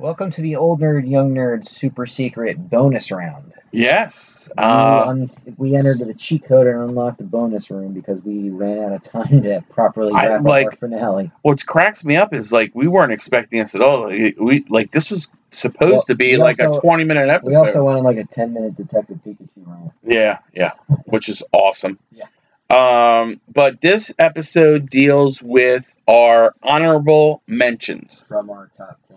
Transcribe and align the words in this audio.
Welcome 0.00 0.30
to 0.30 0.40
the 0.40 0.56
Old 0.56 0.80
Nerd, 0.80 1.06
Young 1.08 1.34
Nerd 1.34 1.66
Super 1.66 2.06
Secret 2.06 2.70
bonus 2.70 3.10
round. 3.10 3.52
Yes. 3.70 4.48
We 4.56 4.62
Uh, 4.64 5.04
un- 5.06 5.30
we 5.58 5.76
entered 5.76 5.98
the 5.98 6.14
cheat 6.14 6.44
code 6.44 6.66
and 6.66 6.76
unlocked 6.88 7.18
the 7.18 7.24
bonus 7.24 7.70
room 7.70 7.92
because 7.92 8.22
we 8.24 8.48
ran 8.48 8.78
out 8.78 8.92
of 8.94 9.02
time 9.02 9.42
to 9.42 9.62
properly 9.68 10.12
I 10.14 10.26
wrap 10.28 10.42
like- 10.44 10.66
up 10.68 10.72
our 10.72 10.76
finale. 10.76 11.30
what 11.42 11.64
cracks 11.66 12.02
me 12.02 12.16
up 12.16 12.32
is 12.32 12.50
like 12.50 12.72
we 12.74 12.86
weren't 12.88 13.12
expecting 13.12 13.60
this 13.60 13.74
at 13.74 13.82
all. 13.82 14.08
Like, 14.08 14.36
we 14.40 14.64
like 14.70 14.90
this 14.90 15.10
was 15.10 15.28
supposed 15.50 15.92
Well, 15.92 16.02
to 16.04 16.14
be 16.14 16.38
like 16.38 16.58
also- 16.62 16.78
a 16.78 16.80
twenty 16.80 17.04
minute 17.04 17.28
episode. 17.28 17.48
We 17.50 17.54
also 17.56 17.84
went 17.84 17.98
on 17.98 18.04
like 18.04 18.16
a 18.16 18.24
10 18.24 18.54
minute 18.54 18.76
Detective 18.76 19.18
Pikachu 19.24 19.66
round. 19.66 19.90
Yeah, 20.02 20.38
yeah, 20.54 20.72
which 21.04 21.28
is 21.28 21.42
awesome. 21.52 21.98
Yeah. 22.10 22.24
Um, 22.70 23.40
but 23.52 23.80
this 23.82 24.14
episode 24.18 24.88
deals 24.88 25.42
with 25.42 25.92
our 26.08 26.54
honorable 26.62 27.42
mentions. 27.46 28.20
From 28.20 28.48
our 28.48 28.70
top 28.74 28.98
10 29.06 29.16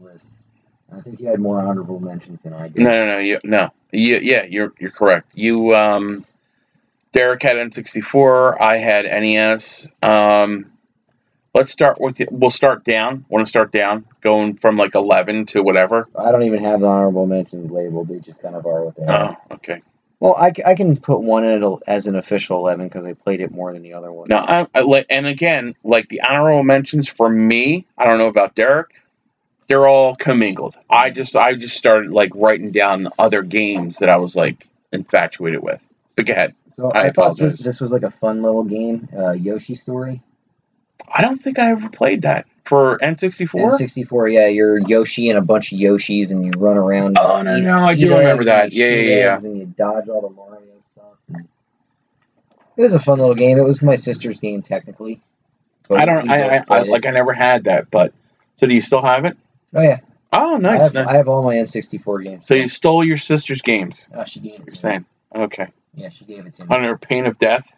lists. 0.00 0.44
I 0.92 1.00
think 1.00 1.20
you 1.20 1.26
had 1.26 1.40
more 1.40 1.60
honorable 1.60 2.00
mentions 2.00 2.42
than 2.42 2.52
I 2.52 2.68
did. 2.68 2.82
No, 2.82 2.90
no, 2.90 3.06
no, 3.06 3.18
you, 3.18 3.40
no. 3.42 3.70
You, 3.92 4.18
yeah, 4.18 4.44
you're 4.44 4.72
you're 4.78 4.90
correct. 4.90 5.32
You, 5.34 5.74
um, 5.74 6.24
Derek 7.12 7.42
had 7.42 7.56
N64. 7.56 8.60
I 8.60 8.76
had 8.76 9.04
NES. 9.04 9.88
Um, 10.02 10.70
let's 11.54 11.72
start 11.72 12.00
with. 12.00 12.20
We'll 12.30 12.50
start 12.50 12.84
down. 12.84 13.24
Want 13.28 13.44
to 13.44 13.50
start 13.50 13.72
down, 13.72 14.06
going 14.20 14.54
from 14.54 14.76
like 14.76 14.94
eleven 14.94 15.46
to 15.46 15.62
whatever. 15.62 16.06
I 16.16 16.30
don't 16.30 16.44
even 16.44 16.62
have 16.62 16.80
the 16.80 16.86
honorable 16.86 17.26
mentions 17.26 17.70
labeled. 17.70 18.08
They 18.08 18.20
just 18.20 18.40
kind 18.40 18.54
of 18.54 18.64
are 18.66 18.84
what 18.84 18.96
they 18.96 19.06
are. 19.06 19.36
Oh, 19.50 19.54
okay. 19.54 19.82
Well, 20.20 20.34
I, 20.36 20.52
I 20.64 20.74
can 20.74 20.96
put 20.96 21.20
one 21.20 21.44
in 21.44 21.62
it 21.62 21.78
as 21.86 22.06
an 22.06 22.16
official 22.16 22.58
11 22.58 22.88
because 22.88 23.04
I 23.04 23.12
played 23.12 23.40
it 23.42 23.50
more 23.50 23.72
than 23.74 23.82
the 23.82 23.92
other 23.92 24.10
one. 24.10 24.28
No, 24.30 24.38
I, 24.38 24.66
I 24.74 25.04
and 25.10 25.26
again, 25.26 25.74
like 25.84 26.08
the 26.08 26.22
honorable 26.22 26.62
mentions 26.62 27.06
for 27.06 27.28
me. 27.28 27.86
I 27.98 28.06
don't 28.06 28.16
know 28.16 28.28
about 28.28 28.54
Derek. 28.54 28.94
They're 29.68 29.86
all 29.86 30.14
commingled. 30.14 30.76
I 30.88 31.10
just, 31.10 31.34
I 31.34 31.54
just 31.54 31.76
started 31.76 32.12
like 32.12 32.30
writing 32.34 32.70
down 32.70 33.08
other 33.18 33.42
games 33.42 33.98
that 33.98 34.08
I 34.08 34.16
was 34.16 34.36
like 34.36 34.68
infatuated 34.92 35.62
with. 35.62 35.88
But 36.16 36.26
go 36.26 36.32
ahead. 36.32 36.54
So 36.68 36.90
I 36.92 37.06
I, 37.06 37.10
thought 37.10 37.36
this, 37.36 37.60
this 37.60 37.80
was 37.80 37.92
like 37.92 38.02
a 38.02 38.10
fun 38.10 38.42
little 38.42 38.64
game, 38.64 39.08
uh, 39.16 39.32
Yoshi 39.32 39.74
Story. 39.74 40.22
I 41.12 41.22
don't 41.22 41.36
think 41.36 41.58
I 41.58 41.70
ever 41.70 41.88
played 41.88 42.22
that 42.22 42.46
for 42.64 42.98
N64. 42.98 43.48
N64, 43.48 44.32
yeah, 44.32 44.46
you're 44.48 44.78
Yoshi 44.78 45.30
and 45.30 45.38
a 45.38 45.42
bunch 45.42 45.72
of 45.72 45.78
Yoshis, 45.78 46.30
and 46.30 46.44
you 46.44 46.52
run 46.56 46.76
around. 46.76 47.16
Oh, 47.18 47.42
no, 47.42 47.56
eat- 47.56 47.62
no, 47.62 47.86
I 47.86 47.94
do 47.94 48.16
remember 48.16 48.44
that. 48.44 48.72
Yeah, 48.72 48.88
yeah, 48.88 49.16
yeah. 49.16 49.38
And 49.38 49.58
you 49.58 49.66
dodge 49.66 50.08
all 50.08 50.20
the 50.20 50.30
Mario 50.30 50.72
stuff. 50.80 51.42
It 52.76 52.82
was 52.82 52.94
a 52.94 53.00
fun 53.00 53.18
little 53.18 53.34
game. 53.34 53.58
It 53.58 53.62
was 53.62 53.80
my 53.82 53.96
sister's 53.96 54.40
game, 54.40 54.62
technically. 54.62 55.22
I 55.90 56.04
don't. 56.04 56.28
I, 56.28 56.56
I, 56.56 56.64
I 56.68 56.82
like. 56.82 57.06
I 57.06 57.10
never 57.10 57.32
had 57.32 57.64
that. 57.64 57.90
But 57.90 58.12
so 58.56 58.66
do 58.66 58.74
you 58.74 58.80
still 58.80 59.02
have 59.02 59.24
it? 59.24 59.36
Oh 59.76 59.82
yeah, 59.82 59.98
Oh, 60.32 60.56
I, 60.56 60.58
nice. 60.58 60.80
have, 60.82 60.94
nice. 60.94 61.06
I 61.08 61.16
have 61.16 61.28
all 61.28 61.42
my 61.44 61.54
N64 61.56 62.24
games. 62.24 62.46
so 62.46 62.54
you 62.54 62.68
stole 62.68 63.04
your 63.04 63.16
sister's 63.16 63.62
games. 63.62 64.08
Oh, 64.14 64.24
she 64.24 64.40
gave 64.40 64.54
it 64.54 64.58
You're 64.58 64.66
to 64.66 64.72
me. 64.72 64.76
saying? 64.78 65.04
Okay. 65.34 65.68
Yeah, 65.94 66.08
she 66.08 66.24
gave 66.24 66.44
it 66.46 66.54
to 66.54 66.64
me. 66.66 66.74
Under 66.74 66.96
pain 66.98 67.26
of 67.26 67.38
death. 67.38 67.76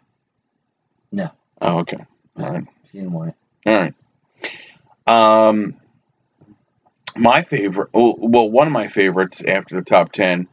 No. 1.11 1.29
Oh, 1.61 1.79
okay. 1.79 1.97
All 2.39 2.51
right. 2.51 2.63
She 2.89 2.97
didn't 2.99 3.13
want 3.13 3.29
it. 3.29 3.69
All 3.69 3.75
right. 3.75 3.93
Um, 5.49 5.75
my 7.17 7.41
favorite, 7.43 7.89
oh, 7.93 8.15
well, 8.17 8.49
one 8.49 8.67
of 8.67 8.73
my 8.73 8.87
favorites 8.87 9.43
after 9.43 9.75
the 9.75 9.83
top 9.83 10.11
ten 10.11 10.47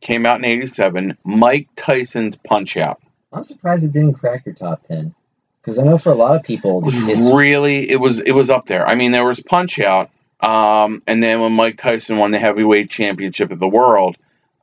came 0.00 0.26
out 0.26 0.38
in 0.38 0.44
'87. 0.44 1.16
Mike 1.24 1.68
Tyson's 1.76 2.36
Punch 2.36 2.76
Out. 2.76 3.00
I'm 3.32 3.44
surprised 3.44 3.84
it 3.84 3.92
didn't 3.92 4.14
crack 4.14 4.44
your 4.46 4.54
top 4.54 4.82
ten. 4.82 5.14
Because 5.60 5.78
I 5.78 5.82
know 5.82 5.98
for 5.98 6.10
a 6.10 6.14
lot 6.14 6.36
of 6.36 6.42
people, 6.42 6.78
It 6.78 6.84
was 6.84 7.32
really, 7.34 7.88
it 7.90 8.00
was, 8.00 8.18
it 8.18 8.32
was 8.32 8.48
up 8.48 8.64
there. 8.66 8.86
I 8.86 8.94
mean, 8.94 9.12
there 9.12 9.26
was 9.26 9.40
Punch 9.40 9.78
Out, 9.78 10.10
um, 10.42 11.02
and 11.06 11.22
then 11.22 11.40
when 11.40 11.52
Mike 11.52 11.78
Tyson 11.78 12.18
won 12.18 12.30
the 12.30 12.38
heavyweight 12.38 12.90
championship 12.90 13.50
of 13.50 13.58
the 13.58 13.68
world, 13.68 14.16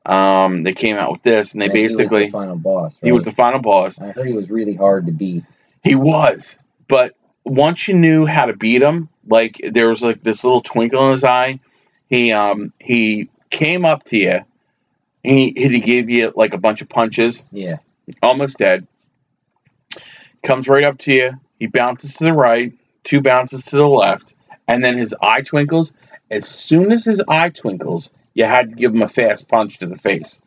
um, 0.05 0.63
they 0.63 0.73
came 0.73 0.95
out 0.97 1.11
with 1.11 1.21
this, 1.23 1.53
and 1.53 1.61
they 1.61 1.67
and 1.67 1.75
he 1.75 1.83
was 1.83 1.97
basically 1.97 2.25
the 2.25 2.31
final 2.31 2.55
boss. 2.55 2.99
he 3.03 3.11
was 3.11 3.23
the 3.23 3.31
final 3.31 3.59
boss. 3.59 3.99
I 3.99 4.11
heard 4.11 4.25
he 4.27 4.33
was 4.33 4.49
really 4.49 4.73
hard 4.75 5.05
to 5.07 5.11
beat. 5.11 5.43
He 5.83 5.95
was, 5.95 6.57
but 6.87 7.15
once 7.43 7.87
you 7.87 7.93
knew 7.93 8.25
how 8.25 8.45
to 8.45 8.55
beat 8.55 8.81
him, 8.81 9.09
like 9.27 9.59
there 9.71 9.89
was 9.89 10.01
like 10.01 10.23
this 10.23 10.43
little 10.43 10.61
twinkle 10.61 11.05
in 11.05 11.11
his 11.11 11.23
eye. 11.23 11.59
He 12.09 12.31
um 12.31 12.71
he 12.79 13.29
came 13.49 13.83
up 13.85 14.03
to 14.05 14.17
you, 14.17 14.39
and 15.25 15.37
he 15.37 15.51
he 15.55 15.79
gave 15.79 16.09
you 16.09 16.31
like 16.35 16.53
a 16.53 16.57
bunch 16.57 16.81
of 16.81 16.87
punches, 16.89 17.45
Yeah. 17.51 17.77
almost 18.23 18.57
dead. 18.57 18.87
Comes 20.43 20.67
right 20.67 20.83
up 20.83 20.97
to 20.99 21.13
you. 21.13 21.31
He 21.59 21.67
bounces 21.67 22.15
to 22.15 22.25
the 22.25 22.33
right, 22.33 22.71
two 23.03 23.21
bounces 23.21 23.65
to 23.65 23.75
the 23.77 23.87
left, 23.87 24.35
and 24.67 24.83
then 24.83 24.97
his 24.97 25.15
eye 25.21 25.41
twinkles. 25.41 25.93
As 26.29 26.47
soon 26.47 26.91
as 26.91 27.05
his 27.05 27.21
eye 27.27 27.49
twinkles, 27.49 28.11
you 28.33 28.45
had 28.45 28.69
to 28.69 28.75
give 28.75 28.93
him 28.93 29.01
a 29.01 29.07
fast 29.07 29.47
punch 29.47 29.79
to 29.79 29.87
the 29.87 29.95
face. 29.95 30.41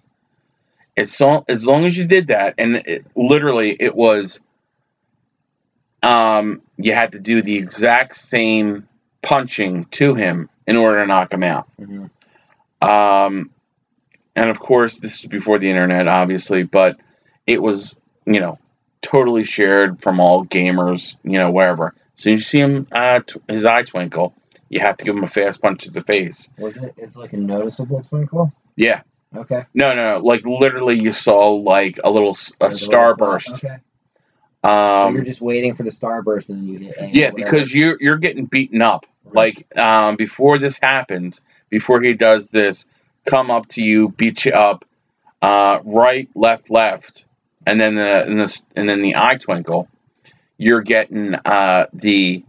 As 0.97 1.13
so 1.13 1.45
as 1.49 1.67
long 1.67 1.87
as 1.87 1.97
you 1.97 2.05
did 2.05 2.29
that, 2.29 2.55
and 2.59 2.77
it, 2.77 3.07
literally 3.17 3.77
it 3.79 3.95
was, 3.95 4.41
um, 6.03 6.63
you 6.77 6.93
had 6.93 7.13
to 7.13 7.19
do 7.19 7.43
the 7.43 7.57
exact 7.57 8.17
same 8.17 8.87
punching 9.23 9.85
to 9.87 10.15
him 10.15 10.49
in 10.67 10.77
order 10.77 11.01
to 11.01 11.07
knock 11.07 11.33
him 11.33 11.43
out. 11.43 11.69
hmm 11.79 12.07
Um, 12.83 13.51
and 14.37 14.51
of 14.51 14.61
course, 14.61 14.97
this 14.97 15.21
is 15.21 15.27
before 15.27 15.59
the 15.59 15.69
internet, 15.69 16.09
obviously, 16.09 16.63
but 16.63 16.99
it 17.47 17.61
was, 17.61 17.97
you 18.27 18.41
know, 18.41 18.59
totally 19.03 19.45
shared 19.45 20.01
from 20.01 20.21
all 20.21 20.45
gamers, 20.45 21.17
you 21.25 21.39
know, 21.39 21.51
wherever. 21.51 21.95
So 22.21 22.29
you 22.29 22.37
see 22.39 22.61
him, 22.61 22.87
uh, 22.93 23.21
t- 23.27 23.41
his 23.49 23.65
eye 23.65 23.83
twinkle, 23.83 24.35
you 24.69 24.81
have 24.81 24.99
to 24.99 25.07
give 25.07 25.17
him 25.17 25.25
a 25.25 25.29
fast 25.29 25.63
punch 25.63 25.85
to 25.85 25.91
the 25.91 26.03
face. 26.03 26.51
Was 26.59 26.77
it? 26.77 26.93
It's 26.99 27.17
like 27.17 27.33
a 27.33 27.39
noticeable 27.39 28.03
twinkle. 28.03 28.53
Yeah. 28.77 29.01
Okay. 29.35 29.65
No, 29.73 29.95
no, 29.95 30.17
no. 30.19 30.23
Like 30.23 30.45
literally, 30.45 31.01
you 31.01 31.13
saw 31.13 31.49
like 31.53 31.99
a 32.05 32.11
little 32.11 32.33
s- 32.33 32.53
a 32.61 32.69
There's 32.69 32.87
starburst. 32.87 33.55
Okay. 33.55 33.69
so 34.63 34.69
you're 35.09 35.19
Um, 35.21 35.25
just 35.25 35.41
waiting 35.41 35.75
for 35.75 35.83
the 35.83 35.91
starburst 35.91 36.51
and 36.51 36.59
then 36.59 36.69
you 36.69 36.79
hit. 36.81 36.97
A 36.99 37.07
yeah, 37.07 37.31
whatever. 37.31 37.37
because 37.51 37.75
you're 37.75 37.97
you're 38.01 38.19
getting 38.19 38.45
beaten 38.45 38.83
up. 38.83 39.07
Right. 39.25 39.57
Like 39.57 39.79
um, 39.79 40.17
before 40.17 40.59
this 40.59 40.79
happens, 40.79 41.41
before 41.71 42.03
he 42.03 42.13
does 42.13 42.49
this, 42.51 42.85
come 43.25 43.51
up 43.51 43.67
to 43.69 43.83
you, 43.83 44.11
beat 44.11 44.45
you 44.45 44.53
up, 44.53 44.85
uh, 45.41 45.79
right, 45.85 46.29
left, 46.35 46.71
left, 46.71 47.25
and 47.67 47.81
then 47.81 47.95
the 47.95 48.27
and, 48.27 48.41
the 48.41 48.61
and 48.77 48.89
then 48.89 49.01
the 49.01 49.17
eye 49.17 49.37
twinkle, 49.37 49.89
you're 50.61 50.83
getting 50.83 51.35
uh, 51.47 51.87
the 51.95 52.45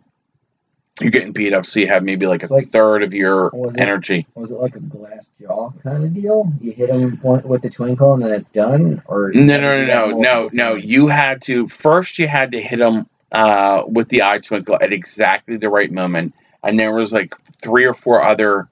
you're 0.99 1.11
getting 1.11 1.31
beat 1.31 1.53
up. 1.53 1.65
So 1.65 1.79
you 1.79 1.87
have 1.87 2.03
maybe 2.03 2.27
like 2.27 2.43
a 2.43 2.53
like- 2.53 2.67
third 2.67 3.01
of 3.03 3.13
your 3.13 3.49
Was 3.53 3.75
it- 3.75 3.81
energy. 3.81 4.27
was 4.35 4.51
it 4.51 4.55
like 4.55 4.75
a 4.75 4.79
glass 4.81 5.29
jaw 5.39 5.71
kind 5.81 6.03
of 6.03 6.13
deal? 6.13 6.51
You 6.59 6.73
hit 6.73 6.89
him 6.93 7.19
with 7.23 7.61
the 7.61 7.69
twinkle 7.69 8.13
and 8.13 8.21
then 8.21 8.31
it's 8.31 8.49
done, 8.49 9.01
or 9.05 9.31
No, 9.33 9.59
no, 9.59 9.85
no, 9.85 9.85
no, 9.85 10.17
no, 10.17 10.49
no. 10.53 10.75
You 10.75 11.07
had 11.07 11.41
to 11.43 11.67
first. 11.69 12.19
You 12.19 12.27
had 12.27 12.51
to 12.51 12.61
hit 12.61 12.79
him 12.81 13.07
uh, 13.31 13.83
with 13.87 14.09
the 14.09 14.21
eye 14.23 14.39
twinkle 14.39 14.77
at 14.81 14.91
exactly 14.91 15.55
the 15.55 15.69
right 15.69 15.91
moment, 15.91 16.35
and 16.63 16.77
there 16.77 16.93
was 16.93 17.13
like 17.13 17.33
three 17.61 17.85
or 17.85 17.93
four 17.93 18.21
other 18.21 18.67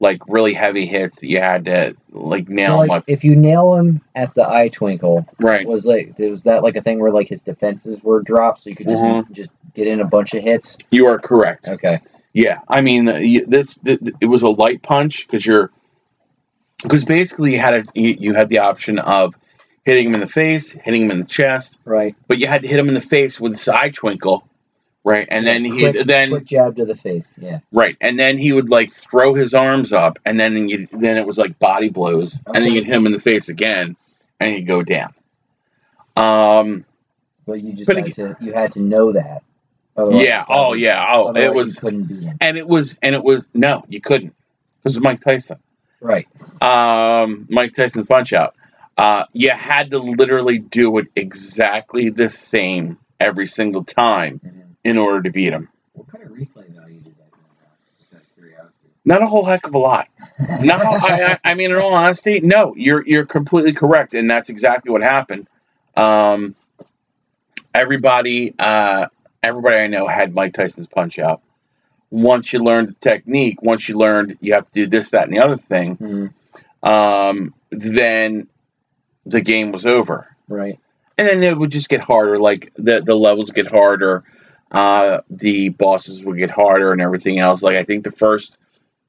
like 0.00 0.20
really 0.26 0.54
heavy 0.54 0.86
hits 0.86 1.20
that 1.20 1.26
you 1.28 1.38
had 1.38 1.66
to 1.66 1.94
like 2.10 2.46
So 2.48 2.52
nail 2.54 2.76
like, 2.78 2.88
him 2.90 2.94
with. 2.96 3.08
if 3.08 3.22
you 3.24 3.36
nail 3.36 3.74
him 3.76 4.00
at 4.16 4.34
the 4.34 4.42
eye 4.48 4.68
twinkle, 4.68 5.26
Right. 5.38 5.66
was 5.66 5.84
like 5.86 6.18
was 6.18 6.42
that 6.44 6.62
like 6.62 6.76
a 6.76 6.80
thing 6.80 6.98
where 6.98 7.12
like 7.12 7.28
his 7.28 7.42
defenses 7.42 8.02
were 8.02 8.22
dropped, 8.22 8.62
so 8.62 8.70
you 8.70 8.76
could 8.76 8.88
just 8.88 9.04
Mhm. 9.04 9.30
just 9.30 9.50
get 9.74 9.86
in 9.86 10.00
a 10.00 10.04
bunch 10.06 10.34
of 10.34 10.42
hits? 10.42 10.78
You 10.90 11.06
are 11.06 11.18
correct. 11.18 11.68
Okay. 11.68 12.00
Yeah, 12.32 12.60
I 12.68 12.80
mean 12.80 13.08
uh, 13.08 13.16
you- 13.16 13.46
this, 13.46 13.78
it 13.84 14.26
was 14.26 14.42
a 14.42 14.48
light 14.48 14.82
punch 14.82 15.26
because 15.26 15.44
you're 15.44 15.70
because 16.82 17.04
basically 17.04 17.52
you 17.52 17.58
had 17.58 17.74
a 17.74 17.84
you, 17.94 18.16
you 18.18 18.34
had 18.34 18.48
the 18.48 18.58
option 18.60 18.98
of 18.98 19.34
hitting 19.84 20.06
him 20.06 20.14
in 20.14 20.20
the 20.20 20.28
face, 20.28 20.72
hitting 20.72 21.02
him 21.02 21.10
in 21.10 21.18
the 21.20 21.24
chest, 21.26 21.78
Right. 21.84 22.14
but 22.28 22.38
you 22.38 22.46
had 22.46 22.62
to 22.62 22.68
hit 22.68 22.78
him 22.78 22.88
in 22.88 22.94
the 22.94 23.00
face 23.00 23.38
with 23.40 23.52
this 23.52 23.68
eye 23.68 23.90
twinkle, 23.90 24.46
right? 25.04 25.26
And 25.30 25.46
then 25.46 25.64
he 25.64 25.80
quick, 25.90 26.06
then 26.06 26.30
quick 26.30 26.44
jab 26.44 26.76
to 26.76 26.84
the 26.84 26.96
face. 26.96 27.34
Yeah. 27.38 27.60
right, 27.72 27.96
and 28.00 28.18
then 28.18 28.38
he 28.38 28.52
would 28.52 28.70
like 28.70 28.92
throw 28.92 29.34
his 29.34 29.54
arms 29.54 29.92
up, 29.92 30.18
and 30.24 30.38
then 30.38 30.68
you 30.68 30.88
then 30.92 31.16
it 31.16 31.26
was 31.26 31.38
like 31.38 31.58
body 31.58 31.88
blows, 31.88 32.38
and 32.46 32.64
then 32.64 32.72
you'd 32.72 32.84
hit 32.86 32.94
him 32.94 33.06
in 33.06 33.12
the 33.12 33.18
face 33.18 33.48
again, 33.48 33.96
and 34.38 34.54
he'd 34.54 34.66
go 34.66 34.82
down. 34.82 35.12
Um. 36.16 36.84
But 37.46 37.62
you 37.62 37.72
just 37.72 37.86
But 37.86 37.96
had 37.96 38.08
it- 38.08 38.14
to 38.14 38.36
you 38.40 38.52
had 38.52 38.72
to 38.72 38.80
know 38.80 39.12
that. 39.12 39.42
Otherwise 39.96 40.24
yeah. 40.24 40.40
you 40.40 40.44
Oh 40.48 40.72
yeah. 40.74 41.04
Oh, 41.10 41.32
it 41.34 41.44
you 41.46 41.52
was, 41.52 41.78
couldn't 41.78 42.08
him. 42.08 42.36
and 42.40 42.56
it 42.56 42.66
was, 42.68 42.96
and 43.02 43.14
it 43.14 43.24
was. 43.24 43.46
No, 43.54 43.84
you 43.88 44.00
couldn't. 44.00 44.34
Because 44.82 44.96
of 44.96 45.02
Mike 45.02 45.20
Tyson. 45.20 45.58
Right. 46.00 46.26
um, 46.62 47.46
Mike 47.50 47.74
Tyson's 47.74 48.06
Punch 48.06 48.32
Out. 48.32 48.54
Uh, 48.96 49.24
you 49.34 49.50
had 49.50 49.90
to 49.90 49.98
literally 49.98 50.58
do 50.58 50.96
it 50.98 51.08
exactly 51.16 52.08
the 52.10 52.28
same 52.30 52.98
every 53.18 53.46
single 53.46 53.84
time 53.84 54.40
Mhm. 54.44 54.69
In 54.84 54.96
order 54.98 55.22
to 55.22 55.30
beat 55.30 55.52
him. 55.52 55.68
What 55.94 56.08
kind 56.08 56.24
of 56.24 56.30
replay 56.30 56.68
value 56.70 57.00
did 57.00 57.14
that 57.16 57.28
have? 57.32 57.98
Just 57.98 58.14
out 58.14 58.20
of 58.20 58.34
curiosity. 58.36 58.88
Not 59.04 59.22
a 59.22 59.26
whole 59.26 59.44
heck 59.44 59.66
of 59.66 59.74
a 59.74 59.78
lot. 59.78 60.08
No, 60.62 60.74
I, 60.74 61.38
I, 61.44 61.50
I 61.50 61.54
mean, 61.54 61.70
in 61.70 61.76
all 61.76 61.92
honesty, 61.92 62.40
no. 62.40 62.74
You're 62.74 63.06
you're 63.06 63.26
completely 63.26 63.74
correct, 63.74 64.14
and 64.14 64.30
that's 64.30 64.48
exactly 64.48 64.90
what 64.90 65.02
happened. 65.02 65.48
Um, 65.96 66.54
everybody, 67.74 68.54
uh, 68.58 69.06
everybody 69.42 69.76
I 69.76 69.86
know 69.86 70.06
had 70.06 70.34
Mike 70.34 70.52
Tyson's 70.54 70.86
Punch 70.86 71.18
Out. 71.18 71.42
once 72.10 72.52
you 72.52 72.58
learned 72.60 72.88
the 72.88 72.94
technique, 72.94 73.62
once 73.62 73.88
you 73.88 73.96
learned 73.96 74.38
you 74.40 74.54
have 74.54 74.66
to 74.66 74.72
do 74.72 74.86
this, 74.86 75.10
that, 75.10 75.24
and 75.24 75.32
the 75.32 75.38
other 75.40 75.56
thing, 75.58 75.96
Mhm. 76.82 76.88
um, 76.88 77.54
then 77.70 78.48
the 79.26 79.40
game 79.42 79.70
was 79.72 79.86
over. 79.86 80.26
Right. 80.48 80.78
And 81.18 81.28
then 81.28 81.42
it 81.42 81.56
would 81.56 81.70
just 81.70 81.88
get 81.90 82.00
harder. 82.00 82.38
Like 82.38 82.72
the 82.76 83.00
the 83.02 83.14
levels 83.14 83.50
get 83.50 83.70
harder, 83.70 84.24
uh, 84.70 85.20
the 85.30 85.70
bosses 85.70 86.24
would 86.24 86.38
get 86.38 86.50
harder, 86.50 86.92
and 86.92 87.00
everything 87.00 87.38
else. 87.38 87.62
Like 87.62 87.76
I 87.76 87.84
think 87.84 88.04
the 88.04 88.12
first 88.12 88.56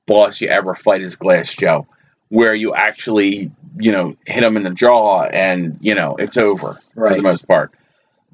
boss 0.06 0.42
you 0.42 0.48
ever 0.48 0.74
fight 0.76 1.02
is 1.02 1.16
Glass 1.16 1.54
Joe, 1.54 1.88
where 2.30 2.56
you 2.56 2.74
actually 2.74 3.52
you 3.78 3.92
know 3.92 4.16
hit 4.26 4.44
him 4.44 4.58
in 4.58 4.64
the 4.64 4.72
jaw, 4.72 5.24
and 5.26 5.78
you 5.82 5.96
know 5.96 6.16
it's 6.18 6.38
over 6.38 6.80
for 6.94 7.16
the 7.16 7.22
most 7.22 7.48
part. 7.48 7.72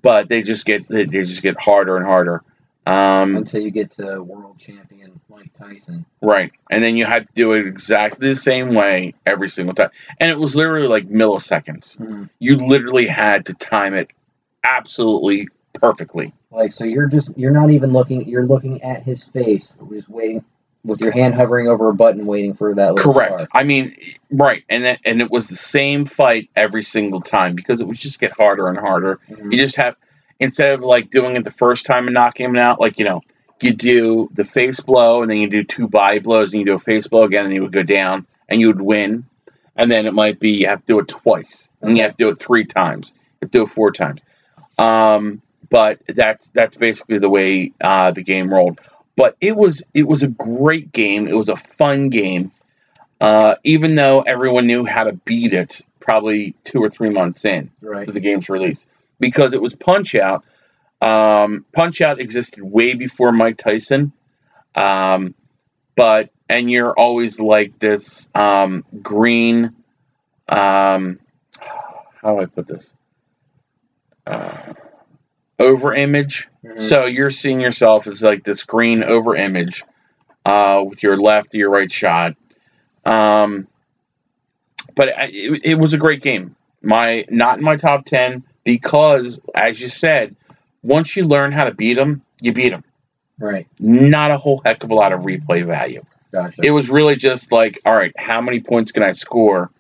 But 0.02 0.30
they 0.30 0.42
just 0.42 0.66
get 0.66 0.88
they, 0.88 1.06
they 1.06 1.24
just 1.24 1.44
get 1.44 1.60
harder 1.60 1.98
and 1.98 2.06
harder. 2.06 2.44
Um, 2.86 3.36
Until 3.36 3.62
you 3.62 3.72
get 3.72 3.92
to 3.92 4.24
world 4.24 4.58
champion 4.60 5.20
Mike 5.30 5.52
Tyson. 5.54 6.06
Right. 6.22 6.54
And 6.72 6.82
then 6.82 6.96
you 6.96 7.04
had 7.06 7.28
to 7.28 7.34
do 7.34 7.52
it 7.52 7.68
exactly 7.68 8.30
the 8.30 8.36
same 8.36 8.74
way 8.74 9.14
every 9.26 9.50
single 9.50 9.76
time. 9.76 9.90
And 10.22 10.32
it 10.32 10.40
was 10.40 10.56
literally 10.56 10.88
like 10.88 11.10
milliseconds. 11.10 11.98
Mhm. 11.98 12.30
You 12.40 12.56
literally 12.56 13.06
had 13.06 13.48
to 13.48 13.54
time 13.56 13.94
it 13.94 14.10
absolutely 14.64 15.50
perfectly. 15.80 16.34
Like 16.52 16.72
so, 16.72 16.84
you're 16.84 17.08
just 17.08 17.38
you're 17.38 17.52
not 17.52 17.72
even 17.72 17.92
looking. 17.94 18.28
You're 18.28 18.46
looking 18.46 18.82
at 18.84 19.04
his 19.04 19.26
face, 19.26 19.78
just 19.92 20.10
waiting 20.10 20.44
with 20.84 21.02
your 21.02 21.12
hand 21.12 21.36
hovering 21.36 21.68
over 21.68 21.90
a 21.90 21.94
button, 21.94 22.26
waiting 22.26 22.54
for 22.54 22.74
that. 22.74 22.96
Correct. 22.98 23.34
star. 23.34 23.48
I 23.52 23.64
mean, 23.64 23.96
right. 24.32 24.64
And 24.70 24.86
that, 24.86 25.00
and 25.06 25.22
it 25.22 25.30
was 25.30 25.50
the 25.50 25.56
same 25.56 26.06
fight 26.06 26.50
every 26.56 26.84
single 26.84 27.22
time 27.22 27.56
because 27.56 27.82
it 27.82 27.88
would 27.88 27.98
just 27.98 28.20
get 28.20 28.32
harder 28.32 28.68
and 28.68 28.78
harder. 28.78 29.20
Mhm. 29.30 29.52
You 29.52 29.58
just 29.58 29.76
have 29.76 29.96
instead 30.40 30.74
of 30.74 30.82
like 30.82 31.10
doing 31.10 31.36
it 31.36 31.44
the 31.44 31.52
first 31.52 31.86
time 31.86 32.08
and 32.08 32.14
knocking 32.14 32.46
him 32.46 32.56
out, 32.56 32.80
like 32.80 33.00
you 33.00 33.06
know, 33.06 33.22
you 33.62 33.74
do 33.74 34.30
the 34.34 34.46
face 34.46 34.80
blow 34.80 35.22
and 35.22 35.30
then 35.32 35.38
you 35.38 35.50
do 35.50 35.64
two 35.64 35.88
body 35.88 36.20
blows 36.20 36.54
and 36.54 36.60
you 36.60 36.66
do 36.66 36.74
a 36.76 36.80
face 36.80 37.08
blow 37.08 37.24
again 37.24 37.46
and 37.46 37.54
you 37.54 37.62
would 37.64 37.74
go 37.74 37.84
down 37.84 38.26
and 38.48 38.62
you 38.62 38.68
would 38.68 38.82
win. 38.82 39.26
And 39.76 39.92
then 39.92 40.06
it 40.08 40.14
might 40.14 40.40
be 40.40 40.52
you 40.52 40.68
have 40.68 40.80
to 40.80 40.86
do 40.86 41.00
it 41.00 41.08
twice 41.08 41.70
and 41.82 41.98
you 41.98 42.04
have 42.04 42.14
to 42.18 42.24
do 42.24 42.30
it 42.30 42.40
three 42.40 42.66
times. 42.66 43.14
You 43.16 43.46
have 43.46 43.52
to 43.52 43.58
do 43.60 43.64
it 43.64 43.70
four 43.70 43.92
times. 43.92 44.22
Um, 44.80 45.42
but 45.70 46.00
that's 46.08 46.50
that's 46.50 46.76
basically 46.76 47.20
the 47.20 47.30
way 47.30 47.74
uh, 47.82 48.12
the 48.12 48.24
game 48.24 48.54
rolled. 48.54 48.80
But 49.16 49.36
it 49.42 49.56
was 49.56 49.84
it 49.94 50.08
was 50.08 50.24
a 50.24 50.28
great 50.28 50.92
game. 50.92 51.28
It 51.28 51.36
was 51.36 51.50
a 51.50 51.56
fun 51.56 52.10
game. 52.10 52.52
Uh, 53.20 53.56
even 53.64 53.96
though 53.96 54.22
everyone 54.22 54.68
knew 54.68 54.86
how 54.86 55.04
to 55.06 55.14
beat 55.14 55.52
it, 55.54 55.82
probably 56.00 56.54
two 56.64 56.80
or 56.84 56.90
three 56.90 57.10
months 57.10 57.46
in 57.46 57.72
Right. 57.82 58.06
to 58.06 58.12
the 58.12 58.20
game's 58.20 58.48
release 58.48 58.86
because 59.20 59.54
it 59.54 59.62
was 59.62 59.74
Punch 59.76 60.14
Out. 60.16 60.46
Um, 61.02 61.66
Punch 61.74 62.02
Out 62.02 62.20
existed 62.20 62.64
way 62.64 62.94
before 62.94 63.32
Mike 63.32 63.58
Tyson, 63.58 64.14
um, 64.76 65.34
but 65.96 66.30
and 66.48 66.70
you're 66.70 66.94
always 66.94 67.40
like 67.40 67.78
this 67.80 68.30
um, 68.36 68.84
green. 69.02 69.74
Um, 70.48 71.20
how 71.60 72.36
do 72.36 72.40
I 72.40 72.46
put 72.46 72.68
this? 72.68 72.94
Uh, 74.26 74.74
over 75.60 75.94
image. 75.94 76.48
Mhm. 76.64 76.82
So 76.82 77.06
you're 77.06 77.32
seeing 77.32 77.60
yourself 77.60 78.08
as 78.08 78.22
like 78.22 78.44
this 78.44 78.64
green 78.64 79.04
over 79.04 79.36
image 79.36 79.84
uh, 80.46 80.84
with 80.88 81.04
your 81.04 81.18
left 81.18 81.54
or 81.54 81.58
your 81.58 81.70
right 81.70 81.92
shot. 81.92 82.36
Um, 83.06 83.68
but 84.96 85.18
I, 85.18 85.30
it, 85.32 85.62
it 85.64 85.76
was 85.76 85.94
a 85.94 85.98
great 85.98 86.22
game. 86.22 86.56
My 86.82 87.26
not 87.30 87.58
in 87.58 87.64
my 87.64 87.76
top 87.76 88.06
ten 88.06 88.44
because, 88.64 89.40
as 89.56 89.80
you 89.82 89.90
said, 89.90 90.36
once 90.84 91.16
you 91.16 91.24
learn 91.24 91.52
how 91.52 91.66
to 91.66 91.74
beat 91.74 91.96
them, 91.96 92.22
you 92.42 92.54
beat 92.54 92.70
them. 92.70 92.84
Right. 93.40 93.68
Not 93.80 94.32
a 94.32 94.38
whole 94.38 94.62
heck 94.66 94.84
of 94.84 94.92
a 94.92 94.96
lot 94.96 95.14
of 95.14 95.22
replay 95.22 95.66
value. 95.66 96.04
Gotcha. 96.32 96.62
It 96.64 96.72
was 96.72 96.90
really 96.90 97.16
just 97.16 97.52
like, 97.52 97.80
all 97.86 97.96
right, 97.96 98.12
how 98.18 98.42
many 98.42 98.60
points 98.60 98.92
can 98.92 99.04
I 99.04 99.12
score 99.12 99.72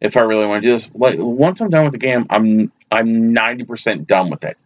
if 0.00 0.16
I 0.16 0.20
really 0.20 0.46
want 0.46 0.62
to 0.62 0.68
do 0.68 0.72
this? 0.72 0.90
Like 0.94 1.16
once 1.18 1.60
I'm 1.60 1.70
done 1.70 1.84
with 1.84 1.92
the 1.92 1.98
game, 1.98 2.26
I'm 2.30 2.72
I'm 2.90 3.32
ninety 3.32 3.64
percent 3.64 4.06
done 4.06 4.30
with 4.30 4.44
it. 4.44 4.56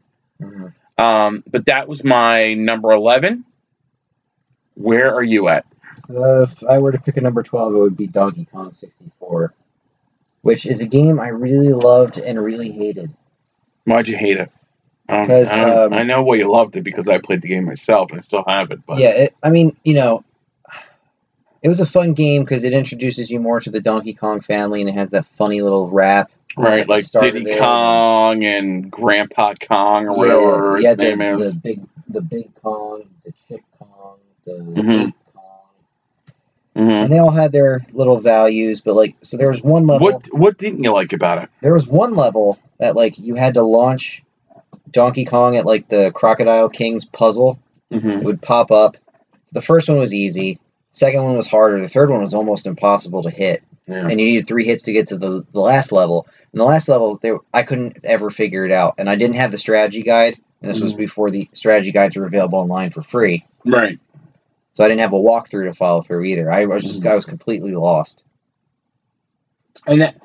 Mhm. 0.40 0.72
Um, 0.98 1.44
but 1.50 1.66
that 1.66 1.88
was 1.88 2.04
my 2.04 2.54
number 2.54 2.92
11. 2.92 3.44
Where 4.75 5.14
are 5.14 5.22
you 5.22 5.48
at? 5.48 5.66
So 6.06 6.42
if 6.42 6.62
I 6.64 6.78
were 6.78 6.92
to 6.92 6.98
pick 6.98 7.16
a 7.16 7.20
number 7.20 7.42
12, 7.42 7.75
it 7.75 7.78
would 7.78 7.96
be 7.96 8.06
Donkey 8.06 8.46
Kong 8.46 8.72
64, 8.72 9.52
which 10.42 10.66
is 10.66 10.81
a 10.81 10.87
game 10.87 11.20
I 11.20 11.28
really 11.28 11.72
loved 11.72 12.19
and 12.19 12.42
really 12.42 12.70
hated. 12.70 13.12
Why'd 13.84 14.08
you 14.08 14.16
hate 14.16 14.38
it? 14.38 14.50
Um, 15.08 15.22
Because, 15.22 15.50
I, 15.50 15.84
um, 15.84 15.92
I 15.92 16.02
know 16.02 16.22
why 16.22 16.37
you 16.37 16.50
loved 16.50 16.76
it 16.76 16.82
because 16.82 17.08
I 17.08 17.19
played 17.19 17.42
the 17.42 17.48
game 17.48 17.64
myself 17.64 18.10
and 18.10 18.20
I 18.20 18.22
still 18.22 18.44
have 18.46 18.70
it. 18.70 18.84
But 18.87 18.98
yeah, 18.98 19.10
it, 19.10 19.34
I 19.42 19.50
mean, 19.50 19.76
you 19.84 19.94
know, 19.94 20.25
it 21.62 21.69
was 21.69 21.81
a 21.81 21.87
fun 21.87 22.14
game 22.14 22.42
because 22.42 22.64
it 22.64 22.72
introduces 22.72 23.31
you 23.31 23.40
more 23.40 23.60
to 23.60 23.70
the 23.70 23.81
Donkey 23.81 24.14
Kong 24.14 24.40
family 24.40 24.81
and 24.81 24.88
it 24.88 24.94
has 24.94 25.10
that 25.10 25.26
funny 25.26 25.60
little 25.60 25.90
rap. 25.90 26.31
Right, 26.56 26.88
like 26.88 27.11
Diddy 27.11 27.44
there. 27.44 27.58
Kong 27.58 28.44
and 28.44 28.91
Grandpa 28.91 29.55
Kong 29.55 30.06
or 30.08 30.17
whatever 30.17 30.81
yeah, 30.81 30.91
his 30.91 30.97
the, 30.97 31.17
name 31.17 31.20
is. 31.41 31.55
the 31.55 31.58
big, 31.61 31.81
the 32.08 32.20
big 32.20 32.55
Kong, 32.62 33.05
the 33.25 33.32
chick 33.49 33.62
Kong, 33.79 34.19
the 34.47 34.52
Mhm. 34.52 35.08
ape 35.08 35.14
Kong, 35.35 35.43
hmm 36.76 36.81
and 37.05 37.12
they 37.12 37.19
all 37.19 37.31
had 37.31 37.52
their 37.52 37.81
little 37.93 38.20
values. 38.20 38.81
But 38.81 38.94
like, 38.94 39.14
so 39.23 39.37
there 39.37 39.50
was 39.50 39.62
one 39.62 39.87
level. 39.87 40.06
What 40.08 40.26
What 40.32 40.58
didn't 40.58 40.82
you 40.82 40.93
like 40.93 41.12
about 41.12 41.43
it? 41.43 41.50
There 41.62 41.75
was 41.75 41.87
one 41.87 42.14
level 42.14 42.58
that 42.79 42.97
like 42.97 43.19
you 43.19 43.35
had 43.35 43.55
to 43.55 43.62
launch 43.62 44.23
Donkey 44.91 45.25
Kong 45.25 45.56
at 45.56 45.67
like 45.67 45.88
the 45.88 46.11
Crocodile 46.12 46.69
King's 46.69 47.05
puzzle. 47.05 47.58
hmm 47.91 48.08
It 48.08 48.25
would 48.25 48.43
pop 48.43 48.70
up. 48.70 48.97
The 49.52 49.62
first 49.62 49.88
one 49.88 49.99
was 49.99 50.14
easy. 50.14 50.58
Second 50.93 51.23
one 51.23 51.37
was 51.37 51.49
harder. 51.49 51.81
The 51.81 51.88
third 51.88 52.11
one 52.11 52.23
was 52.23 52.35
almost 52.35 52.67
impossible 52.67 53.23
to 53.23 53.31
hit, 53.31 53.62
Yeah. 53.87 54.08
and 54.08 54.11
you 54.20 54.26
needed 54.26 54.47
three 54.49 54.64
hits 54.64 54.85
to 54.85 54.93
get 54.93 55.08
to 55.08 55.19
the, 55.19 55.44
the 55.52 55.61
last 55.61 55.93
level. 55.93 56.26
And 56.52 56.61
the 56.61 56.64
last 56.64 56.88
level, 56.88 57.19
there 57.23 57.38
I 57.55 57.62
couldn't 57.62 57.99
ever 58.05 58.31
figure 58.31 58.64
it 58.67 58.73
out, 58.73 58.94
and 58.99 59.08
I 59.11 59.17
didn't 59.17 59.37
have 59.37 59.52
the 59.52 59.58
strategy 59.58 60.02
guide. 60.02 60.38
And 60.62 60.70
this 60.70 60.81
was 60.81 60.94
Mhm. 60.94 60.99
before 60.99 61.31
the 61.31 61.49
strategy 61.55 61.93
guides 61.93 62.17
were 62.17 62.26
available 62.26 62.58
online 62.58 62.91
for 62.91 63.02
free, 63.02 63.47
Right. 63.64 63.99
so 64.75 64.85
I 64.85 64.88
didn't 64.88 65.00
have 65.02 65.12
a 65.14 65.17
walkthrough 65.20 65.67
to 65.67 65.75
follow 65.75 66.02
through 66.02 66.25
either. 66.25 66.50
I 66.52 66.67
was 66.67 66.85
just 66.85 67.02
Mhm. 67.02 67.06
I 67.06 67.14
was 67.14 67.25
completely 67.26 67.73
lost. 67.75 68.25
and 69.87 70.02
that, 70.02 70.17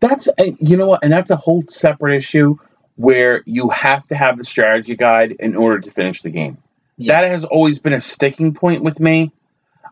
that's 0.00 0.28
you 0.60 0.76
know 0.76 0.86
what 0.88 1.04
and 1.04 1.12
that's 1.12 1.30
a 1.30 1.36
whole 1.36 1.62
separate 1.68 2.16
issue 2.16 2.56
where 2.96 3.42
you 3.46 3.68
have 3.70 4.06
to 4.08 4.16
have 4.16 4.36
the 4.36 4.44
strategy 4.44 4.96
guide 4.96 5.32
in 5.40 5.56
order 5.56 5.80
to 5.80 5.90
finish 5.90 6.22
the 6.22 6.30
game 6.30 6.58
Yeah. 6.98 7.20
that 7.20 7.30
has 7.30 7.44
always 7.44 7.78
been 7.78 7.92
a 7.94 8.00
sticking 8.00 8.54
point 8.54 8.82
with 8.82 9.00
me 9.00 9.32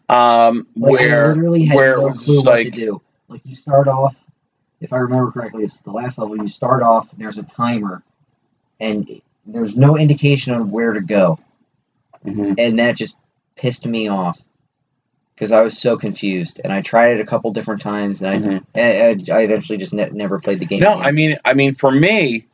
um 0.09 0.67
Like 0.77 1.01
I 1.01 1.05
where 1.05 1.29
literally 1.29 1.65
had 1.65 1.77
where 1.77 1.97
no 1.99 2.03
was 2.09 2.25
clue 2.25 2.43
what 2.43 2.61
to 2.63 2.71
do. 2.71 3.03
Like 3.29 3.43
you 3.47 3.55
start 3.55 3.89
off, 3.89 4.17
if 4.81 4.93
I 4.93 4.99
remember 4.99 5.31
correctly, 5.31 5.65
it's 5.65 5.79
the 5.81 5.93
last 5.93 6.19
level. 6.19 6.37
You 6.37 6.49
start 6.49 6.83
off, 6.83 7.11
there's 7.13 7.39
a 7.39 7.43
timer, 7.43 8.03
and 8.81 9.21
there's 9.47 9.77
no 9.77 9.97
indication 9.97 10.55
on 10.55 10.71
where 10.71 10.93
to 10.93 11.01
go, 11.01 11.39
Mhm. 12.25 12.55
and 12.59 12.79
that 12.79 12.97
just 12.97 13.17
pissed 13.57 13.87
me 13.87 14.09
off 14.09 14.41
because 15.35 15.53
I 15.53 15.63
was 15.63 15.79
so 15.79 15.97
confused. 15.97 16.61
And 16.63 16.73
I 16.73 16.81
tried 16.83 17.17
it 17.17 17.21
a 17.21 17.27
couple 17.27 17.53
different 17.53 17.81
times, 17.83 18.23
and 18.23 18.31
I 18.31 18.39
Mhm. 18.39 18.65
I, 18.75 19.35
I, 19.35 19.39
I 19.39 19.43
eventually 19.43 19.79
just 19.79 19.93
ne- 19.95 20.11
never 20.11 20.39
played 20.39 20.61
the 20.61 20.67
game. 20.67 20.81
no 20.81 20.93
again. 20.95 21.07
i 21.07 21.11
mean 21.13 21.39
i 21.45 21.55
mean 21.55 21.75
for 21.75 21.91
me 21.91 22.45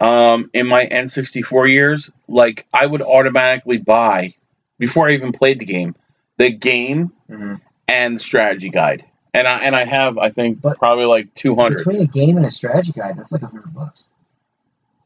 um 0.00 0.50
in 0.52 0.66
my 0.66 0.86
n64 0.86 1.70
years 1.70 2.10
like 2.28 2.66
i 2.72 2.84
would 2.84 3.02
automatically 3.02 3.78
buy 3.78 4.34
before 4.78 5.08
i 5.08 5.12
even 5.12 5.30
played 5.32 5.58
the 5.60 5.64
game 5.64 5.94
the 6.38 6.50
game 6.50 7.12
Mhm. 7.30 7.60
and 7.86 8.16
the 8.16 8.20
strategy 8.20 8.68
guide 8.68 9.04
and 9.34 9.46
i 9.48 9.58
and 9.60 9.74
i 9.76 9.84
have 9.84 10.18
i 10.18 10.30
think 10.30 10.60
But 10.60 10.78
probably 10.78 11.04
like 11.06 11.32
200 11.34 11.78
between 11.78 12.00
a 12.02 12.06
game 12.06 12.36
and 12.36 12.46
a 12.46 12.50
strategy 12.50 12.92
guide, 12.92 13.16
that's 13.16 13.32
like 13.32 13.42
a 13.42 13.46
hundred 13.46 13.74
bucks. 13.74 14.08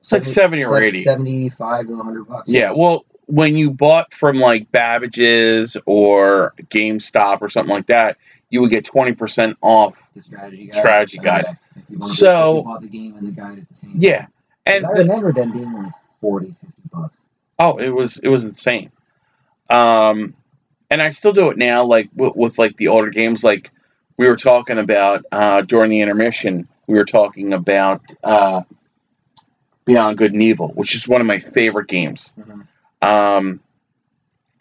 It's 0.00 0.12
like 0.12 0.24
70 0.24 0.64
or 0.64 0.80
80. 0.80 1.02
Seventy-five 1.02 1.88
to 1.88 1.96
hundred 1.96 2.24
bucks. 2.28 2.48
Yeah, 2.48 2.70
well, 2.70 3.04
when 3.26 3.56
you 3.56 3.72
bought 3.72 4.14
from 4.14 4.38
like 4.38 4.70
Babbage's 4.70 5.76
or 5.84 6.54
GameStop 6.70 7.42
or 7.42 7.48
something 7.48 7.74
like 7.74 7.86
that, 7.88 8.16
you 8.50 8.60
would 8.60 8.70
get 8.70 8.84
20% 8.86 9.56
off. 9.62 9.96
the 10.14 10.22
strategy 10.22 10.66
guide. 10.68 10.78
Strategy 10.78 11.18
guide. 11.18 11.44
Okay. 11.46 11.54
If 11.76 11.90
you 11.90 11.98
wanted 11.98 12.10
to- 12.12 12.16
So- 12.18 12.50
if 12.50 12.56
you 12.56 12.62
bought 12.62 12.82
the 12.82 12.88
game 12.88 13.16
and 13.16 13.26
the 13.26 13.32
guide 13.32 13.58
at 13.58 13.68
the 13.68 13.74
same 13.74 13.90
time. 13.92 14.00
Yeah. 14.00 14.20
'Cause 14.22 14.30
And 14.66 14.86
I 14.86 14.92
the- 14.94 14.98
remember 15.00 15.32
them 15.32 15.50
being 15.50 15.72
like 15.72 15.92
40, 16.20 16.46
50 16.52 16.66
bucks. 16.92 17.18
oh, 17.58 17.76
it 17.78 17.88
was 17.88 18.18
it 18.18 18.28
was 18.28 18.44
insane. 18.44 18.92
Um 19.70 20.34
and 20.88 21.02
I 21.02 21.10
still 21.10 21.32
do 21.32 21.48
it 21.50 21.58
now 21.58 21.82
like 21.84 22.08
with, 22.14 22.36
with 22.36 22.58
like 22.60 22.76
the 22.76 22.88
older 22.88 23.10
games 23.10 23.42
like 23.42 23.72
we 24.16 24.26
were 24.26 24.36
talking 24.36 24.78
about 24.78 25.24
uh 25.32 25.62
during 25.62 25.90
the 25.90 26.00
intermission, 26.00 26.68
we 26.86 26.96
were 26.98 27.04
talking 27.04 27.52
about 27.52 28.02
uh 28.22 28.62
Beyond 29.84 30.18
Good 30.18 30.32
and 30.32 30.42
Evil, 30.42 30.68
which 30.68 30.94
is 30.94 31.06
one 31.06 31.20
of 31.20 31.26
my 31.26 31.38
favorite 31.38 31.86
games. 31.88 32.34
Um, 33.00 33.60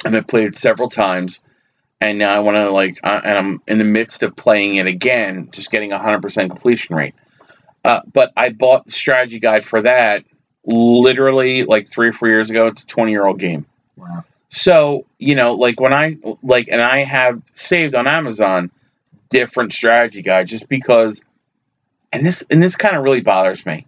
and 0.05 0.15
I 0.15 0.21
played 0.21 0.45
it 0.45 0.55
several 0.55 0.87
times, 0.89 1.41
and 1.99 2.19
now 2.19 2.35
I 2.35 2.39
want 2.39 2.57
to 2.57 2.69
like, 2.69 2.99
uh, 3.03 3.21
and 3.23 3.37
I'm 3.37 3.61
in 3.67 3.79
the 3.79 3.85
midst 3.85 4.21
of 4.21 4.35
playing 4.35 4.75
it 4.75 4.85
again, 4.85 5.49
just 5.51 5.71
getting 5.71 5.91
a 5.91 5.97
hundred 5.97 6.21
percent 6.21 6.51
completion 6.51 6.95
rate. 6.95 7.15
Uh, 7.83 8.01
but 8.13 8.31
I 8.37 8.49
bought 8.49 8.85
the 8.85 8.91
strategy 8.91 9.39
guide 9.39 9.65
for 9.65 9.81
that 9.81 10.23
literally 10.65 11.63
like 11.63 11.87
three 11.87 12.09
or 12.09 12.13
four 12.13 12.27
years 12.27 12.49
ago. 12.49 12.67
It's 12.67 12.83
a 12.83 12.87
twenty 12.87 13.11
year 13.11 13.25
old 13.25 13.39
game, 13.39 13.65
Wow. 13.97 14.23
So, 14.49 15.05
you 15.17 15.35
know, 15.35 15.53
like 15.53 15.79
when 15.79 15.93
I 15.93 16.17
like 16.43 16.67
and 16.71 16.81
I 16.81 17.03
have 17.03 17.41
saved 17.55 17.95
on 17.95 18.07
Amazon 18.07 18.71
different 19.29 19.73
strategy 19.73 20.21
guides 20.21 20.51
just 20.51 20.69
because 20.69 21.23
and 22.11 22.25
this 22.25 22.43
and 22.49 22.61
this 22.61 22.75
kind 22.75 22.95
of 22.95 23.03
really 23.03 23.21
bothers 23.21 23.65
me. 23.65 23.85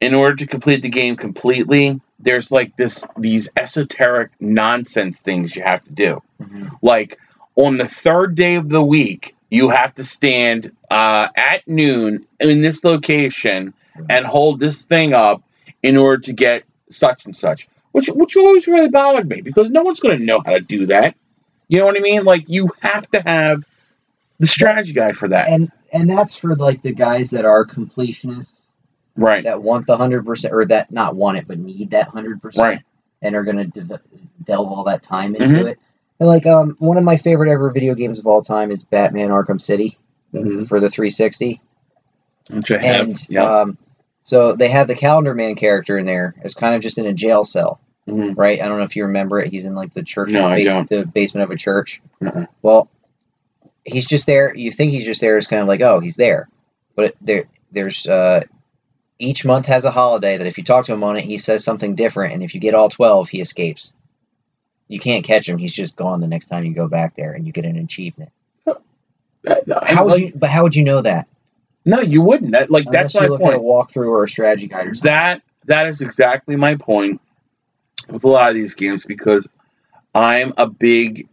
In 0.00 0.14
order 0.14 0.36
to 0.36 0.46
complete 0.46 0.82
the 0.82 0.88
game 0.88 1.16
completely, 1.16 2.00
there's 2.20 2.50
like 2.50 2.76
this 2.76 3.04
these 3.18 3.48
esoteric 3.56 4.30
nonsense 4.40 5.20
things 5.20 5.54
you 5.56 5.62
have 5.62 5.84
to 5.84 5.92
do. 5.92 6.22
Mhm. 6.40 6.70
Like 6.82 7.18
on 7.56 7.76
the 7.76 7.86
third 7.86 8.34
day 8.34 8.54
of 8.54 8.68
the 8.68 8.82
week, 8.82 9.34
you 9.50 9.68
have 9.68 9.94
to 9.94 10.04
stand 10.04 10.70
uh, 10.90 11.28
at 11.36 11.66
noon 11.66 12.26
in 12.40 12.60
this 12.60 12.84
location 12.84 13.74
and 14.08 14.24
hold 14.24 14.60
this 14.60 14.82
thing 14.82 15.12
up 15.12 15.42
in 15.82 15.96
order 15.96 16.22
to 16.22 16.32
get 16.32 16.62
such 16.90 17.24
and 17.26 17.36
such, 17.36 17.68
which 17.92 18.08
which 18.08 18.36
always 18.36 18.66
really 18.68 18.88
bothered 18.88 19.28
me 19.28 19.40
because 19.40 19.70
no 19.70 19.82
one's 19.82 20.00
going 20.00 20.16
to 20.18 20.24
know 20.24 20.40
how 20.44 20.52
to 20.52 20.60
do 20.60 20.86
that. 20.86 21.14
You 21.68 21.78
know 21.78 21.86
what 21.86 21.96
I 21.96 22.00
mean? 22.00 22.24
Like 22.24 22.48
you 22.48 22.70
have 22.80 23.10
to 23.10 23.20
have 23.20 23.64
the 24.38 24.46
strategy 24.46 24.92
guide 24.92 25.16
for 25.16 25.28
that, 25.28 25.48
And 25.48 25.70
and 25.92 26.08
that's 26.08 26.36
for 26.36 26.54
like 26.54 26.80
the 26.82 26.92
guys 26.92 27.30
that 27.30 27.44
are 27.44 27.64
completionists 27.66 28.66
right? 29.16 29.42
that 29.44 29.62
want 29.62 29.86
the 29.86 29.96
hundred 29.96 30.24
percent 30.26 30.54
or 30.54 30.64
that 30.66 30.90
not 30.92 31.16
want 31.16 31.38
it 31.38 31.46
but 31.48 31.58
need 31.58 31.90
that 31.90 32.08
hundred 32.08 32.40
percent 32.42 32.62
Right. 32.62 32.82
and 33.22 33.34
are 33.34 33.42
gonna 33.42 33.64
de- 33.66 34.00
delve 34.44 34.68
all 34.68 34.84
that 34.84 35.02
time 35.02 35.34
into 35.34 35.56
Mhm. 35.56 35.70
it. 35.72 35.78
And 36.20 36.28
like 36.28 36.46
um 36.46 36.76
one 36.78 36.96
of 36.98 37.04
my 37.04 37.16
favorite 37.16 37.50
ever 37.50 37.70
video 37.70 37.94
games 37.94 38.18
of 38.18 38.26
all 38.26 38.42
time 38.42 38.70
is 38.70 38.82
Batman 38.82 39.30
Arkham 39.30 39.60
City 39.60 39.98
Mhm. 40.34 40.68
for 40.68 40.78
the 40.80 40.88
360. 40.90 41.60
Which 42.50 42.70
I 42.70 42.78
have. 42.84 43.08
And 43.08 43.28
yeah. 43.30 43.44
um 43.44 43.78
so 44.22 44.52
they 44.54 44.68
have 44.68 44.88
the 44.88 44.94
Calendar 44.94 45.34
Man 45.34 45.54
character 45.54 45.96
in 45.98 46.04
there 46.06 46.34
as 46.42 46.52
kind 46.54 46.74
of 46.74 46.82
just 46.82 46.98
in 46.98 47.06
a 47.06 47.12
jail 47.14 47.44
cell, 47.44 47.80
Mhm. 48.08 48.36
right? 48.36 48.60
I 48.60 48.68
don't 48.68 48.76
know 48.78 48.84
if 48.84 48.94
you 48.94 49.04
remember 49.06 49.40
it. 49.40 49.50
He's 49.50 49.64
in 49.64 49.74
like 49.74 49.94
the 49.94 50.02
church, 50.02 50.30
No, 50.30 50.46
I 50.48 50.56
basement, 50.56 50.88
the 50.90 51.06
basement 51.06 51.44
of 51.44 51.50
a 51.50 51.56
church. 51.56 52.02
Uh-uh. 52.24 52.44
Well, 52.62 52.90
he's 53.88 54.06
just 54.06 54.26
there. 54.26 54.54
You 54.54 54.72
think 54.72 54.92
he's 54.92 55.04
just 55.04 55.20
there. 55.20 55.36
It's 55.38 55.46
kind 55.46 55.62
of 55.62 55.68
like, 55.68 55.80
oh, 55.80 56.00
he's 56.00 56.16
there, 56.16 56.48
but 56.94 57.06
it, 57.06 57.16
there, 57.20 57.44
there's 57.72 58.06
uh, 58.06 58.42
each 59.18 59.44
month 59.44 59.66
has 59.66 59.84
a 59.84 59.90
holiday 59.90 60.38
that 60.38 60.46
if 60.46 60.58
you 60.58 60.64
talk 60.64 60.86
to 60.86 60.92
him 60.92 61.04
on 61.04 61.16
it, 61.16 61.24
he 61.24 61.38
says 61.38 61.64
something 61.64 61.94
different, 61.94 62.34
and 62.34 62.42
if 62.42 62.54
you 62.54 62.60
get 62.60 62.74
all 62.74 62.88
twelve, 62.88 63.28
he 63.28 63.40
escapes. 63.40 63.92
You 64.88 64.98
can't 64.98 65.24
catch 65.24 65.48
him. 65.48 65.58
He's 65.58 65.74
just 65.74 65.96
gone 65.96 66.20
the 66.20 66.26
next 66.26 66.46
time 66.46 66.64
you 66.64 66.74
go 66.74 66.88
back 66.88 67.16
there, 67.16 67.32
and 67.32 67.46
you 67.46 67.52
get 67.52 67.66
an 67.66 67.76
achievement. 67.76 68.30
How 69.82 70.06
would 70.06 70.20
you? 70.20 70.32
But 70.34 70.50
how 70.50 70.62
would 70.62 70.76
you 70.76 70.84
know 70.84 71.02
that? 71.02 71.28
no, 71.88 72.00
you 72.00 72.20
wouldn't. 72.20 72.52
That, 72.52 72.70
like 72.70 72.86
Unless 72.86 73.14
that's 73.14 73.14
my 73.14 73.28
point. 73.28 73.54
at 73.54 73.54
a 73.54 73.62
walkthrough 73.62 74.08
or 74.08 74.24
a 74.24 74.28
strategy 74.28 74.68
guide 74.68 74.88
or 74.88 74.94
something. 74.94 75.10
That 75.10 75.42
that 75.66 75.86
is 75.86 76.02
exactly 76.02 76.56
my 76.56 76.74
point 76.74 77.20
with 78.08 78.24
a 78.24 78.28
lot 78.28 78.50
of 78.50 78.54
these 78.54 78.74
games 78.74 79.04
because 79.04 79.48
I'm 80.14 80.52
a 80.56 80.66
big 80.66 81.28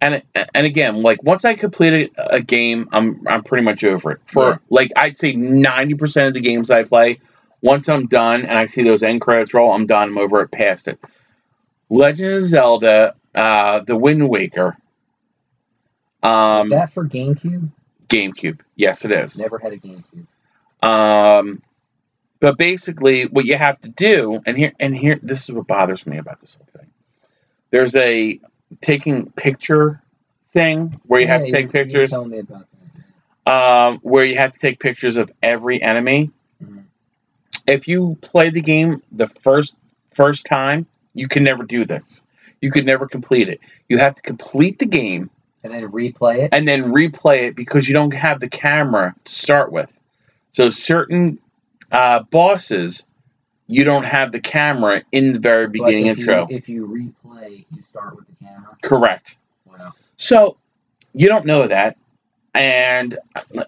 and 0.00 0.22
and 0.54 0.66
again, 0.66 1.02
like 1.02 1.22
once 1.22 1.44
I 1.44 1.54
complete 1.54 2.12
a, 2.16 2.36
a 2.36 2.40
game, 2.40 2.88
I'm 2.92 3.26
I'm 3.28 3.44
pretty 3.44 3.64
much 3.64 3.84
over 3.84 4.12
it. 4.12 4.20
For 4.26 4.44
Yeah. 4.50 4.56
like 4.70 4.92
I'd 4.96 5.18
say 5.18 5.32
ninety 5.32 5.94
percent 5.94 6.28
of 6.28 6.34
the 6.34 6.40
games 6.40 6.70
I 6.70 6.84
play, 6.84 7.20
once 7.62 7.88
I'm 7.88 8.06
done 8.06 8.42
and 8.42 8.58
I 8.58 8.66
see 8.66 8.82
those 8.82 9.02
end 9.02 9.20
credits 9.20 9.54
roll, 9.54 9.72
I'm 9.72 9.86
done. 9.86 10.10
I'm 10.10 10.18
over 10.18 10.40
it, 10.42 10.50
past 10.50 10.88
it. 10.88 10.98
Legend 11.90 12.34
of 12.34 12.44
Zelda, 12.44 13.14
uh, 13.34 13.80
The 13.80 13.96
Wind 13.96 14.28
Waker, 14.28 14.76
is 16.18 16.22
um, 16.22 16.70
that 16.70 16.92
for 16.92 17.04
GameCube? 17.06 17.70
GameCube. 18.08 18.60
Yes, 18.76 19.04
it 19.04 19.12
is. 19.12 19.38
Never 19.38 19.58
had 19.58 19.72
a 19.72 19.78
GameCube. 19.78 20.26
Um, 20.82 21.62
but 22.40 22.58
basically, 22.58 23.26
what 23.26 23.44
you 23.44 23.56
have 23.56 23.80
to 23.82 23.88
do, 23.88 24.40
and 24.46 24.56
here, 24.56 24.72
and 24.80 24.96
here, 24.96 25.18
this 25.22 25.44
is 25.44 25.52
what 25.52 25.66
bothers 25.66 26.06
me 26.06 26.18
about 26.18 26.40
this 26.40 26.54
whole 26.54 26.66
thing. 26.72 26.90
There's 27.70 27.96
a 27.96 28.40
taking 28.80 29.30
picture 29.32 30.00
thing 30.48 31.00
where 31.06 31.20
you 31.20 31.26
have 31.26 31.44
to 31.44 31.50
take 31.50 31.70
pictures. 31.70 32.10
telling 32.10 32.30
me 32.30 32.38
about 32.38 32.66
that. 33.46 33.50
Um, 33.50 33.98
where 34.02 34.24
you 34.24 34.36
have 34.36 34.52
to 34.52 34.58
take 34.58 34.78
pictures 34.80 35.16
of 35.16 35.30
every 35.42 35.82
enemy. 35.82 36.30
Mhm. 36.62 36.84
If 37.66 37.88
you 37.88 38.16
play 38.20 38.50
the 38.50 38.60
game 38.60 39.02
the 39.12 39.26
first 39.26 39.74
first 40.12 40.44
time, 40.46 40.86
you 41.14 41.28
can 41.28 41.44
never 41.44 41.62
do 41.64 41.84
this. 41.84 42.22
You 42.60 42.70
could 42.70 42.84
never 42.84 43.06
complete 43.06 43.48
it. 43.48 43.60
You 43.88 43.98
have 43.98 44.14
to 44.16 44.22
complete 44.22 44.78
the 44.78 44.86
game 44.86 45.30
And 45.64 45.72
then 45.72 45.88
replay 45.90 46.38
it. 46.40 46.50
and 46.52 46.66
then 46.68 46.92
replay 46.92 47.48
it 47.48 47.56
because 47.56 47.88
you 47.88 47.94
don't 47.94 48.12
have 48.14 48.40
the 48.40 48.48
camera 48.48 49.14
to 49.24 49.32
start 49.32 49.72
with. 49.72 49.96
So 50.52 50.68
certain 50.70 51.38
uh, 51.92 52.22
bosses, 52.24 53.02
you 53.70 53.84
don't 53.84 54.04
have 54.04 54.32
the 54.32 54.40
camera 54.40 55.02
in 55.12 55.32
the 55.32 55.38
very 55.38 55.68
beginning 55.68 56.06
if 56.06 56.18
intro. 56.18 56.46
You, 56.50 56.56
if 56.56 56.68
you 56.68 56.86
replay, 56.86 57.64
you 57.74 57.82
start 57.82 58.16
with 58.16 58.26
the 58.26 58.44
camera. 58.44 58.76
Correct. 58.82 59.36
Wow. 59.64 59.92
So 60.16 60.56
you 61.14 61.28
don't 61.28 61.46
know 61.46 61.66
that, 61.66 61.96
and 62.54 63.18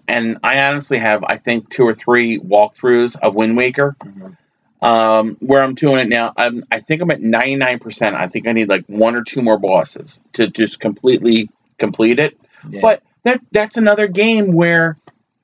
and 0.07 0.39
I 0.43 0.59
honestly 0.63 0.97
have 0.99 1.23
I 1.23 1.37
think 1.37 1.69
two 1.69 1.87
or 1.87 1.93
three 1.93 2.39
walkthroughs 2.39 3.15
of 3.19 3.35
Wind 3.35 3.57
Waker. 3.57 3.95
Mhm. 4.03 4.37
Um, 4.81 5.37
where 5.39 5.63
I'm 5.63 5.75
doing 5.75 5.99
it 5.99 6.09
now, 6.09 6.33
I'm, 6.35 6.65
I 6.69 6.81
think 6.81 7.01
I'm 7.01 7.09
at 7.09 7.21
99%. 7.21 8.15
I 8.15 8.27
think 8.27 8.49
I 8.49 8.51
need 8.51 8.67
like 8.67 8.83
one 8.87 9.15
or 9.15 9.23
two 9.23 9.41
more 9.41 9.57
bosses 9.57 10.19
to 10.33 10.47
just 10.47 10.81
completely 10.81 11.49
complete 11.77 12.19
it. 12.19 12.37
Yeah. 12.69 12.81
But 12.81 13.01
that 13.23 13.39
that's 13.53 13.77
another 13.77 14.07
game 14.07 14.51
where 14.51 14.97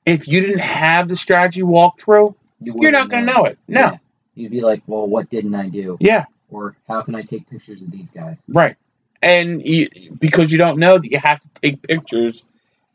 if 0.04 0.28
you 0.28 0.42
didn't 0.42 0.60
have 0.60 1.08
the 1.08 1.16
strategy 1.16 1.62
walkthrough, 1.62 2.34
You 2.60 2.74
you're 2.80 2.92
not 2.92 3.08
going 3.08 3.24
to 3.24 3.32
know 3.32 3.44
it. 3.44 3.58
No. 3.66 3.80
Yeah. 3.80 3.96
You'd 4.34 4.50
be 4.52 4.60
like, 4.60 4.82
well, 4.86 5.06
what 5.06 5.28
didn't 5.30 5.54
I 5.54 5.68
do? 5.68 5.96
Yeah, 6.00 6.24
Or 6.50 6.76
how 6.88 7.02
can 7.02 7.14
I 7.14 7.22
take 7.22 7.48
pictures 7.50 7.82
of 7.82 7.90
these 7.90 8.10
guys? 8.10 8.38
right. 8.48 8.76
And 9.22 9.66
you, 9.66 9.88
because 10.18 10.50
you 10.50 10.56
don't 10.56 10.78
know 10.78 10.96
that 10.96 11.10
you 11.10 11.18
have 11.18 11.40
to 11.40 11.48
take 11.60 11.82
pictures 11.82 12.44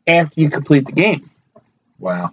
after 0.08 0.40
you 0.40 0.50
complete 0.50 0.84
the 0.86 0.90
game. 0.92 1.30
Wow. 2.00 2.32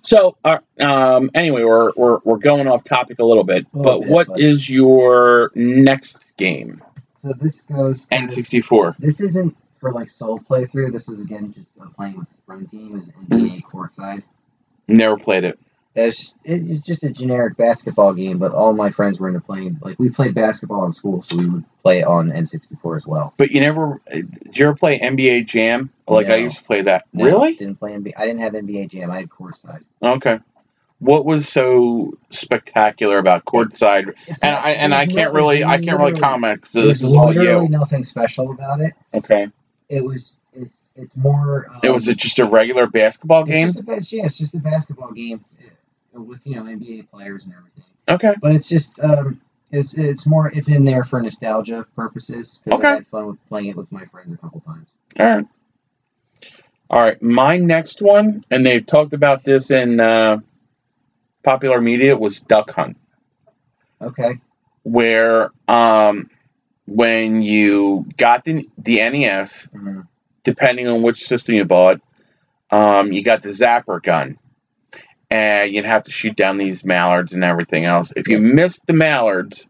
So, 0.00 0.36
uh, 0.44 0.58
um, 0.80 1.30
anyway, 1.34 1.62
we're, 1.62 1.92
we're 1.96 2.18
we're 2.24 2.38
going 2.38 2.66
off 2.66 2.82
topic 2.82 3.20
a 3.20 3.24
little 3.24 3.44
bit. 3.44 3.66
A 3.72 3.76
little 3.78 4.00
but 4.00 4.00
bit, 4.04 4.10
what 4.10 4.26
but- 4.28 4.40
is 4.40 4.68
your 4.68 5.52
next 5.54 6.36
game? 6.38 6.82
So 7.16 7.32
this 7.34 7.60
goes. 7.60 8.04
for- 8.06 8.14
N64. 8.16 8.96
This 8.98 9.20
isn't 9.20 9.56
for 9.74 9.92
like 9.92 10.08
solo 10.08 10.38
playthrough. 10.38 10.90
This 10.92 11.06
was 11.06 11.20
again 11.20 11.52
just 11.52 11.68
playing 11.96 12.16
with 12.16 12.28
friend 12.46 12.68
team. 12.68 12.96
It 12.96 13.00
was 13.00 13.08
NBA 13.28 13.62
courtside. 13.62 14.22
Never 14.88 15.16
played 15.18 15.44
it. 15.44 15.58
It's, 15.96 16.34
it's 16.44 16.84
just 16.86 17.02
a 17.02 17.10
generic 17.10 17.56
basketball 17.56 18.12
game, 18.14 18.38
but 18.38 18.52
all 18.52 18.72
my 18.74 18.90
friends 18.90 19.18
were 19.18 19.26
into 19.26 19.40
playing. 19.40 19.78
Like 19.82 19.98
we 19.98 20.08
played 20.08 20.34
basketball 20.34 20.84
in 20.86 20.92
school, 20.92 21.20
so 21.22 21.36
we 21.36 21.46
would 21.48 21.64
play 21.82 22.00
it 22.00 22.06
on 22.06 22.30
N64 22.30 22.96
as 22.96 23.06
well. 23.06 23.34
But 23.36 23.50
you 23.50 23.60
never. 23.60 24.00
Did 24.12 24.56
you 24.56 24.66
ever 24.66 24.74
play 24.76 25.00
NBA 25.00 25.46
Jam? 25.46 25.90
Like 26.06 26.28
I 26.28 26.36
used 26.36 26.58
to 26.58 26.64
play 26.64 26.82
that. 26.82 27.06
No, 27.12 27.24
Really? 27.24 27.54
Didn't 27.56 27.80
play 27.80 27.92
NBA. 27.92 28.12
I 28.16 28.24
didn't 28.26 28.40
have 28.40 28.52
NBA 28.52 28.88
Jam. 28.90 29.10
I 29.10 29.18
had 29.18 29.30
courtside. 29.30 29.82
Okay. 30.00 30.38
What 31.00 31.24
was 31.24 31.48
so 31.48 32.16
spectacular 32.30 33.18
about 33.18 33.44
courtside? 33.44 34.14
It's 34.28 34.42
And 34.42 34.52
not- 34.54 34.64
I 34.64 34.70
and 34.72 34.94
I 34.94 35.06
can't 35.06 35.34
really 35.34 35.64
I 35.64 35.80
can't 35.82 35.98
really 35.98 36.18
comment. 36.20 36.68
There's 36.72 37.00
this 37.00 37.02
is 37.02 37.14
all 37.16 37.32
you. 37.34 37.68
nothing 37.68 38.04
special 38.04 38.52
about 38.52 38.80
it. 38.80 38.92
Okay. 39.14 39.48
It 39.88 40.04
was. 40.04 40.34
It's, 40.52 40.72
it's 40.96 41.16
more. 41.16 41.66
Um, 41.70 41.80
It 41.82 41.90
was 41.90 42.06
a, 42.06 42.14
just 42.14 42.38
a 42.38 42.44
regular 42.44 42.86
basketball 42.86 43.44
game. 43.44 43.68
It's 43.68 43.76
just 43.76 43.88
a, 44.12 44.16
yeah, 44.16 44.26
it's 44.26 44.36
just 44.38 44.54
a 44.54 44.58
basketball 44.58 45.12
game 45.12 45.44
with 46.12 46.46
you 46.46 46.56
know 46.56 46.62
NBA 46.64 47.10
players 47.10 47.44
and 47.44 47.52
everything. 47.54 47.84
Okay. 48.08 48.34
But 48.40 48.54
it's 48.54 48.68
just 48.68 48.98
um, 49.00 49.40
it's 49.70 49.94
it's 49.94 50.26
more 50.26 50.50
it's 50.52 50.68
in 50.68 50.84
there 50.84 51.04
for 51.04 51.20
nostalgia 51.22 51.86
purposes 51.96 52.60
because 52.64 52.80
Okay. 52.80 52.88
I 52.88 52.94
had 52.94 53.06
fun 53.06 53.26
with 53.26 53.48
playing 53.48 53.66
it 53.66 53.76
with 53.76 53.90
my 53.92 54.04
friends 54.06 54.32
a 54.32 54.36
couple 54.36 54.60
times. 54.60 54.90
All 55.18 55.26
right. 55.26 55.46
All 56.88 57.00
right. 57.00 57.20
My 57.22 57.56
next 57.56 58.02
one, 58.02 58.44
and 58.50 58.66
they've 58.66 58.84
talked 58.84 59.12
about 59.12 59.44
this 59.44 59.70
in 59.70 60.00
uh, 60.00 60.38
popular 61.44 61.80
media, 61.80 62.16
was 62.16 62.40
Duck 62.40 62.72
Hunt, 62.72 62.96
Okay. 64.02 64.40
where 64.82 65.50
um, 65.68 66.28
when 66.86 67.42
you 67.42 68.06
got 68.16 68.44
the 68.44 68.68
the 68.78 68.98
NES, 69.08 69.68
Mhm. 69.72 70.06
depending 70.42 70.88
on 70.88 71.02
which 71.02 71.26
system 71.28 71.54
you 71.54 71.64
bought, 71.64 72.00
um, 72.70 73.12
you 73.12 73.22
got 73.22 73.42
the 73.42 73.50
zapper 73.50 74.02
gun. 74.02 74.38
And 75.30 75.72
you'd 75.72 75.84
have 75.84 76.04
to 76.04 76.10
shoot 76.10 76.34
down 76.36 76.56
these 76.58 76.84
mallards 76.84 77.32
and 77.34 77.44
everything 77.44 77.84
else. 77.84 78.12
If 78.16 78.26
you 78.28 78.38
missed 78.38 78.86
the 78.86 78.92
mallards, 78.92 79.68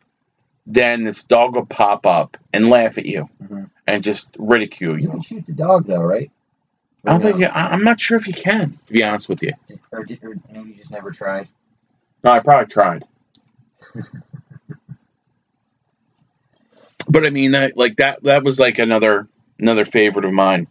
then 0.67 1.05
this 1.05 1.23
dog 1.25 1.55
will 1.55 1.67
pop 1.67 2.07
up 2.07 2.37
and 2.53 2.71
laugh 2.71 2.97
at 2.99 3.07
you 3.07 3.29
Mhm. 3.43 3.71
and 3.87 4.03
just 4.03 4.31
ridicule 4.39 4.97
You 4.99 5.05
you. 5.05 5.11
can 5.11 5.21
shoot 5.21 5.47
the 5.47 5.53
dog 5.53 5.87
though, 5.87 6.03
right? 6.03 6.31
I 7.05 7.11
don't 7.13 7.19
Or 7.19 7.23
think 7.23 7.35
no? 7.37 7.41
you, 7.41 7.47
I- 7.47 7.73
I'm 7.73 7.85
not 7.85 8.01
sure 8.01 8.17
if 8.19 8.27
you 8.27 8.33
can, 8.35 8.79
to 8.87 8.93
be 8.93 9.03
honest 9.03 9.29
with 9.29 9.43
you. 9.43 9.51
Or, 9.93 10.05
did, 10.05 10.21
or 10.23 10.37
maybe 10.53 10.71
you 10.71 10.75
just 10.77 10.91
never 10.91 11.11
tried. 11.11 11.49
No, 12.25 12.31
I 12.31 12.41
probably 12.41 12.67
tried. 12.67 13.05
but 17.09 17.27
I 17.27 17.31
mean 17.31 17.53
that 17.53 17.77
like 17.77 17.97
that 17.97 18.23
that 18.25 18.45
was 18.45 18.59
like 18.61 18.79
another 18.79 19.29
another 19.59 19.85
favorite 19.85 20.25
of 20.25 20.33
mine. 20.33 20.67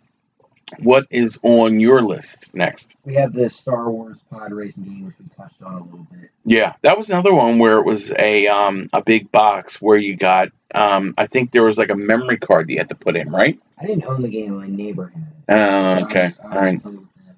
What 0.84 1.08
is 1.10 1.40
on 1.44 1.80
your 1.80 2.02
list 2.04 2.54
next? 2.54 2.96
We 3.04 3.16
have 3.16 3.34
the 3.34 3.50
Star 3.50 3.90
Wars 3.90 4.20
pod 4.30 4.52
racing 4.54 4.84
game, 4.84 5.06
which 5.06 5.16
we 5.20 5.26
touched 5.36 5.62
on 5.64 5.74
a 5.74 5.84
little 5.84 6.08
bit. 6.12 6.30
Yeah, 6.46 6.74
that 6.84 6.98
was 6.98 7.10
another 7.10 7.34
one 7.34 7.60
where 7.60 7.80
it 7.80 7.86
was 7.86 8.12
a 8.12 8.48
um, 8.48 8.90
a 8.94 9.02
big 9.02 9.32
box 9.32 9.82
where 9.82 9.98
you 9.98 10.16
got 10.16 10.50
um, 10.76 11.16
I 11.18 11.26
think 11.26 11.52
there 11.52 11.64
was 11.64 11.78
like 11.78 11.90
a 11.90 11.96
memory 11.96 12.38
card 12.38 12.68
that 12.68 12.72
you 12.74 12.78
had 12.78 12.90
to 12.90 12.96
put 12.96 13.16
in, 13.16 13.30
right? 13.32 13.60
I 13.80 13.86
didn't 13.88 14.06
own 14.06 14.22
the 14.22 14.30
game; 14.30 14.58
my 14.58 14.68
neighbor 14.68 15.12
had 15.14 15.24
it. 15.24 15.54
Uh, 15.54 15.96
So 15.96 16.00
I 16.00 16.04
okay, 16.04 16.24
was- 16.24 16.40
I 16.40 16.44
all 16.44 16.50
right. 16.62 16.82
playing 16.84 16.98
with 17.00 17.14
them. 17.16 17.36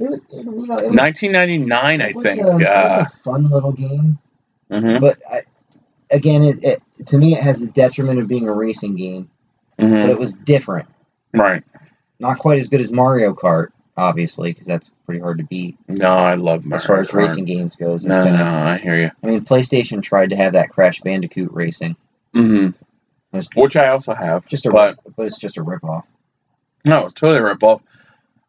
It 0.00 0.10
was, 0.10 0.24
it, 0.26 0.36
you 0.44 0.44
know, 0.44 0.78
it 0.78 0.90
was, 0.90 0.96
1999, 0.96 2.00
I 2.02 2.12
think. 2.12 2.40
A, 2.40 2.56
it 2.56 2.66
Uh, 2.66 2.98
was 3.00 3.16
a 3.16 3.18
fun 3.18 3.50
little 3.50 3.72
game, 3.72 4.18
mhm, 4.70 5.00
but 5.00 5.18
I, 5.28 5.40
again, 6.12 6.42
it, 6.44 6.62
it 6.62 7.06
to 7.08 7.18
me 7.18 7.32
it 7.34 7.42
has 7.42 7.58
the 7.58 7.66
detriment 7.66 8.20
of 8.20 8.28
being 8.28 8.46
a 8.48 8.52
racing 8.52 8.94
game, 8.94 9.28
but 9.76 9.86
mhm, 9.86 10.08
it 10.08 10.18
was 10.18 10.34
different. 10.34 10.88
right. 11.34 11.64
Not 12.20 12.38
quite 12.38 12.58
as 12.58 12.68
good 12.68 12.80
as 12.80 12.90
Mario 12.90 13.32
Kart, 13.34 13.68
obviously, 13.96 14.52
because 14.52 14.66
that's 14.66 14.92
pretty 15.06 15.20
hard 15.20 15.38
to 15.38 15.44
beat 15.44 15.76
No, 15.88 16.12
I 16.12 16.34
love 16.34 16.64
Mario 16.64 16.80
as 16.80 16.86
far 16.86 17.00
as 17.00 17.08
Kart. 17.08 17.14
racing 17.14 17.44
games 17.44 17.76
goes. 17.76 18.04
No, 18.04 18.24
kinda- 18.24 18.38
no, 18.38 18.44
I 18.44 18.78
hear 18.78 18.96
you. 18.98 19.10
I 19.22 19.26
mean, 19.26 19.40
PlayStation 19.42 20.02
tried 20.02 20.30
to 20.30 20.36
have 20.36 20.52
that 20.54 20.68
Crash 20.70 21.00
Bandicoot 21.00 21.52
racing, 21.52 21.96
Mm-hmm. 22.34 22.70
Which 23.60 23.76
I 23.76 23.88
also 23.88 24.14
have, 24.14 24.46
just 24.48 24.64
a 24.66 24.70
but 24.70 24.98
but 25.16 25.26
it's 25.26 25.38
just 25.38 25.58
a 25.58 25.64
ripoff. 25.64 26.04
no, 26.84 27.04
it's 27.04 27.12
totally 27.12 27.38
a 27.38 27.54
ripoff. 27.54 27.80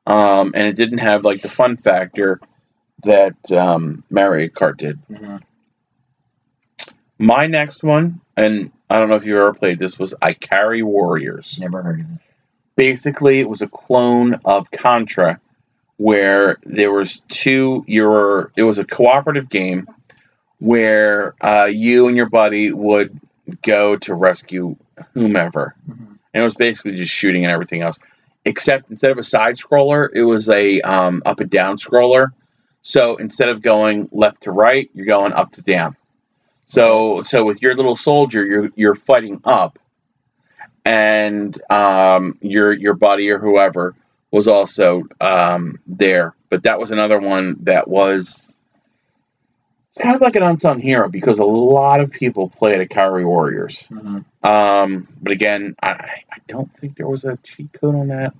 Um, 0.07 0.53
and 0.55 0.65
it 0.65 0.75
didn't 0.75 0.99
have 0.99 1.25
like 1.25 1.41
the 1.41 1.49
fun 1.49 1.75
factor 1.77 2.39
that 3.03 3.51
um, 3.51 4.03
Mario 4.09 4.47
Kart 4.47 4.77
did. 4.77 4.99
Mm-hmm. 5.07 5.35
My 7.19 7.45
next 7.47 7.83
one, 7.83 8.21
and 8.37 8.71
I 8.89 8.97
don't 8.99 9.09
know 9.09 9.15
if 9.15 9.25
you 9.25 9.37
ever 9.37 9.53
played 9.53 9.77
this, 9.79 9.99
was 9.99 10.13
Ikari 10.21 10.83
Warriors. 10.83 11.57
Never 11.59 11.81
heard 11.83 11.99
of 11.99 12.05
it. 12.11 12.21
Basically 12.79 13.41
it 13.41 13.49
was 13.49 13.61
a 13.61 13.67
clone 13.67 14.39
of 14.45 14.71
Contra 14.71 15.37
where 15.97 16.57
there 16.63 16.93
was 16.93 17.19
two 17.27 17.83
your 17.87 18.53
it 18.55 18.63
was 18.63 18.79
a 18.79 18.85
cooperative 18.85 19.49
game 19.49 19.85
where 20.59 21.35
uh, 21.43 21.65
you 21.65 22.07
and 22.07 22.15
your 22.15 22.29
buddy 22.29 22.71
would 22.71 23.19
go 23.63 23.97
to 23.97 24.13
rescue 24.13 24.77
whomever. 25.13 25.75
Mm-hmm. 25.89 26.13
and 26.33 26.41
it 26.41 26.41
was 26.41 26.55
basically 26.55 26.95
just 26.95 27.11
shooting 27.13 27.43
and 27.43 27.51
everything 27.51 27.81
else 27.81 27.99
except 28.45 28.89
instead 28.89 29.11
of 29.11 29.17
a 29.17 29.23
side 29.23 29.57
scroller 29.57 30.07
it 30.13 30.23
was 30.23 30.47
a 30.47 30.79
um, 30.81 31.21
up 31.25 31.41
and 31.41 31.49
down 31.49 31.77
scroller. 31.77 32.27
So 32.81 33.17
instead 33.17 33.49
of 33.49 33.61
going 33.61 34.07
left 34.13 34.43
to 34.43 34.53
right 34.53 34.89
you're 34.93 35.05
going 35.05 35.33
up 35.33 35.51
to 35.53 35.61
down. 35.61 35.97
So 36.69 37.23
so 37.23 37.43
with 37.43 37.61
your 37.61 37.75
little 37.75 37.97
soldier 37.97 38.45
you're 38.45 38.69
you're 38.77 38.95
fighting 38.95 39.41
up 39.43 39.77
and 40.85 41.59
um, 41.71 42.37
your 42.41 42.71
your 42.71 42.93
buddy 42.93 43.29
or 43.29 43.39
whoever 43.39 43.95
was 44.31 44.47
also 44.47 45.03
um, 45.21 45.79
there 45.87 46.35
but 46.49 46.63
that 46.63 46.79
was 46.79 46.91
another 46.91 47.19
one 47.19 47.57
that 47.61 47.87
was 47.87 48.37
kind 49.99 50.15
of 50.15 50.21
like 50.21 50.35
an 50.35 50.43
unsung 50.43 50.79
hero 50.79 51.09
because 51.09 51.39
a 51.39 51.45
lot 51.45 51.99
of 51.99 52.11
people 52.11 52.49
played 52.49 52.87
Ikari 52.87 53.25
Warriors. 53.25 53.83
Mm-hmm. 53.91 54.47
Um, 54.47 55.07
but 55.21 55.31
again, 55.31 55.75
I, 55.81 56.23
I 56.31 56.37
don't 56.47 56.71
think 56.73 56.95
there 56.95 57.07
was 57.07 57.25
a 57.25 57.37
cheat 57.43 57.71
code 57.73 57.95
on 57.95 58.07
that. 58.07 58.33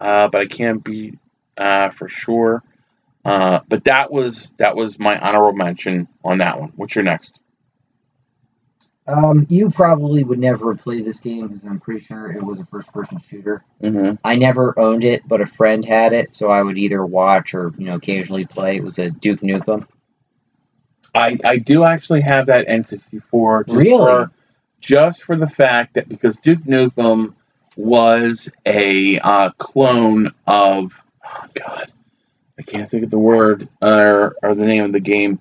Uh, 0.00 0.28
but 0.28 0.40
I 0.40 0.46
can't 0.46 0.82
be 0.82 1.18
uh, 1.56 1.90
for 1.90 2.08
sure. 2.08 2.62
Uh, 3.24 3.60
but 3.68 3.84
that 3.84 4.12
was 4.12 4.52
that 4.58 4.76
was 4.76 4.98
my 4.98 5.18
honorable 5.18 5.56
mention 5.56 6.08
on 6.24 6.38
that 6.38 6.60
one. 6.60 6.72
What's 6.76 6.94
your 6.94 7.04
next? 7.04 7.40
Um, 9.08 9.46
you 9.48 9.70
probably 9.70 10.22
would 10.22 10.38
never 10.38 10.72
have 10.72 10.82
played 10.82 11.06
this 11.06 11.20
game 11.20 11.48
because 11.48 11.64
I'm 11.64 11.80
pretty 11.80 12.00
sure 12.00 12.30
it 12.30 12.42
was 12.42 12.60
a 12.60 12.66
first-person 12.66 13.18
shooter. 13.20 13.64
hmm 13.80 14.12
I 14.22 14.36
never 14.36 14.78
owned 14.78 15.02
it, 15.02 15.26
but 15.26 15.40
a 15.40 15.46
friend 15.46 15.82
had 15.82 16.12
it, 16.12 16.34
so 16.34 16.50
I 16.50 16.62
would 16.62 16.76
either 16.76 17.04
watch 17.06 17.54
or 17.54 17.72
you 17.78 17.86
know 17.86 17.94
occasionally 17.94 18.44
play. 18.44 18.76
It 18.76 18.84
was 18.84 18.98
a 18.98 19.10
Duke 19.10 19.40
Nukem. 19.40 19.86
I 21.14 21.38
I 21.42 21.56
do 21.56 21.84
actually 21.84 22.20
have 22.20 22.46
that 22.46 22.68
N64. 22.68 23.66
Just 23.66 23.76
Really? 23.78 23.96
For, 23.96 24.30
just 24.80 25.22
for 25.22 25.36
the 25.36 25.48
fact 25.48 25.94
that 25.94 26.08
because 26.08 26.36
Duke 26.36 26.62
Nukem 26.64 27.34
was 27.76 28.50
a 28.66 29.18
uh, 29.20 29.50
clone 29.56 30.34
of 30.46 31.02
oh 31.24 31.46
god, 31.54 31.90
I 32.58 32.62
can't 32.62 32.90
think 32.90 33.04
of 33.04 33.10
the 33.10 33.18
word 33.18 33.68
or 33.80 34.36
or 34.42 34.54
the 34.54 34.66
name 34.66 34.84
of 34.84 34.92
the 34.92 35.00
game. 35.00 35.38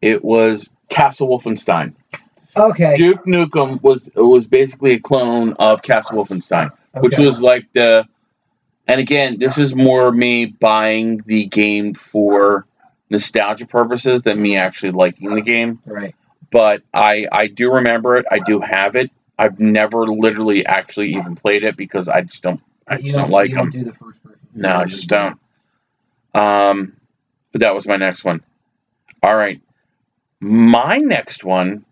It 0.00 0.24
was 0.24 0.68
Castle 0.88 1.28
Wolfenstein. 1.28 1.94
Okay. 2.56 2.94
Duke 2.96 3.24
Nukem 3.26 3.82
was 3.82 4.08
was 4.14 4.46
basically 4.46 4.92
a 4.92 5.00
clone 5.00 5.52
of 5.54 5.82
Castle 5.82 6.24
Wolfenstein, 6.24 6.70
which 6.94 7.18
was 7.18 7.40
like 7.42 7.70
the. 7.72 8.06
And 8.88 9.00
again, 9.00 9.38
this 9.38 9.58
is 9.58 9.74
more 9.74 10.12
me 10.12 10.46
buying 10.46 11.20
the 11.26 11.46
game 11.46 11.94
for 11.94 12.66
nostalgia 13.10 13.66
purposes 13.66 14.22
than 14.22 14.40
me 14.40 14.56
actually 14.56 14.92
liking 14.92 15.34
the 15.34 15.40
game. 15.40 15.80
right. 15.86 16.14
But 16.50 16.82
I 16.94 17.26
I 17.32 17.48
do 17.48 17.72
remember 17.74 18.16
it. 18.16 18.26
I 18.30 18.38
do 18.38 18.60
have 18.60 18.94
it. 18.94 19.10
I've 19.38 19.58
never 19.58 20.06
literally 20.06 20.64
actually 20.64 21.14
even 21.14 21.34
played 21.34 21.64
it 21.64 21.76
because 21.76 22.08
I 22.08 22.22
just 22.22 22.42
don't 22.42 22.60
I 22.86 23.00
just 23.00 23.14
don't 23.14 23.30
like 23.30 23.50
you 23.50 23.56
them. 23.56 23.70
Don't 23.70 23.72
do 23.72 23.84
the 23.84 23.92
first 23.92 24.22
person. 24.22 24.38
No, 24.54 24.76
I 24.76 24.84
just 24.84 25.08
don't. 25.08 25.38
Um, 26.34 26.96
but 27.52 27.60
that 27.60 27.74
was 27.74 27.86
my 27.86 27.96
next 27.96 28.24
one. 28.24 28.42
All 29.22 29.34
right, 29.34 29.60
my 30.40 30.98
next 30.98 31.42
one, 31.42 31.84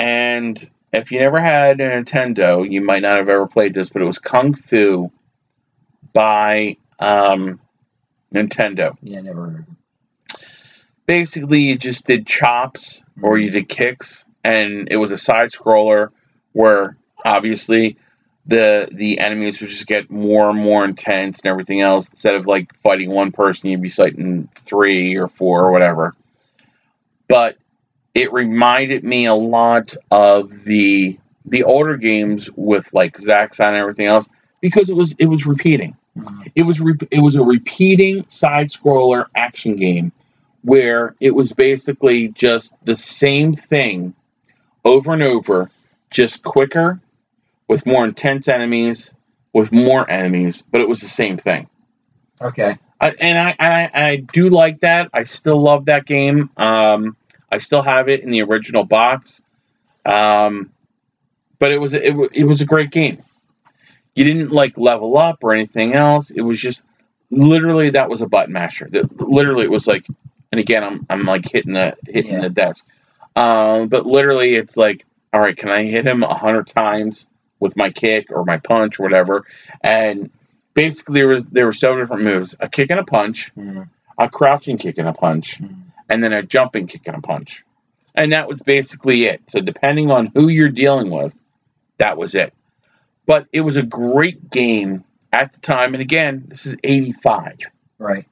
and 0.00 0.70
if 0.94 1.12
you 1.12 1.18
never 1.18 1.38
had 1.38 1.78
a 1.78 1.90
Nintendo, 1.90 2.68
you 2.68 2.80
might 2.80 3.02
not 3.02 3.18
have 3.18 3.28
ever 3.28 3.46
played 3.46 3.74
this, 3.74 3.90
but 3.90 4.00
it 4.00 4.06
was 4.06 4.18
Kung 4.18 4.54
Fu 4.54 5.12
by 6.14 6.78
um, 6.98 7.60
Nintendo. 8.34 8.96
Yeah, 9.02 9.20
never 9.20 9.50
heard. 9.50 9.66
Basically, 11.04 11.60
you 11.60 11.76
just 11.76 12.06
did 12.06 12.26
chops 12.26 13.02
or 13.20 13.36
you 13.36 13.50
did 13.50 13.68
kicks, 13.68 14.24
and 14.42 14.88
it 14.90 14.96
was 14.96 15.12
a 15.12 15.18
side 15.18 15.50
scroller 15.50 16.08
where 16.52 16.96
obviously 17.22 17.98
the 18.46 18.88
the 18.90 19.18
enemies 19.18 19.60
would 19.60 19.68
just 19.68 19.86
get 19.86 20.10
more 20.10 20.48
and 20.48 20.58
more 20.58 20.82
intense 20.82 21.40
and 21.40 21.46
everything 21.50 21.82
else. 21.82 22.08
Instead 22.08 22.36
of 22.36 22.46
like 22.46 22.74
fighting 22.76 23.10
one 23.10 23.32
person, 23.32 23.68
you'd 23.68 23.82
be 23.82 23.90
fighting 23.90 24.48
three 24.54 25.16
or 25.16 25.28
four 25.28 25.66
or 25.66 25.70
whatever. 25.72 26.14
But 27.28 27.58
it 28.14 28.32
reminded 28.32 29.04
me 29.04 29.26
a 29.26 29.34
lot 29.34 29.94
of 30.10 30.64
the 30.64 31.18
the 31.46 31.64
older 31.64 31.96
games 31.96 32.50
with 32.56 32.92
like 32.92 33.16
Zaxxon 33.16 33.68
and 33.68 33.76
everything 33.76 34.06
else 34.06 34.28
because 34.60 34.90
it 34.90 34.96
was 34.96 35.14
it 35.18 35.26
was 35.26 35.46
repeating 35.46 35.96
Mhm. 36.18 36.50
it 36.56 36.62
was 36.64 36.80
re- 36.80 36.98
it 37.12 37.20
was 37.20 37.36
a 37.36 37.42
repeating 37.44 38.28
side 38.28 38.66
scroller 38.66 39.26
action 39.36 39.76
game 39.76 40.10
where 40.62 41.14
it 41.20 41.30
was 41.34 41.52
basically 41.52 42.28
just 42.28 42.74
the 42.84 42.96
same 42.96 43.52
thing 43.54 44.12
over 44.84 45.12
and 45.12 45.22
over 45.22 45.70
just 46.10 46.42
quicker 46.42 47.00
with 47.68 47.86
more 47.86 48.04
intense 48.04 48.48
enemies 48.48 49.14
with 49.52 49.70
more 49.72 50.08
enemies 50.10 50.62
but 50.70 50.80
it 50.80 50.88
was 50.88 51.00
the 51.00 51.08
same 51.08 51.36
thing 51.36 51.68
Okay. 52.42 52.76
I, 53.00 53.10
and 53.20 53.38
I, 53.38 53.56
I 53.58 53.90
I 54.08 54.16
do 54.16 54.50
like 54.50 54.80
that 54.80 55.10
I 55.14 55.22
still 55.22 55.62
love 55.62 55.84
that 55.86 56.06
game 56.06 56.50
um 56.56 57.16
I 57.50 57.58
still 57.58 57.82
have 57.82 58.08
it 58.08 58.20
in 58.20 58.30
the 58.30 58.42
original 58.42 58.84
box 58.84 59.42
um 60.06 60.70
but 61.58 61.72
it 61.72 61.78
was 61.78 61.92
it, 61.92 62.14
it 62.32 62.44
was 62.44 62.60
a 62.60 62.66
great 62.66 62.90
game 62.90 63.22
you 64.14 64.24
didn't 64.24 64.50
like 64.50 64.76
level 64.76 65.16
up 65.16 65.38
or 65.42 65.52
anything 65.54 65.94
else. 65.94 66.30
It 66.30 66.40
was 66.40 66.60
just 66.60 66.82
literally 67.30 67.90
that 67.90 68.10
was 68.10 68.20
a 68.22 68.26
button 68.26 68.52
masher. 68.52 68.88
That- 68.90 69.20
Literally, 69.20 69.64
it 69.64 69.70
was 69.70 69.86
like, 69.86 70.04
and 70.50 70.60
again, 70.60 70.82
I'm 70.82 71.06
I'm 71.08 71.24
like 71.24 71.48
hitting 71.50 71.74
the 71.74 71.96
hitting 72.06 72.32
Yeah. 72.32 72.40
the 72.40 72.50
desk, 72.50 72.84
um, 73.36 73.88
but 73.88 74.06
literally, 74.06 74.56
it's 74.56 74.76
like, 74.76 75.06
all 75.32 75.40
right, 75.40 75.56
can 75.56 75.70
I 75.70 75.84
hit 75.84 76.04
him 76.04 76.24
a 76.24 76.34
hundred 76.34 76.66
times 76.66 77.28
with 77.60 77.76
my 77.76 77.90
kick 77.90 78.26
or 78.30 78.44
my 78.44 78.58
punch 78.58 78.98
or 78.98 79.04
whatever? 79.04 79.44
And 79.80 80.30
basically, 80.74 81.20
there 81.20 81.28
was 81.28 81.46
there 81.46 81.66
were 81.66 81.72
several 81.72 82.02
different 82.02 82.24
moves: 82.24 82.56
a 82.58 82.68
kick 82.68 82.90
and 82.90 82.98
a 83.00 83.04
punch, 83.04 83.52
Mhm. 83.56 83.88
a 84.18 84.28
crouching 84.28 84.76
kick 84.76 84.98
and 84.98 85.08
a 85.08 85.12
punch, 85.12 85.62
Mhm. 85.62 85.74
And 86.10 86.22
then 86.22 86.32
a 86.32 86.42
jumping 86.42 86.88
kick 86.88 87.06
and 87.06 87.16
a 87.16 87.20
punch. 87.20 87.64
And 88.14 88.32
that 88.32 88.48
was 88.48 88.60
basically 88.60 89.24
it. 89.24 89.40
So 89.48 89.60
depending 89.60 90.10
on 90.10 90.32
who 90.34 90.48
you're 90.48 90.68
dealing 90.68 91.10
with, 91.10 91.32
that 91.98 92.18
was 92.18 92.34
it. 92.34 92.52
But 93.24 93.46
it 93.52 93.60
was 93.60 93.76
a 93.76 93.82
great 93.82 94.50
game 94.50 95.04
at 95.32 95.52
the 95.52 95.60
time. 95.60 95.94
And 95.94 96.02
again, 96.02 96.44
this 96.48 96.66
is 96.66 96.76
85. 96.82 97.60
Right. 97.98 98.26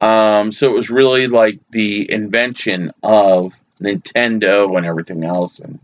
Um, 0.00 0.52
so 0.52 0.70
it 0.70 0.74
was 0.74 0.88
really 0.88 1.26
like 1.26 1.58
the 1.70 2.10
invention 2.10 2.92
of 3.02 3.60
Nintendo 3.80 4.76
and 4.76 4.86
everything 4.86 5.24
else 5.24 5.58
and 5.58 5.80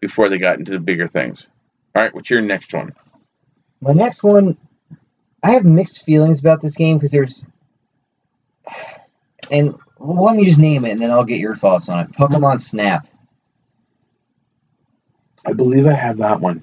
before 0.00 0.28
they 0.28 0.38
got 0.38 0.58
into 0.58 0.72
the 0.72 0.80
bigger 0.80 1.08
things. 1.08 1.48
All 1.94 2.02
right, 2.02 2.14
what's 2.14 2.28
your 2.28 2.42
next 2.42 2.74
one? 2.74 2.92
My 3.80 3.92
next 3.92 4.22
one, 4.22 4.58
I 5.42 5.52
have 5.52 5.64
mixed 5.64 6.04
feelings 6.04 6.40
about 6.40 6.60
this 6.60 6.76
game 6.76 6.98
because 6.98 7.12
there's, 7.12 7.46
and 9.50 9.76
let 10.04 10.36
me 10.36 10.44
just 10.44 10.58
name 10.58 10.84
it 10.84 10.90
and 10.90 11.00
then 11.00 11.10
I'll 11.10 11.24
get 11.24 11.38
your 11.40 11.54
thoughts 11.54 11.88
on 11.88 12.00
it. 12.00 12.12
Pokemon 12.12 12.60
Snap. 12.60 13.06
I 15.46 15.52
believe 15.52 15.86
I 15.86 15.92
have 15.92 16.18
that 16.18 16.40
one. 16.40 16.62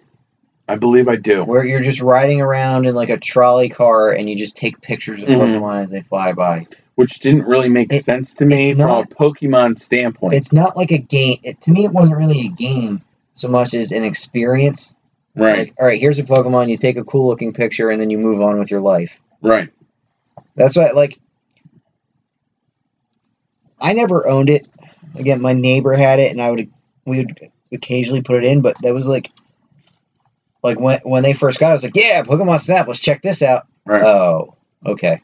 I 0.67 0.75
believe 0.75 1.07
I 1.07 1.15
do. 1.15 1.43
where 1.43 1.65
you're 1.65 1.79
just 1.81 1.99
riding 2.01 2.41
around 2.41 2.85
in 2.85 2.93
like 2.93 3.09
a 3.09 3.17
trolley 3.17 3.69
car 3.69 4.11
and 4.11 4.29
you 4.29 4.35
just 4.35 4.55
take 4.55 4.79
pictures 4.81 5.21
of 5.23 5.27
Mhm. 5.29 5.37
Pokemon 5.37 5.81
as 5.83 5.89
they 5.89 6.01
fly 6.01 6.31
by. 6.33 6.67
Which 6.95 7.19
didn't 7.19 7.45
really 7.47 7.69
make 7.69 7.91
It- 7.91 8.03
sense 8.03 8.33
to 8.35 8.45
me 8.45 8.71
it's 8.71 8.79
from 8.79 8.89
not- 8.89 9.05
a 9.11 9.15
Pokemon 9.15 9.79
standpoint. 9.79 10.35
It's 10.35 10.53
not 10.53 10.77
like 10.77 10.91
a 10.91 10.97
game. 10.99 11.39
It, 11.43 11.59
to 11.61 11.71
me, 11.71 11.85
it 11.85 11.91
wasn't 11.91 12.17
really 12.19 12.41
a 12.45 12.49
game 12.49 13.01
so 13.33 13.47
much 13.47 13.73
as 13.73 13.91
an 13.91 14.03
experience. 14.03 14.93
right, 15.35 15.57
Like, 15.59 15.73
all 15.79 15.85
right, 15.87 15.99
here's 16.01 16.19
a 16.19 16.23
Pokemon. 16.23 16.69
You 16.69 16.75
take 16.77 16.97
a 16.97 17.03
cool 17.03 17.27
looking 17.27 17.53
picture 17.53 17.89
and 17.89 18.01
then 18.01 18.09
you 18.09 18.17
move 18.17 18.41
on 18.41 18.59
with 18.59 18.69
your 18.69 18.81
life. 18.81 19.19
right. 19.41 19.69
That's 20.55 20.75
why, 20.75 20.91
like, 20.91 21.17
I 23.81 23.93
never 23.93 24.27
owned 24.27 24.49
it. 24.49 24.67
Again, 25.15 25.41
my 25.41 25.53
neighbor 25.53 25.93
had 25.93 26.19
it, 26.19 26.31
and 26.31 26.41
I 26.41 26.51
would 26.51 26.71
we 27.05 27.17
would 27.19 27.49
occasionally 27.71 28.21
put 28.21 28.37
it 28.37 28.45
in, 28.45 28.61
but 28.61 28.75
that 28.81 28.93
was 28.93 29.05
like, 29.07 29.31
like 30.63 30.79
when 30.79 30.99
when 31.03 31.23
they 31.23 31.33
first 31.33 31.59
got 31.59 31.67
it, 31.67 31.71
I 31.71 31.73
was 31.73 31.83
like, 31.83 31.95
yeah, 31.95 32.21
Pokemon 32.23 32.61
Snap. 32.61 32.87
Let's 32.87 32.99
check 32.99 33.21
this 33.21 33.41
out. 33.41 33.67
Right. 33.85 34.03
Oh, 34.03 34.55
okay. 34.85 35.21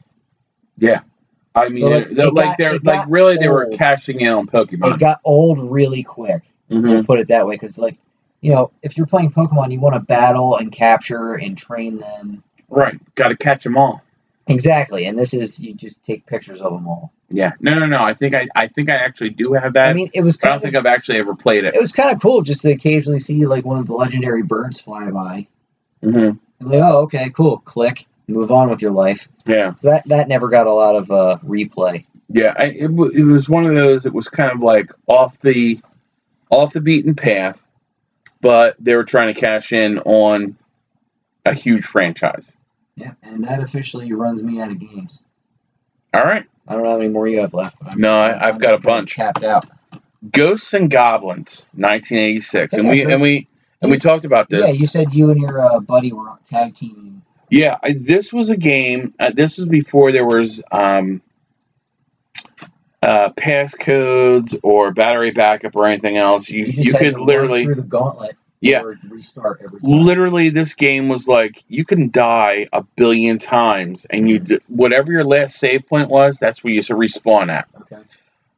Yeah. 0.76 1.00
I 1.54 1.68
mean, 1.70 1.78
So, 1.82 1.88
like, 1.88 2.08
they're- 2.10 2.26
it 2.26 2.34
like 2.34 2.44
got- 2.46 2.58
they're 2.58 2.72
like 2.72 2.82
got 2.82 3.10
really 3.10 3.36
they 3.36 3.48
were 3.48 3.66
cashing 3.72 4.20
in 4.20 4.32
on 4.32 4.46
Pokemon. 4.46 4.94
It 4.94 5.00
got 5.00 5.20
old 5.24 5.58
really 5.70 6.02
quick. 6.02 6.42
Mhm. 6.70 7.06
Put 7.06 7.20
it 7.20 7.28
that 7.28 7.46
way, 7.46 7.54
because 7.54 7.78
like, 7.78 7.96
you 8.40 8.52
know, 8.52 8.72
if 8.82 8.96
you're 8.96 9.06
playing 9.06 9.30
Pokemon, 9.30 9.72
you 9.72 9.80
want 9.80 9.94
to 9.94 10.00
battle 10.00 10.56
and 10.56 10.70
capture 10.72 11.34
and 11.34 11.56
train 11.56 11.98
them. 11.98 12.42
Right, 12.68 12.98
got 13.14 13.28
to 13.28 13.36
catch 13.36 13.62
them 13.64 13.78
all. 13.78 14.02
Exactly, 14.48 15.06
and 15.06 15.18
this 15.18 15.34
is 15.34 15.58
you 15.58 15.74
just 15.74 16.02
take 16.04 16.24
pictures 16.26 16.60
of 16.60 16.72
them 16.72 16.86
all. 16.86 17.12
Yeah, 17.30 17.52
no, 17.60 17.74
no, 17.78 17.86
no. 17.86 18.02
I 18.02 18.14
think 18.14 18.34
I, 18.34 18.46
I 18.54 18.68
think 18.68 18.88
I 18.88 18.94
actually 18.94 19.30
do 19.30 19.52
have 19.54 19.72
that. 19.72 19.90
I 19.90 19.92
mean, 19.92 20.10
it 20.14 20.22
was 20.22 20.38
I 20.42 20.46
don't 20.48 20.56
of, 20.56 20.62
think 20.62 20.76
I've 20.76 20.86
actually 20.86 21.18
ever 21.18 21.34
played 21.34 21.64
it. 21.64 21.74
it 21.74 21.80
was 21.80 21.90
kind 21.92 22.14
of 22.14 22.22
cool 22.22 22.42
just 22.42 22.62
to 22.62 22.70
occasionally 22.70 23.18
see 23.18 23.44
like 23.46 23.64
one 23.64 23.78
of 23.78 23.86
the 23.88 23.94
legendary 23.94 24.42
birds 24.44 24.80
fly 24.80 25.10
by. 25.10 25.46
hmm 26.02 26.30
Like, 26.60 26.80
oh, 26.82 27.02
okay, 27.02 27.30
cool. 27.30 27.58
Click, 27.58 28.06
move 28.28 28.52
on 28.52 28.68
with 28.70 28.80
your 28.82 28.92
life. 28.92 29.28
Yeah, 29.46 29.74
So 29.74 29.90
that 29.90 30.06
that 30.08 30.28
never 30.28 30.48
got 30.48 30.68
a 30.68 30.72
lot 30.72 30.94
of 30.94 31.10
uh, 31.10 31.38
replay. 31.44 32.04
yeah. 32.28 32.54
I, 32.56 32.64
it, 32.66 32.90
wa- 32.90 33.06
it 33.12 33.24
was 33.24 33.48
one 33.48 33.66
of 33.66 33.74
those. 33.74 34.06
It 34.06 34.12
was 34.14 34.28
kind 34.28 34.52
of 34.52 34.60
like 34.60 34.92
off 35.08 35.38
the, 35.40 35.80
off 36.50 36.72
the 36.72 36.80
beaten 36.80 37.16
path, 37.16 37.64
but 38.40 38.76
they 38.78 38.94
were 38.94 39.04
trying 39.04 39.34
to 39.34 39.40
cash 39.40 39.72
in 39.72 39.98
on 40.00 40.56
a 41.44 41.52
huge 41.54 41.84
franchise. 41.84 42.52
Yeah, 42.96 43.12
and 43.22 43.44
that 43.44 43.60
officially 43.60 44.12
runs 44.12 44.42
me 44.42 44.60
out 44.60 44.70
of 44.70 44.78
games. 44.78 45.22
All 46.14 46.24
right, 46.24 46.46
I 46.66 46.72
don't 46.74 46.82
know 46.82 46.90
how 46.90 46.98
many 46.98 47.10
more 47.10 47.28
you 47.28 47.40
have 47.40 47.52
left. 47.54 47.78
But 47.80 47.92
I'm, 47.92 48.00
No, 48.00 48.18
I- 48.18 48.48
I've 48.48 48.58
got 48.58 48.74
a 48.74 48.78
bunch. 48.78 49.14
Tapped 49.16 49.44
out. 49.44 49.66
Ghosts 50.32 50.72
and 50.74 50.90
Goblins, 50.90 51.66
1986, 51.74 52.72
and 52.74 52.88
we 52.88 53.02
and 53.04 53.20
we 53.20 53.46
and 53.82 53.90
we 53.90 53.98
talked 53.98 54.24
about 54.24 54.48
this. 54.48 54.62
Yeah, 54.62 54.72
you 54.72 54.86
said 54.86 55.12
you 55.12 55.30
and 55.30 55.40
your 55.40 55.60
uh, 55.60 55.78
buddy 55.80 56.12
were 56.12 56.26
tag 56.46 56.74
teaming. 56.74 57.22
Yeah, 57.50 57.78
I, 57.82 57.92
this 57.92 58.32
was 58.32 58.50
a 58.50 58.56
game. 58.56 59.14
Uh, 59.20 59.30
this 59.32 59.58
was 59.58 59.68
before 59.68 60.10
there 60.10 60.24
was 60.24 60.62
um, 60.72 61.22
uh, 63.02 63.30
passcodes 63.34 64.58
or 64.64 64.90
battery 64.92 65.30
backup 65.30 65.76
or 65.76 65.86
anything 65.86 66.16
else. 66.16 66.48
You 66.48 66.64
just 66.72 66.78
you 66.78 66.94
could 66.94 67.18
literally, 67.20 67.64
through 67.64 67.74
the 67.76 67.82
gauntlet. 67.82 68.36
Yeah, 68.60 68.82
restart 69.08 69.60
every 69.62 69.80
time. 69.80 69.90
literally, 69.90 70.48
this 70.50 70.74
game 70.74 71.08
was 71.08 71.28
like 71.28 71.64
you 71.68 71.84
can 71.84 72.10
die 72.10 72.66
a 72.72 72.82
billion 72.82 73.38
times, 73.38 74.06
and 74.06 74.28
you 74.28 74.38
d- 74.38 74.58
whatever 74.68 75.12
your 75.12 75.24
last 75.24 75.56
save 75.56 75.86
point 75.86 76.08
was, 76.08 76.38
that's 76.38 76.62
where 76.64 76.70
you 76.70 76.76
used 76.76 76.88
to 76.88 76.94
respawn 76.94 77.48
at. 77.50 77.68
Okay. 77.82 77.96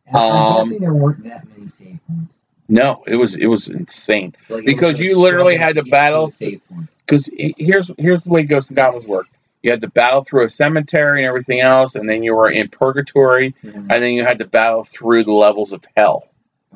And 0.07 0.17
I'm 0.17 0.33
Um, 0.33 0.63
guessing 0.63 0.81
there 0.81 0.95
weren't 0.95 1.25
that 1.25 1.47
many 1.57 1.69
save 1.69 1.99
points. 2.09 2.39
No, 2.69 3.03
it 3.07 3.17
was 3.17 3.35
it 3.35 3.47
was 3.47 3.69
insane. 3.69 4.35
Like, 4.49 4.63
it 4.63 4.67
Because 4.67 4.93
was 4.93 5.01
you 5.01 5.19
literally 5.19 5.57
had 5.57 5.75
to 5.77 5.83
battle- 5.85 6.27
a 6.27 6.31
save 6.33 6.61
point. 6.69 6.89
Because 7.07 7.29
here's 7.37 7.91
here's 7.99 8.21
the 8.23 8.29
way 8.31 8.43
Ghosts 8.43 8.71
and 8.71 8.77
Goblins 8.77 9.07
work. 9.07 9.27
You 9.63 9.71
had 9.73 9.81
to 9.81 9.89
battle 9.89 10.23
through 10.23 10.45
a 10.45 10.49
cemetery 10.49 11.23
and 11.25 11.29
everything 11.29 11.61
else, 11.61 11.95
and 11.97 12.09
then 12.09 12.23
you 12.23 12.35
were 12.35 12.49
in 12.51 12.69
purgatory, 12.69 13.55
Mhm. 13.65 13.75
and 13.91 14.03
then 14.03 14.13
you 14.13 14.23
had 14.25 14.39
to 14.39 14.45
battle 14.47 14.85
through 14.85 15.25
the 15.25 15.33
levels 15.33 15.73
of 15.73 15.85
hell. 15.97 16.29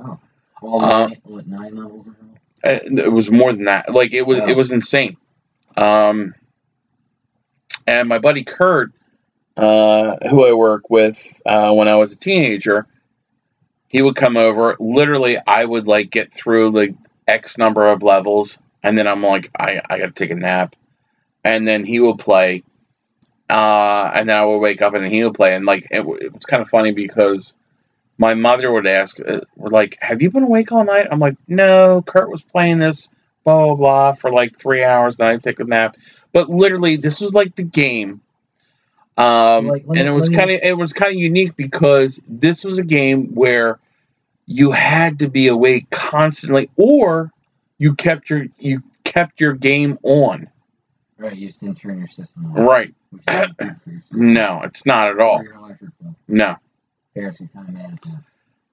Oh. 0.03 0.19
All 0.63 0.83
Uh, 0.85 1.07
nine, 1.09 1.17
what, 1.25 1.47
nine 1.47 1.77
levels 1.77 2.09
of 2.09 2.17
hell? 2.17 2.29
Uh, 2.65 2.81
It 2.85 3.13
was 3.13 3.31
more 3.31 3.53
than 3.53 3.65
that. 3.65 3.93
Like 3.93 4.13
it 4.13 4.23
was, 4.27 4.39
Wow. 4.41 4.49
it 4.49 4.57
was 4.57 4.73
insane. 4.73 5.17
Um, 5.77 6.35
and 7.87 8.09
my 8.09 8.19
buddy 8.19 8.45
Kurt, 8.45 8.93
uh, 9.57 10.17
who 10.29 10.47
I 10.47 10.53
work 10.55 10.91
with 10.91 11.41
uh, 11.47 11.73
when 11.73 11.89
I 11.89 11.97
was 11.97 12.13
a 12.13 12.19
teenager, 12.19 12.87
he 13.89 14.03
would 14.03 14.17
come 14.17 14.37
over. 14.37 14.77
Literally, 14.81 15.39
I 15.47 15.65
would 15.65 15.87
like 15.87 16.11
get 16.11 16.33
through 16.33 16.71
like 16.71 16.95
X 17.29 17.59
number 17.59 17.87
of 17.87 18.03
levels, 18.03 18.59
and 18.83 18.99
then 18.99 19.07
I'm 19.07 19.23
like, 19.23 19.51
I, 19.59 19.81
I 19.89 19.99
got 19.99 20.07
to 20.07 20.13
take 20.13 20.31
a 20.31 20.35
nap, 20.35 20.77
and 21.45 21.67
then 21.69 21.85
he 21.85 22.01
would 22.01 22.19
play, 22.19 22.65
uh, 23.51 24.11
and 24.15 24.29
then 24.29 24.37
I 24.37 24.45
would 24.45 24.59
wake 24.59 24.83
up 24.83 24.95
and 24.95 25.07
he 25.07 25.25
would 25.25 25.35
play, 25.35 25.55
and 25.55 25.65
like 25.67 25.87
it, 25.91 26.01
it 26.01 26.33
was 26.35 26.45
kind 26.47 26.63
of 26.63 26.69
funny 26.69 26.93
because 26.93 27.55
my 28.19 28.35
mother 28.35 28.71
would 28.71 28.87
ask, 28.87 29.19
uh, 29.21 29.41
like, 29.57 29.99
have 30.01 30.23
you 30.23 30.31
been 30.31 30.45
awake 30.45 30.73
all 30.73 30.85
night?" 30.85 31.09
I'm 31.11 31.19
like, 31.19 31.37
"No, 31.49 32.03
Kurt 32.03 32.31
was 32.31 32.43
playing 32.43 32.79
this 32.79 33.09
blah 33.45 33.67
blah 33.67 33.75
blah 33.75 34.13
for 34.13 34.31
like 34.31 34.57
three 34.57 34.85
hours, 34.85 35.19
and 35.19 35.29
I 35.29 35.37
take 35.39 35.61
a 35.61 35.65
nap." 35.65 35.97
But 36.33 36.49
literally, 36.49 36.97
this 36.97 37.21
was 37.21 37.35
like 37.35 37.55
the 37.57 37.63
game, 37.63 38.21
um, 39.17 39.67
Like, 39.67 39.85
and 39.87 39.99
it 39.99 40.13
was 40.13 40.29
kind 40.29 40.51
of 40.51 40.61
it 40.63 40.77
was 40.77 40.93
kind 40.93 41.13
of 41.13 41.21
unique 41.21 41.55
because 41.57 42.21
this 42.27 42.65
was 42.65 42.79
a 42.79 42.85
game 42.85 43.35
where 43.35 43.79
you 44.47 44.71
had 44.71 45.19
to 45.19 45.29
be 45.29 45.49
awake 45.49 45.91
constantly, 45.91 46.71
or 46.77 47.31
you 47.79 47.95
kept 47.95 48.31
your 48.31 48.47
you 48.59 48.83
kept 49.05 49.41
your 49.41 49.53
game 49.53 49.99
on. 50.03 50.49
Right, 51.19 51.37
you 51.37 51.47
just 51.47 51.61
didn't 51.61 51.77
turn 51.77 51.99
your 51.99 52.09
system 52.09 52.47
on. 52.47 52.65
Right? 52.65 52.95
Which 53.11 53.21
is 53.21 53.27
not 53.27 53.57
good 53.59 53.81
for 53.83 53.91
your 53.91 54.01
system. 54.03 54.33
No, 54.33 54.63
it's 54.65 54.87
not 54.87 55.11
at 55.11 55.21
all. 55.21 55.43
your 55.45 55.55
electric 55.55 55.91
bill. 56.01 56.17
No. 56.27 56.57
Parents 57.15 57.41
are 57.41 57.47
kind 57.55 57.69
of 57.69 57.75
mad. 57.75 58.01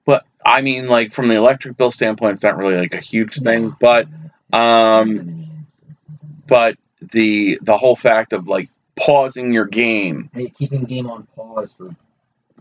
But 0.06 0.24
I 0.44 0.62
mean, 0.62 0.88
like 0.88 1.12
from 1.12 1.28
the 1.28 1.34
electric 1.34 1.76
bill 1.76 1.90
standpoint, 1.90 2.34
it's 2.34 2.42
not 2.42 2.56
really 2.56 2.76
like 2.76 2.94
a 2.94 3.00
huge 3.00 3.34
thing. 3.40 3.74
But 3.78 4.06
um, 4.52 5.08
limited, 5.16 5.46
so 5.68 5.82
it's 5.90 6.02
not- 6.22 6.46
but 6.46 6.76
the 7.12 7.58
the 7.62 7.76
whole 7.76 7.96
fact 7.96 8.32
of 8.32 8.46
like 8.48 8.68
pausing 8.96 9.52
your 9.52 9.66
game, 9.66 10.30
Hey, 10.34 10.48
keeping 10.48 10.84
game 10.84 11.08
on 11.10 11.26
pause 11.36 11.72
for 11.74 11.94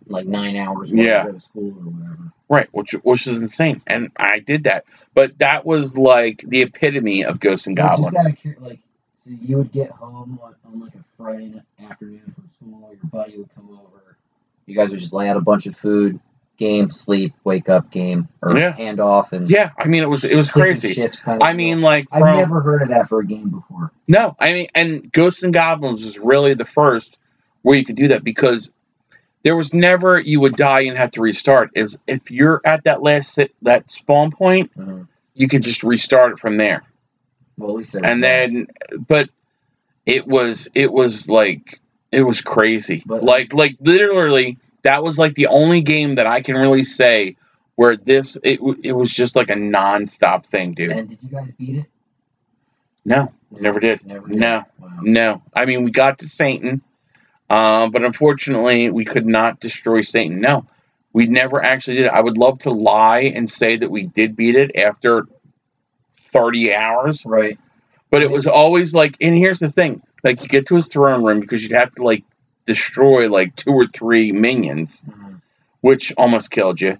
like 0.07 0.25
nine 0.25 0.55
hours 0.55 0.89
Yeah. 0.91 1.23
you 1.23 1.27
go 1.31 1.33
to 1.33 1.39
school 1.39 1.69
or 1.71 1.91
whatever. 1.91 2.31
right? 2.49 2.67
Which 2.71 2.91
which 3.03 3.25
is 3.27 3.41
insane, 3.41 3.81
and 3.87 4.11
I 4.17 4.39
did 4.39 4.63
that. 4.65 4.85
But 5.13 5.37
that 5.39 5.65
was 5.65 5.97
like 5.97 6.43
the 6.47 6.61
epitome 6.61 7.23
of 7.23 7.39
Ghosts 7.39 7.67
and 7.67 7.77
So 7.77 7.83
Goblins. 7.83 8.15
out 8.17 8.31
of 8.31 8.41
cur- 8.41 8.55
like, 8.59 8.79
so 9.17 9.29
you 9.31 9.57
would 9.57 9.71
get 9.71 9.91
home 9.91 10.39
on, 10.43 10.55
on 10.65 10.79
like 10.79 10.95
a 10.95 11.03
Friday 11.17 11.61
afternoon 11.81 12.21
from 12.33 12.49
school. 12.49 12.89
Your 12.91 13.09
buddy 13.11 13.37
would 13.37 13.53
come 13.55 13.69
over. 13.71 14.17
You 14.69 14.75
guys 14.75 14.89
would 14.91 14.99
just 14.99 15.13
lay 15.13 15.27
out 15.27 15.37
a 15.37 15.41
bunch 15.41 15.65
of 15.65 15.75
food, 15.75 16.19
game, 16.57 16.89
sleep, 16.91 17.33
wake 17.43 17.69
up, 17.69 17.89
game, 17.89 18.27
or 18.41 18.55
Yeah. 18.57 18.71
hand 18.73 18.99
off 18.99 19.33
and 19.33 19.49
Yeah, 19.49 19.71
I 19.77 19.87
mean 19.87 20.03
it 20.03 20.09
was 20.09 20.23
it 20.23 20.35
was 20.35 20.51
crazy. 20.51 20.93
Shifts 20.93 21.21
kind 21.21 21.41
of 21.41 21.45
I 21.47 21.51
deal. 21.51 21.57
mean, 21.57 21.81
like 21.81 22.07
I've 22.11 22.23
never 22.23 22.61
heard 22.61 22.81
of 22.83 22.89
that 22.89 23.09
for 23.09 23.19
a 23.19 23.25
game 23.25 23.49
before. 23.49 23.91
No, 24.07 24.35
I 24.39 24.53
mean, 24.53 24.67
and 24.75 25.11
Ghosts 25.11 25.43
and 25.43 25.53
Goblins 25.53 26.03
was 26.03 26.19
really 26.19 26.53
the 26.53 26.65
first 26.65 27.17
where 27.63 27.77
you 27.77 27.83
could 27.85 27.95
do 27.95 28.09
that 28.09 28.23
because 28.23 28.71
there 29.43 29.55
was 29.55 29.73
never 29.73 30.19
you 30.19 30.39
would 30.41 30.55
die 30.55 30.81
and 30.81 30.97
have 30.97 31.11
to 31.11 31.21
restart. 31.21 31.71
Is 31.75 31.97
if 32.07 32.29
you're 32.29 32.61
at 32.65 32.83
that 32.83 33.01
last 33.01 33.33
sit, 33.33 33.53
that 33.63 33.89
spawn 33.89 34.31
point, 34.31 34.71
mm-hmm. 34.77 35.03
you 35.33 35.47
could 35.47 35.63
just 35.63 35.83
restart 35.83 36.33
it 36.33 36.39
from 36.39 36.57
there. 36.57 36.83
Well, 37.57 37.71
at 37.71 37.75
least 37.77 37.95
And 37.95 38.23
then, 38.23 38.67
but 39.07 39.29
it 40.05 40.27
was 40.27 40.67
it 40.75 40.91
was 40.91 41.29
like 41.29 41.79
it 42.11 42.23
was 42.23 42.41
crazy. 42.41 43.03
But- 43.05 43.23
like 43.23 43.53
like 43.53 43.75
literally, 43.79 44.57
that 44.83 45.03
was 45.03 45.17
like 45.17 45.35
the 45.35 45.47
only 45.47 45.81
game 45.81 46.15
that 46.15 46.27
I 46.27 46.41
can 46.41 46.55
really 46.55 46.83
say 46.83 47.35
where 47.75 47.95
this 47.97 48.37
it 48.43 48.59
it 48.83 48.93
was 48.93 49.11
just 49.11 49.35
like 49.35 49.49
a 49.49 49.55
nonstop 49.55 50.45
thing, 50.45 50.73
dude. 50.73 50.91
And 50.91 51.09
did 51.09 51.23
you 51.23 51.29
guys 51.29 51.51
beat 51.51 51.77
it? 51.77 51.85
No, 53.05 53.31
never 53.51 53.79
did. 53.79 54.05
Never 54.05 54.27
did. 54.27 54.37
No. 54.37 54.63
Wow. 54.79 54.89
No, 55.01 55.41
I 55.55 55.65
mean 55.65 55.83
we 55.83 55.91
got 55.91 56.19
to 56.19 56.27
Satan, 56.27 56.81
uh, 57.49 57.87
but 57.89 58.03
unfortunately 58.03 58.89
we 58.91 59.05
could 59.05 59.25
not 59.25 59.59
destroy 59.59 60.01
Satan. 60.01 60.41
No, 60.41 60.65
we 61.13 61.25
never 61.27 61.63
actually 61.63 61.97
did. 61.97 62.07
I 62.07 62.19
would 62.21 62.37
love 62.37 62.59
to 62.59 62.71
lie 62.71 63.21
and 63.21 63.49
say 63.49 63.77
that 63.77 63.89
we 63.89 64.03
did 64.03 64.35
beat 64.35 64.55
it 64.55 64.75
after 64.75 65.25
thirty 66.31 66.73
hours, 66.75 67.25
Right. 67.25 67.57
but 68.11 68.21
it 68.21 68.29
was 68.29 68.45
always 68.45 68.93
like. 68.93 69.15
And 69.21 69.35
here's 69.35 69.59
the 69.59 69.71
thing: 69.71 70.01
like 70.23 70.41
you 70.41 70.47
get 70.49 70.65
to 70.67 70.75
his 70.75 70.87
throne 70.87 71.23
room 71.23 71.39
because 71.39 71.63
you'd 71.63 71.71
have 71.71 71.91
to 71.91 72.03
like 72.03 72.23
destroy 72.65 73.27
like 73.29 73.55
two 73.55 73.71
or 73.71 73.87
three 73.87 74.31
minions, 74.31 75.01
Mhm. 75.07 75.41
which 75.81 76.13
almost 76.17 76.51
killed 76.51 76.79
you. 76.81 76.97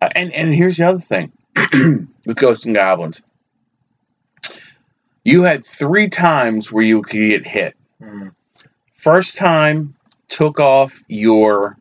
Uh, 0.00 0.08
and 0.14 0.32
and 0.32 0.54
here's 0.54 0.76
the 0.76 0.88
other 0.88 1.00
thing 1.00 1.32
with 2.26 2.36
Ghosts 2.36 2.66
and 2.66 2.74
Goblins. 2.74 3.22
You 5.24 5.42
had 5.42 5.64
three 5.64 6.08
times 6.08 6.72
where 6.72 6.82
you 6.84 7.02
could 7.02 7.28
get 7.28 7.46
hit. 7.46 7.76
Mhm. 8.00 8.32
First 8.94 9.36
time 9.36 9.94
took 10.28 10.58
off 10.60 11.02
your 11.08 11.76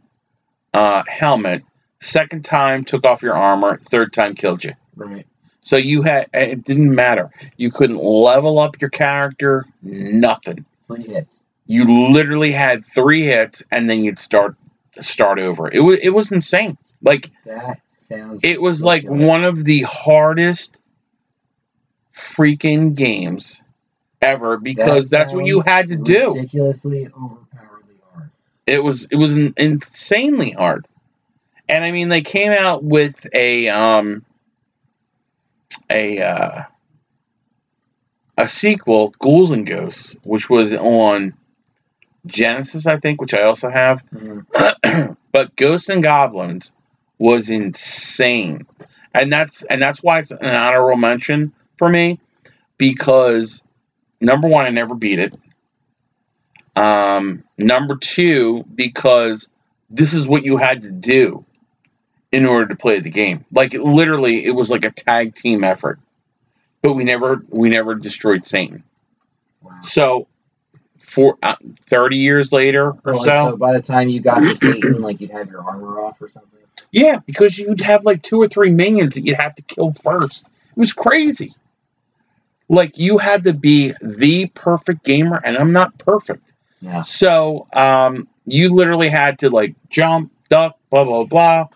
uh, 0.74 1.04
helmet. 1.08 1.64
Second 2.00 2.46
time 2.46 2.84
took 2.84 3.06
off 3.06 3.22
your 3.22 3.34
armor. 3.36 3.78
Third 3.78 4.14
time 4.14 4.36
killed 4.36 4.64
you. 4.64 4.74
Right. 4.96 5.26
So 5.62 5.78
you 5.78 6.02
had 6.02 6.28
it 6.34 6.64
didn't 6.64 6.94
matter. 6.94 7.30
You 7.58 7.72
couldn't 7.72 7.98
level 8.04 8.60
up 8.60 8.82
your 8.82 8.90
character, 8.90 9.66
nothing. 9.82 10.66
Three 10.88 11.04
hits. 11.04 11.44
You 11.68 11.86
literally 11.86 12.52
had 12.52 12.84
three 12.84 13.26
hits 13.26 13.64
and 13.72 13.90
then 13.90 14.04
you'd 14.04 14.20
start 14.20 14.56
start 15.00 15.40
over. 15.40 15.72
It 15.72 15.80
was 15.80 16.00
it 16.02 16.10
was 16.10 16.32
insane. 16.32 16.78
Like 17.02 17.30
That 17.46 17.80
sounds. 17.86 18.42
it 18.44 18.62
was 18.62 18.84
like 18.84 19.04
one 19.06 19.44
of 19.44 19.64
the 19.64 19.82
hardest 19.84 20.78
freaking 22.16 22.94
games 22.96 23.62
ever 24.22 24.58
because 24.58 25.10
That 25.10 25.18
that's 25.18 25.34
what 25.34 25.46
you 25.46 25.62
had 25.62 25.88
to 25.90 25.96
do. 25.96 26.34
Ridiculously 26.34 27.08
overpoweredly 27.08 27.96
hard. 28.14 28.30
It 28.68 28.84
was 28.84 29.08
it 29.12 29.16
was 29.16 29.32
insanely 29.58 30.52
hard. 30.52 30.88
And 31.70 31.84
I 31.84 31.92
mean 31.92 32.10
they 32.10 32.22
came 32.22 32.52
out 32.52 32.84
with 32.84 33.26
a 33.34 33.70
um 33.70 34.26
a 35.92 36.20
uh 36.22 36.64
a 38.38 38.48
sequel, 38.48 39.14
Ghouls 39.20 39.52
and 39.52 39.68
Ghosts, 39.68 40.16
which 40.24 40.50
was 40.50 40.74
on 40.74 41.34
Genesis, 42.26 42.88
I 42.88 42.98
think, 42.98 43.22
which 43.22 43.34
I 43.34 43.44
also 43.44 43.70
have. 43.70 44.04
Mhm. 44.10 45.18
but 45.32 45.56
Ghosts 45.56 45.90
and 45.90 46.02
Goblins 46.02 46.72
was 47.20 47.50
insane, 47.50 48.66
and 49.14 49.32
that's 49.32 49.64
and 49.64 49.82
that's 49.82 50.02
why 50.02 50.20
it's 50.20 50.32
an 50.32 50.46
honorable 50.46 50.98
mention 50.98 51.54
for 51.78 51.90
me 51.90 52.20
because 52.78 53.64
number 54.22 54.48
one, 54.48 54.66
I 54.66 54.70
never 54.70 54.96
beat 54.96 55.20
it. 55.20 55.36
Um, 56.76 57.44
number 57.58 57.98
two, 57.98 58.64
because 58.74 59.48
this 59.90 60.14
is 60.14 60.28
what 60.28 60.44
you 60.44 60.58
had 60.58 60.82
to 60.84 60.92
do 60.92 61.46
in 62.32 62.46
order 62.46 62.68
to 62.68 62.76
play 62.76 63.00
the 63.00 63.10
game. 63.10 63.46
Like 63.52 63.74
literally, 63.74 64.46
it 64.46 64.52
was 64.52 64.70
like 64.70 64.86
a 64.86 64.92
tag 64.92 65.36
team 65.36 65.64
effort, 65.64 66.00
but 66.82 66.94
we 66.94 67.04
never 67.04 67.44
we 67.50 67.70
never 67.70 67.96
destroyed 67.96 68.46
Satan. 68.46 68.84
Wow. 69.62 69.74
So, 69.84 70.28
for 71.00 71.38
uh, 71.44 71.56
thirty 71.82 72.18
years 72.18 72.52
later 72.52 72.94
or 73.06 73.16
like, 73.16 73.26
so, 73.26 73.52
so 73.52 73.58
by 73.58 73.74
the 73.74 73.82
time 73.82 74.10
you 74.10 74.22
got 74.22 74.40
to 74.40 74.56
Satan, 74.56 75.02
like 75.02 75.20
you'd 75.22 75.32
have 75.32 75.50
your 75.50 75.64
armor 75.64 76.00
off 76.00 76.22
or 76.22 76.28
something. 76.28 76.60
Yeah, 76.92 77.20
because 77.26 77.58
you'd 77.58 77.82
have 77.82 78.06
like 78.06 78.22
two 78.22 78.42
or 78.42 78.48
three 78.48 78.72
minions 78.72 79.14
that 79.16 79.26
you'd 79.26 79.38
have 79.38 79.56
to 79.56 79.62
kill 79.62 79.94
first. 79.94 80.46
It 80.46 80.80
was 80.80 80.94
crazy. 80.94 81.54
Like 82.70 82.98
you 82.98 83.18
had 83.18 83.44
to 83.44 83.54
be 83.54 83.94
the 84.02 84.48
perfect 84.48 85.04
gamer, 85.04 85.42
and 85.44 85.58
I'm 85.58 85.74
not 85.74 85.98
perfect. 85.98 86.54
Yeah. 86.82 87.02
So 87.02 87.68
um, 87.74 88.28
you 88.46 88.74
literally 88.74 89.10
had 89.10 89.40
to 89.40 89.50
like 89.50 89.76
jump, 89.90 90.32
duck, 90.50 90.78
blah 90.90 91.04
blah 91.04 91.26
blah, 91.26 91.68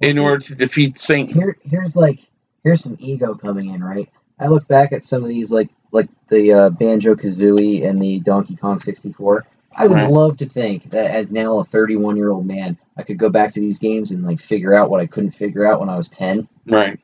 in 0.00 0.18
it- 0.18 0.20
order 0.20 0.38
to 0.46 0.54
defeat 0.54 0.98
Satan. 0.98 1.28
Here, 1.34 1.56
here's 1.62 1.96
like 1.96 2.20
here's 2.62 2.82
some 2.82 2.96
ego 2.98 3.34
coming 3.34 3.70
in, 3.70 3.82
right? 3.82 4.08
I 4.38 4.48
look 4.48 4.66
back 4.66 4.92
at 4.92 5.02
some 5.04 5.22
of 5.22 5.28
these, 5.28 5.52
like 5.52 5.70
like 5.92 6.08
the 6.28 6.52
uh, 6.52 6.70
Banjo 6.70 7.14
Kazooie 7.14 7.86
and 7.86 8.00
the 8.02 8.18
Donkey 8.20 8.56
Kong 8.56 8.80
64. 8.80 9.46
I 9.76 9.86
would 9.86 9.94
Right. 9.94 10.10
love 10.10 10.36
to 10.38 10.46
think 10.46 10.90
that 10.90 11.10
as 11.10 11.32
now 11.32 11.58
a 11.58 11.64
31 11.64 12.16
year 12.16 12.30
old 12.30 12.46
man, 12.46 12.78
I 12.96 13.02
could 13.02 13.18
go 13.18 13.28
back 13.28 13.52
to 13.54 13.60
these 13.60 13.78
games 13.78 14.10
and 14.12 14.24
like 14.24 14.40
figure 14.40 14.72
out 14.74 14.90
what 14.90 15.00
I 15.00 15.06
couldn't 15.06 15.32
figure 15.32 15.66
out 15.66 15.80
when 15.80 15.88
I 15.88 15.96
was 15.96 16.08
10. 16.08 16.48
Right. 16.66 16.98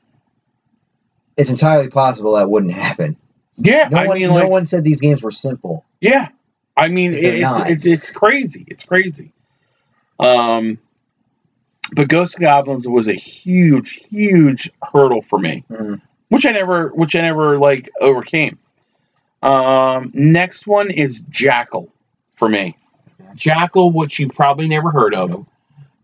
It's 1.36 1.50
entirely 1.50 1.88
possible 1.88 2.34
that 2.34 2.50
wouldn't 2.50 2.72
happen. 2.72 3.16
Yeah, 3.56 3.88
No 3.90 3.98
I 3.98 4.06
one, 4.06 4.18
mean, 4.18 4.28
no 4.28 4.34
like, 4.34 4.48
one 4.48 4.66
said 4.66 4.84
these 4.84 5.00
games 5.00 5.22
were 5.22 5.30
simple. 5.30 5.84
yeah, 6.00 6.28
I 6.76 6.88
mean, 6.88 7.12
They're 7.12 7.34
it's, 7.44 7.70
it's 7.70 7.86
it's 7.86 8.10
crazy. 8.10 8.64
It's 8.68 8.84
crazy. 8.84 9.32
Um, 10.18 10.78
but 11.94 12.08
Ghost 12.08 12.38
Goblins 12.38 12.86
was 12.86 13.08
a 13.08 13.14
huge, 13.14 13.92
huge 14.08 14.70
hurdle 14.82 15.22
for 15.22 15.38
me. 15.38 15.64
Mm. 15.70 16.00
which 16.28 16.46
I 16.46 16.52
never, 16.52 16.88
which 16.88 17.16
I 17.16 17.22
never 17.22 17.58
like 17.58 17.90
overcame. 18.00 18.58
Um, 19.42 20.10
next 20.14 20.66
one 20.66 20.90
is 20.90 21.20
Jackal 21.30 21.92
for 22.34 22.48
me. 22.48 22.76
Jackal, 23.34 23.90
which 23.90 24.18
you've 24.18 24.34
probably 24.34 24.68
never 24.68 24.90
heard 24.90 25.14
of. 25.14 25.46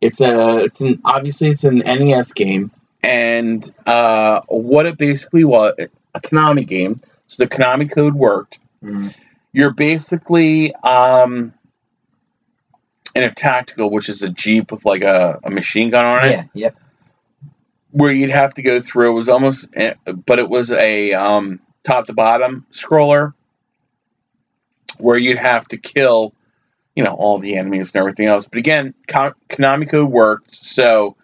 It's 0.01 0.21
a, 0.21 0.59
it's 0.59 0.81
an 0.81 1.01
obviously 1.05 1.49
it's 1.49 1.65
an 1.65 1.79
NES 1.79 2.33
game, 2.33 2.71
and 3.03 3.73
uh, 3.87 4.41
what 4.49 4.87
it 4.87 4.99
basically 4.99 5.45
was 5.45 5.75
a 6.15 6.21
Konami 6.21 6.67
game. 6.67 6.97
So 7.29 7.45
the 7.45 7.49
Konami 7.49 7.91
code 7.91 8.15
worked. 8.15 8.59
Mm. 8.83 9.15
You're 9.53 9.73
basically 9.73 10.75
um, 10.77 11.55
in 13.17 13.25
a 13.25 13.35
tactical, 13.35 13.91
which 13.91 14.09
is 14.09 14.23
a 14.23 14.29
jeep 14.31 14.71
with 14.73 14.85
like 14.85 15.03
a, 15.03 15.41
a 15.45 15.51
machine 15.51 15.91
gun 15.91 16.05
on 16.05 16.25
it 16.27 16.31
Yeah, 16.33 16.45
yep. 16.55 16.77
where 17.93 18.13
you'd 18.13 18.31
have 18.31 18.55
to 18.55 18.63
go 18.63 18.81
through. 18.81 19.13
It 19.13 19.15
was 19.15 19.29
almost, 19.29 19.69
eh, 19.75 19.95
but 20.27 20.39
it 20.39 20.49
was 20.49 20.71
a 20.73 21.15
um, 21.15 21.61
top 21.85 22.07
to 22.07 22.13
bottom 22.15 22.67
scroller 22.73 23.33
where 24.99 25.19
you'd 25.19 25.39
have 25.39 25.67
to 25.69 25.77
kill, 25.79 26.35
you 26.95 27.05
know, 27.05 27.15
all 27.15 27.39
the 27.39 27.57
enemies 27.57 27.95
and 27.95 28.01
everything 28.01 28.27
else. 28.27 28.47
But 28.47 28.59
again, 28.59 28.95
Ko- 29.09 29.35
Konami 29.51 29.89
Code 29.89 30.11
worked, 30.11 30.55
so 30.55 31.17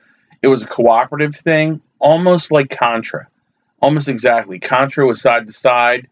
it 0.42 0.48
was 0.48 0.62
a 0.62 0.66
cooperative 0.66 1.34
thing, 1.36 1.80
almost 1.98 2.50
like 2.52 2.70
Contra, 2.70 3.28
almost 3.80 4.08
exactly. 4.08 4.58
Contra 4.58 5.06
was 5.06 5.22
side 5.22 5.46
to 5.46 5.52
side, 5.52 6.08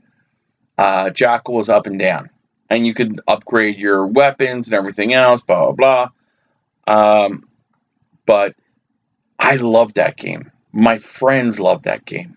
uh, 0.78 1.10
Jackal 1.10 1.54
was 1.54 1.68
up 1.68 1.86
and 1.86 1.98
down, 1.98 2.30
and 2.70 2.86
you 2.86 2.94
could 2.94 3.20
upgrade 3.28 3.76
your 3.78 4.06
weapons 4.06 4.68
and 4.68 4.74
everything 4.74 5.12
else. 5.12 5.42
Blah 5.42 5.72
blah 5.72 6.08
blah. 6.86 7.24
Um, 7.24 7.48
but 8.26 8.54
I 9.38 9.56
love 9.56 9.94
that 9.94 10.16
game. 10.16 10.50
My 10.72 10.98
friends 10.98 11.58
love 11.60 11.82
that 11.82 12.04
game 12.04 12.36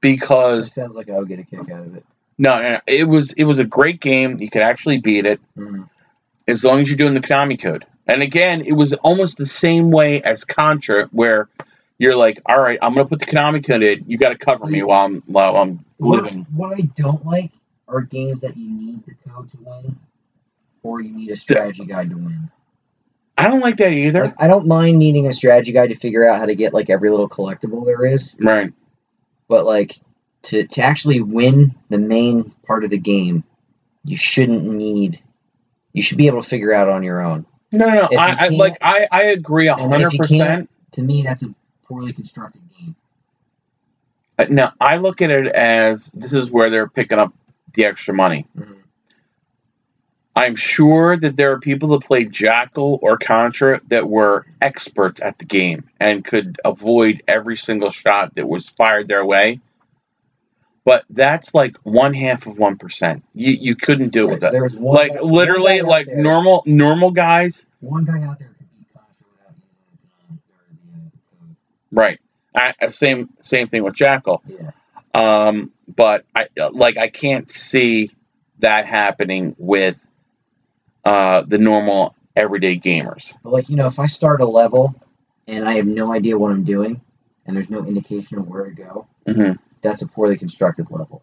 because 0.00 0.72
sounds 0.72 0.94
like 0.94 1.10
I 1.10 1.18
would 1.18 1.28
get 1.28 1.38
a 1.40 1.44
kick 1.44 1.70
out 1.70 1.84
of 1.86 1.96
it. 1.96 2.04
no, 2.38 2.60
no, 2.62 2.70
no, 2.72 2.80
it 2.86 3.04
was 3.08 3.32
it 3.32 3.44
was 3.44 3.58
a 3.58 3.64
great 3.64 4.00
game. 4.00 4.38
You 4.38 4.48
could 4.50 4.62
actually 4.62 4.98
beat 4.98 5.26
it 5.26 5.40
Mm. 5.56 5.88
as 6.48 6.64
long 6.64 6.80
as 6.80 6.88
you're 6.88 6.96
doing 6.96 7.14
the 7.14 7.20
Konami 7.20 7.60
code. 7.60 7.84
And 8.06 8.22
again, 8.22 8.60
it 8.66 8.72
was 8.72 8.92
almost 8.94 9.38
the 9.38 9.46
same 9.46 9.90
way 9.90 10.20
as 10.22 10.44
Contra, 10.44 11.06
where 11.06 11.48
you're 11.98 12.16
like, 12.16 12.40
all 12.46 12.60
right, 12.60 12.78
I'm 12.82 12.92
gonna 12.94 13.08
put 13.08 13.20
the 13.20 13.26
Konami 13.26 13.64
code 13.66 13.82
in. 13.82 14.04
You 14.06 14.18
got 14.18 14.28
to 14.30 14.36
cover 14.38 14.66
me 14.66 14.82
while 14.82 15.06
I'm 15.06 15.22
while 15.26 15.56
I'm 15.56 15.84
What, 15.96 16.22
living. 16.22 16.46
what 16.54 16.76
I 16.78 16.82
don't 16.96 17.24
like 17.24 17.50
are 17.88 18.00
games 18.00 18.40
that 18.42 18.56
you 18.56 18.68
need 18.68 19.04
the 19.04 19.14
code 19.28 19.50
to 19.50 19.56
win, 19.60 19.96
or 20.82 21.00
you 21.00 21.10
need 21.10 21.30
a 21.30 21.36
strategy 21.36 21.84
guide 21.84 22.10
to 22.10 22.16
win. 22.16 22.50
I 23.36 23.48
don't 23.48 23.60
like 23.60 23.76
that 23.78 23.90
either. 23.90 24.24
Like, 24.24 24.42
I 24.42 24.46
don't 24.46 24.66
mind 24.66 24.98
needing 24.98 25.26
a 25.26 25.32
strategy 25.32 25.72
guide 25.72 25.88
to 25.88 25.96
figure 25.96 26.28
out 26.28 26.38
how 26.38 26.46
to 26.46 26.54
get 26.54 26.72
like 26.72 26.88
every 26.88 27.10
little 27.10 27.28
collectible 27.28 27.84
there 27.84 28.06
is, 28.06 28.36
right. 28.40 28.72
but 29.48 29.66
like 29.66 29.98
to 30.42 30.66
to 30.66 30.80
actually 30.80 31.20
win 31.20 31.74
the 31.88 31.98
main 31.98 32.50
part 32.66 32.84
of 32.84 32.90
the 32.90 32.98
game, 32.98 33.44
you 34.04 34.16
shouldn't 34.16 34.64
need. 34.64 35.20
You 35.92 36.02
should 36.02 36.18
be 36.18 36.26
able 36.26 36.42
to 36.42 36.48
figure 36.48 36.72
out 36.72 36.88
on 36.88 37.02
your 37.02 37.20
own. 37.20 37.46
No, 37.72 37.86
no, 37.88 38.08
no. 38.10 38.18
I, 38.18 38.46
I 38.46 38.48
like 38.48 38.76
I 38.80 39.08
I 39.10 39.22
agree 39.24 39.68
a 39.68 39.74
hundred 39.74 40.12
percent. 40.12 40.70
to 40.92 41.02
me, 41.02 41.22
that's 41.22 41.44
a 41.44 41.54
poorly 41.84 42.12
constructed 42.12 42.62
game. 42.78 42.94
Uh, 44.38 44.46
No, 44.48 44.70
I 44.80 44.96
look 44.96 45.22
at 45.22 45.30
it 45.30 45.46
as 45.48 46.06
this 46.12 46.32
is 46.32 46.50
where 46.50 46.70
they're 46.70 46.88
picking 46.88 47.18
up 47.18 47.32
the 47.74 47.84
extra 47.84 48.14
money. 48.14 48.46
Mhm. 48.56 48.76
I'm 50.36 50.56
sure 50.56 51.16
that 51.16 51.36
there 51.36 51.52
are 51.52 51.60
people 51.60 51.90
that 51.90 52.02
played 52.04 52.32
Jackal 52.32 52.98
or 53.02 53.16
Contra 53.18 53.80
that 53.88 54.08
were 54.08 54.46
experts 54.60 55.20
at 55.22 55.38
the 55.38 55.44
game 55.44 55.84
and 56.00 56.24
could 56.24 56.58
avoid 56.64 57.22
every 57.28 57.56
single 57.56 57.90
shot 57.90 58.34
that 58.34 58.48
was 58.48 58.68
fired 58.68 59.06
their 59.06 59.24
way. 59.24 59.60
But 60.84 61.04
that's 61.08 61.54
like 61.54 61.76
one 61.84 62.12
half 62.14 62.46
of 62.46 62.58
one 62.58 62.76
percent. 62.76 63.22
You 63.34 63.52
you 63.52 63.76
couldn't 63.76 64.08
do 64.10 64.24
it 64.24 64.26
Right, 64.26 64.32
with 64.34 64.40
so 64.42 64.46
that. 64.46 64.52
there 64.52 64.62
was 64.64 64.74
one 64.76 64.96
Like 64.96 65.14
guy- 65.14 65.20
literally, 65.22 65.80
like 65.82 66.06
there- 66.06 66.16
normal 66.18 66.62
normal 66.66 67.10
guys, 67.12 67.64
One 67.80 68.04
guy 68.04 68.22
out 68.24 68.38
there 68.40 68.48
could 68.48 68.66
beat 68.76 68.92
Contra 68.92 69.26
without 69.30 69.54
using 70.82 71.10
the, 71.94 72.00
uh, 72.00 72.02
right? 72.02 72.20
I, 72.54 72.74
I- 72.82 72.88
same 72.88 73.30
same 73.40 73.66
thing 73.68 73.82
with 73.84 73.94
Jackal. 73.94 74.42
Yeah. 74.48 74.72
Um, 75.14 75.72
but 75.88 76.24
I 76.34 76.48
like 76.72 76.98
I 76.98 77.08
can't 77.08 77.50
see 77.50 78.10
that 78.58 78.86
happening 78.86 79.54
with 79.58 80.04
uh, 81.04 81.42
the 81.46 81.58
normal 81.58 82.16
everyday 82.36 82.78
gamers. 82.78 83.36
But 83.42 83.52
like 83.52 83.68
you 83.68 83.76
know, 83.76 83.86
if 83.86 83.98
I 83.98 84.06
start 84.06 84.40
a 84.40 84.46
level 84.46 84.94
and 85.46 85.64
I 85.64 85.74
have 85.74 85.86
no 85.86 86.12
idea 86.12 86.36
what 86.38 86.50
I'm 86.52 86.64
doing, 86.64 87.00
and 87.46 87.56
there's 87.56 87.70
no 87.70 87.84
indication 87.86 88.38
of 88.38 88.48
where 88.48 88.64
to 88.64 88.70
go, 88.72 89.06
hmm 89.26 89.52
that's 89.82 90.02
a 90.02 90.08
poorly 90.08 90.36
constructed 90.36 90.90
level. 90.90 91.22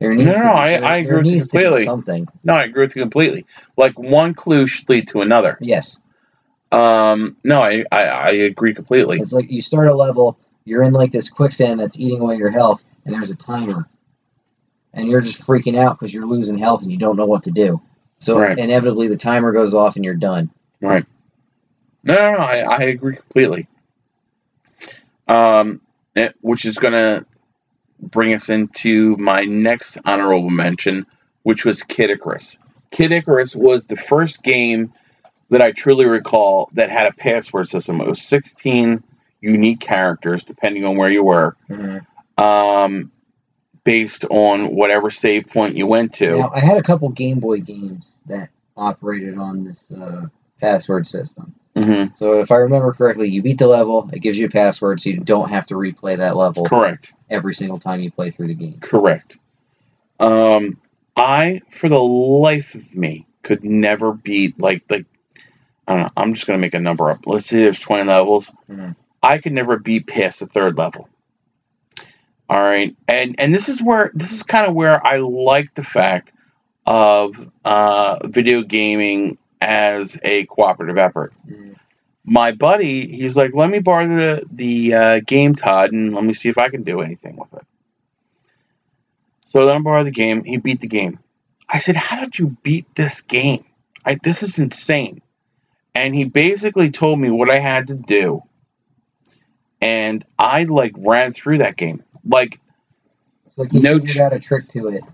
There 0.00 0.12
needs 0.12 0.26
No, 0.26 0.32
to 0.32 0.38
no, 0.42 0.48
be, 0.48 0.58
I- 0.58 0.72
there, 0.72 0.84
I 0.84 0.96
agree 0.98 1.16
with 1.18 1.26
you 1.26 1.40
to 1.40 1.48
completely. 1.48 1.84
something. 1.84 2.28
No, 2.44 2.54
I 2.54 2.64
agree 2.64 2.82
with 2.84 2.96
you 2.96 3.02
completely. 3.02 3.46
Like 3.76 3.98
one 3.98 4.34
clue 4.34 4.66
should 4.66 4.88
lead 4.88 5.08
to 5.08 5.22
another. 5.22 5.56
Yes, 5.60 6.00
Um, 6.72 7.36
no, 7.44 7.62
I, 7.62 7.84
I, 7.92 8.02
I 8.02 8.30
agree 8.32 8.74
completely. 8.74 9.20
it's 9.20 9.32
like 9.32 9.50
you 9.50 9.62
start 9.62 9.88
a 9.88 9.94
level, 9.94 10.38
you're 10.64 10.82
in 10.82 10.92
like 10.92 11.12
this 11.12 11.28
quicksand 11.30 11.80
that's 11.80 11.98
eating 11.98 12.20
away 12.20 12.36
your 12.36 12.50
health, 12.50 12.84
and 13.06 13.14
there's 13.14 13.30
a 13.30 13.36
timer, 13.36 13.88
and 14.92 15.08
you're 15.08 15.20
just 15.22 15.40
freaking 15.40 15.78
out 15.78 15.98
because 15.98 16.12
you're 16.12 16.26
losing 16.26 16.58
health 16.58 16.82
and 16.82 16.92
you 16.92 16.98
don't 16.98 17.16
know 17.16 17.24
what 17.26 17.44
to 17.44 17.50
do. 17.50 17.80
So 18.18 18.38
Right. 18.38 18.58
inevitably, 18.58 19.08
the 19.08 19.16
timer 19.16 19.52
goes 19.52 19.72
off 19.72 19.96
and 19.96 20.04
you're 20.04 20.14
done. 20.14 20.50
Right. 20.82 21.06
No, 22.02 22.14
no, 22.14 22.32
no 22.32 22.38
I, 22.38 22.58
I 22.58 22.82
agree 22.82 23.14
completely. 23.16 23.68
Um, 25.28 25.80
it- 26.14 26.34
which 26.40 26.64
is 26.64 26.78
going 26.78 26.94
to 26.94 27.24
bring 28.00 28.32
us 28.34 28.48
into 28.50 29.16
my 29.16 29.42
next 29.44 29.98
honorable 30.04 30.50
mention, 30.50 31.06
which 31.42 31.64
was 31.64 31.82
Kid 31.82 32.10
Icarus. 32.10 32.58
Kid 32.90 33.12
Icarus 33.12 33.54
was 33.56 33.84
the 33.84 33.96
first 33.96 34.42
game 34.42 34.92
that 35.50 35.62
I 35.62 35.72
truly 35.72 36.06
recall 36.06 36.68
that 36.74 36.90
had 36.90 37.06
a 37.06 37.12
password 37.12 37.68
system. 37.68 38.00
It 38.00 38.08
was 38.08 38.22
16 38.22 39.02
unique 39.40 39.80
characters, 39.80 40.44
depending 40.44 40.84
on 40.84 40.96
where 40.96 41.10
you 41.10 41.22
were, 41.22 41.56
Mhm. 41.68 42.04
Um, 42.38 43.10
based 43.84 44.24
on 44.26 44.74
whatever 44.74 45.10
save 45.10 45.46
point 45.46 45.76
you 45.76 45.86
went 45.86 46.14
to. 46.14 46.38
Now, 46.38 46.50
I 46.54 46.60
had 46.60 46.76
a 46.76 46.82
couple 46.82 47.08
Game 47.10 47.40
Boy 47.40 47.60
games 47.60 48.22
that 48.26 48.50
operated 48.76 49.38
on 49.38 49.64
this 49.64 49.90
uh, 49.92 50.26
password 50.60 51.06
system. 51.06 51.54
hmm 51.76 52.06
So 52.14 52.40
if 52.40 52.50
I 52.50 52.56
remember 52.56 52.92
correctly, 52.92 53.28
you 53.28 53.42
beat 53.42 53.58
the 53.58 53.66
level, 53.66 54.10
it 54.12 54.20
gives 54.20 54.38
you 54.38 54.46
a 54.46 54.50
password, 54.50 55.00
so 55.00 55.10
you 55.10 55.20
don't 55.20 55.48
have 55.48 55.66
to 55.66 55.74
replay 55.74 56.16
that 56.18 56.36
level 56.36 56.64
Correct. 56.64 57.14
every 57.30 57.54
single 57.54 57.78
time 57.78 58.00
you 58.00 58.10
play 58.10 58.30
through 58.30 58.48
the 58.48 58.54
game. 58.54 58.78
Correct. 58.80 59.38
Um, 60.18 60.78
I, 61.16 61.62
for 61.70 61.88
the 61.88 62.00
life 62.00 62.74
of 62.74 62.94
me, 62.94 63.26
could 63.42 63.64
never 63.64 64.12
beat 64.12 64.58
like 64.58 64.82
like 64.90 65.06
I 65.86 65.94
don't 65.94 66.02
know. 66.02 66.10
I'm 66.16 66.34
just 66.34 66.46
gonna 66.46 66.58
make 66.58 66.74
a 66.74 66.80
number 66.80 67.10
up. 67.10 67.26
Let's 67.26 67.46
say 67.46 67.60
there's 67.60 67.78
20 67.78 68.04
levels. 68.04 68.52
Mhm. 68.68 68.96
I 69.22 69.38
could 69.38 69.52
never 69.52 69.78
beat 69.78 70.06
past 70.06 70.40
the 70.40 70.46
third 70.46 70.76
level. 70.76 71.08
All 72.48 72.62
right, 72.62 72.94
and 73.08 73.34
and 73.38 73.52
this 73.54 73.68
is 73.68 73.82
where 73.82 74.12
this 74.14 74.32
is 74.32 74.42
kind 74.42 74.68
of 74.68 74.74
where 74.74 75.04
I 75.04 75.16
like 75.18 75.74
the 75.74 75.82
fact 75.82 76.32
of 76.86 77.34
uh, 77.64 78.18
video 78.24 78.62
gaming 78.62 79.36
as 79.60 80.18
a 80.22 80.44
cooperative 80.46 80.96
effort. 80.96 81.32
Mm. 81.48 81.76
My 82.24 82.52
buddy, 82.52 83.06
he's 83.08 83.36
like, 83.36 83.52
let 83.54 83.70
me 83.70 83.80
borrow 83.80 84.06
the 84.06 84.46
the 84.50 84.94
uh, 84.94 85.20
game, 85.26 85.54
Todd, 85.54 85.92
and 85.92 86.14
let 86.14 86.24
me 86.24 86.34
see 86.34 86.48
if 86.48 86.58
I 86.58 86.68
can 86.68 86.82
do 86.82 87.00
anything 87.00 87.36
with 87.36 87.52
it. 87.54 87.66
So 89.44 89.64
let 89.64 89.76
him 89.76 89.82
borrow 89.82 90.04
the 90.04 90.10
game. 90.10 90.44
He 90.44 90.56
beat 90.58 90.80
the 90.80 90.86
game. 90.86 91.18
I 91.68 91.78
said, 91.78 91.96
"How 91.96 92.20
did 92.20 92.38
you 92.38 92.56
beat 92.62 92.86
this 92.94 93.20
game? 93.20 93.64
I, 94.04 94.18
this 94.22 94.42
is 94.42 94.58
insane." 94.58 95.22
And 95.94 96.14
he 96.14 96.24
basically 96.24 96.90
told 96.90 97.18
me 97.18 97.30
what 97.30 97.50
I 97.50 97.58
had 97.58 97.86
to 97.88 97.94
do, 97.94 98.42
and 99.80 100.24
I 100.38 100.64
like 100.64 100.92
ran 100.96 101.32
through 101.32 101.58
that 101.58 101.76
game. 101.76 102.02
Like 102.26 102.60
It's 103.46 103.58
like 103.58 103.72
you 103.72 103.80
No 103.80 103.98
tr- 103.98 104.22
out 104.22 104.32
a 104.32 104.38
trick 104.38 104.68
to 104.70 104.88
it. 104.88 105.04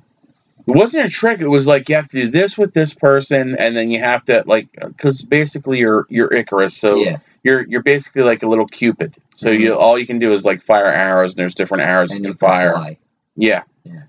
it 0.66 0.70
wasn't 0.76 1.06
a 1.06 1.10
trick. 1.10 1.40
It 1.40 1.48
was 1.48 1.66
like 1.66 1.88
you 1.88 1.96
have 1.96 2.08
to 2.10 2.22
do 2.22 2.30
this 2.30 2.56
with 2.56 2.72
this 2.72 2.94
person, 2.94 3.56
and 3.58 3.76
then 3.76 3.90
you 3.90 4.00
have 4.00 4.24
to 4.26 4.42
like 4.46 4.68
because 4.80 5.22
basically 5.22 5.78
you're 5.78 6.06
you're 6.08 6.32
Icarus, 6.32 6.76
so 6.76 6.96
yeah, 6.96 7.18
you're 7.42 7.62
you're 7.66 7.82
basically 7.82 8.22
like 8.22 8.42
a 8.42 8.48
little 8.48 8.66
Cupid. 8.66 9.14
So 9.34 9.50
Mhm. 9.50 9.60
you 9.60 9.74
all 9.74 9.98
you 9.98 10.06
can 10.06 10.18
do 10.18 10.32
is 10.32 10.44
like 10.44 10.62
fire 10.62 10.86
arrows, 10.86 11.32
and 11.32 11.38
there's 11.38 11.54
different 11.54 11.82
arrows 11.84 12.10
and 12.12 12.20
you 12.24 12.28
you 12.28 12.34
can 12.34 12.38
fire. 12.38 12.72
fly. 12.72 12.98
Yeah. 13.36 13.62
Yeah. 13.84 14.02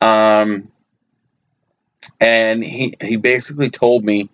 Um, 0.00 0.68
and 2.20 2.62
he 2.64 2.94
he 3.00 3.16
basically 3.16 3.70
told 3.70 4.04
me 4.04 4.28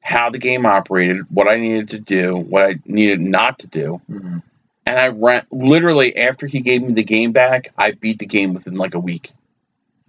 how 0.00 0.30
the 0.30 0.38
game 0.38 0.66
operated, 0.66 1.24
what 1.30 1.48
I 1.48 1.56
needed 1.56 1.88
to 1.90 1.98
do, 1.98 2.36
what 2.36 2.62
I 2.64 2.78
needed 2.84 3.20
not 3.20 3.58
to 3.60 3.66
do, 3.68 4.00
Mhm. 4.10 4.42
And 4.86 4.98
I 4.98 5.08
ran 5.08 5.46
literally 5.50 6.16
after 6.16 6.46
he 6.46 6.60
gave 6.60 6.82
me 6.82 6.92
the 6.92 7.02
game 7.02 7.32
back, 7.32 7.68
I 7.76 7.90
beat 7.90 8.20
the 8.20 8.26
game 8.26 8.54
within 8.54 8.76
like 8.76 8.94
a 8.94 9.00
week. 9.00 9.32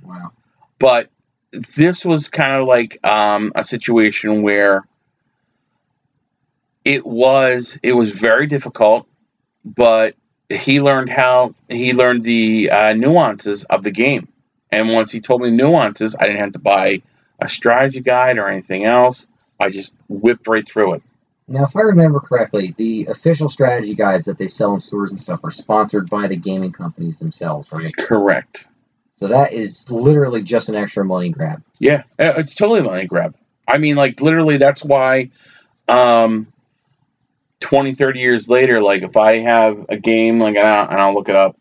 Wow. 0.04 0.32
But 0.80 1.10
this 1.52 2.06
was 2.06 2.30
kind 2.30 2.62
of 2.62 2.68
like 2.68 3.04
um, 3.04 3.52
a 3.56 3.64
situation 3.64 4.44
where 4.44 4.88
it 6.86 7.06
was 7.06 7.78
it 7.82 7.94
was 7.94 8.12
very 8.12 8.46
difficult, 8.46 9.08
but 9.66 10.16
he 10.48 10.80
learned 10.80 11.10
how 11.10 11.56
he 11.68 11.94
learned 11.94 12.24
the 12.24 12.70
uh, 12.70 12.94
nuances 12.94 13.64
of 13.66 13.84
the 13.84 13.92
game. 13.92 14.28
And 14.72 14.94
once 14.94 15.12
he 15.12 15.20
told 15.20 15.42
me 15.42 15.50
nuances, 15.50 16.16
I 16.16 16.28
didn't 16.28 16.40
have 16.42 16.54
to 16.54 16.60
buy 16.60 17.02
a 17.40 17.48
strategy 17.48 18.02
guide 18.02 18.38
or 18.38 18.48
anything 18.48 18.86
else. 18.86 19.28
I 19.60 19.70
just 19.70 19.94
whipped 20.08 20.48
right 20.48 20.68
through 20.68 20.96
it. 20.96 21.04
Now, 21.48 21.64
if 21.64 21.76
I 21.76 21.82
remember 21.82 22.20
correctly, 22.20 22.74
the 22.78 23.06
official 23.06 23.48
strategy 23.48 23.96
guides 23.96 24.26
that 24.26 24.38
they 24.38 24.50
sell 24.50 24.74
in 24.74 24.82
stores 24.82 25.12
and 25.12 25.20
stuff 25.20 25.44
are 25.44 25.52
sponsored 25.52 26.10
by 26.10 26.28
the 26.28 26.36
gaming 26.36 26.74
companies 26.74 27.20
themselves, 27.20 27.70
right? 27.72 27.96
Correct. 27.96 28.68
So 29.16 29.28
that 29.28 29.54
is 29.54 29.90
literally 29.90 30.44
just 30.44 30.70
an 30.70 30.76
extra 30.76 31.06
money 31.06 31.30
grab. 31.30 31.64
Yeah, 31.80 32.04
uh, 32.20 32.34
it's 32.38 32.54
totally 32.54 32.82
money 32.82 33.08
grab. 33.08 33.36
I 33.68 33.78
mean, 33.78 33.96
like 33.96 34.22
literally, 34.22 34.58
that's 34.58 34.84
why. 34.84 35.32
Um, 35.88 36.52
20, 37.60 37.96
30 37.96 38.20
years 38.20 38.50
later, 38.50 38.82
like 38.82 39.02
if 39.02 39.18
I 39.18 39.40
have 39.40 39.86
a 39.90 39.98
game, 39.98 40.40
like 40.40 40.56
and 40.56 40.68
I'll, 40.68 40.90
and 40.90 41.02
I'll 41.02 41.14
look 41.14 41.30
it 41.30 41.36
up, 41.36 41.58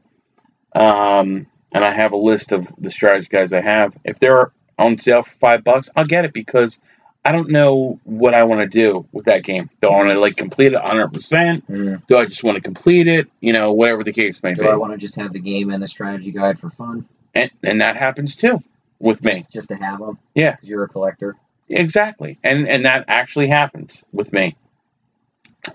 um, 0.74 1.46
and 1.72 1.84
I 1.84 1.92
have 1.92 2.12
a 2.12 2.16
list 2.16 2.52
of 2.52 2.68
the 2.76 2.90
strategy 2.90 3.28
guides 3.30 3.52
I 3.52 3.60
have. 3.60 3.96
If 4.04 4.18
they're 4.18 4.52
on 4.78 4.98
sale 4.98 5.22
for 5.22 5.32
five 5.32 5.64
bucks, 5.64 5.88
I'll 5.96 6.04
get 6.04 6.24
it 6.24 6.32
because 6.32 6.80
I 7.26 7.32
don't 7.32 7.50
know 7.50 7.98
what 8.04 8.34
I 8.34 8.44
want 8.44 8.60
to 8.60 8.68
do 8.68 9.04
with 9.10 9.24
that 9.24 9.42
game. 9.42 9.68
Do 9.80 9.88
I 9.88 9.96
want 9.96 10.10
to 10.10 10.20
like 10.20 10.36
complete 10.36 10.72
it 10.72 10.80
100? 10.80 11.08
percent 11.12 11.66
Mm. 11.68 12.06
Do 12.06 12.16
I 12.18 12.24
just 12.24 12.44
want 12.44 12.54
to 12.54 12.62
complete 12.62 13.08
it? 13.08 13.28
You 13.40 13.52
know, 13.52 13.72
whatever 13.72 14.04
the 14.04 14.12
case 14.12 14.40
may 14.44 14.54
Do 14.54 14.60
be. 14.60 14.66
Do 14.66 14.72
I 14.72 14.76
want 14.76 14.92
to 14.92 14.98
just 14.98 15.16
have 15.16 15.32
the 15.32 15.40
game 15.40 15.70
and 15.70 15.82
the 15.82 15.88
strategy 15.88 16.30
guide 16.30 16.56
for 16.58 16.70
fun, 16.70 17.08
and, 17.34 17.50
and 17.64 17.80
that 17.80 17.96
happens 17.96 18.36
too 18.36 18.62
with 19.00 19.24
me. 19.24 19.44
just 19.52 19.68
to 19.70 19.74
have 19.74 19.98
them? 19.98 20.18
Yeah. 20.36 20.54
'Cause 20.56 20.68
you're 20.68 20.84
a 20.84 20.88
collector. 20.88 21.34
Exactly, 21.68 22.38
and 22.44 22.68
and 22.68 22.84
that 22.84 23.06
actually 23.08 23.48
happens 23.48 24.04
with 24.12 24.32
me. 24.32 24.54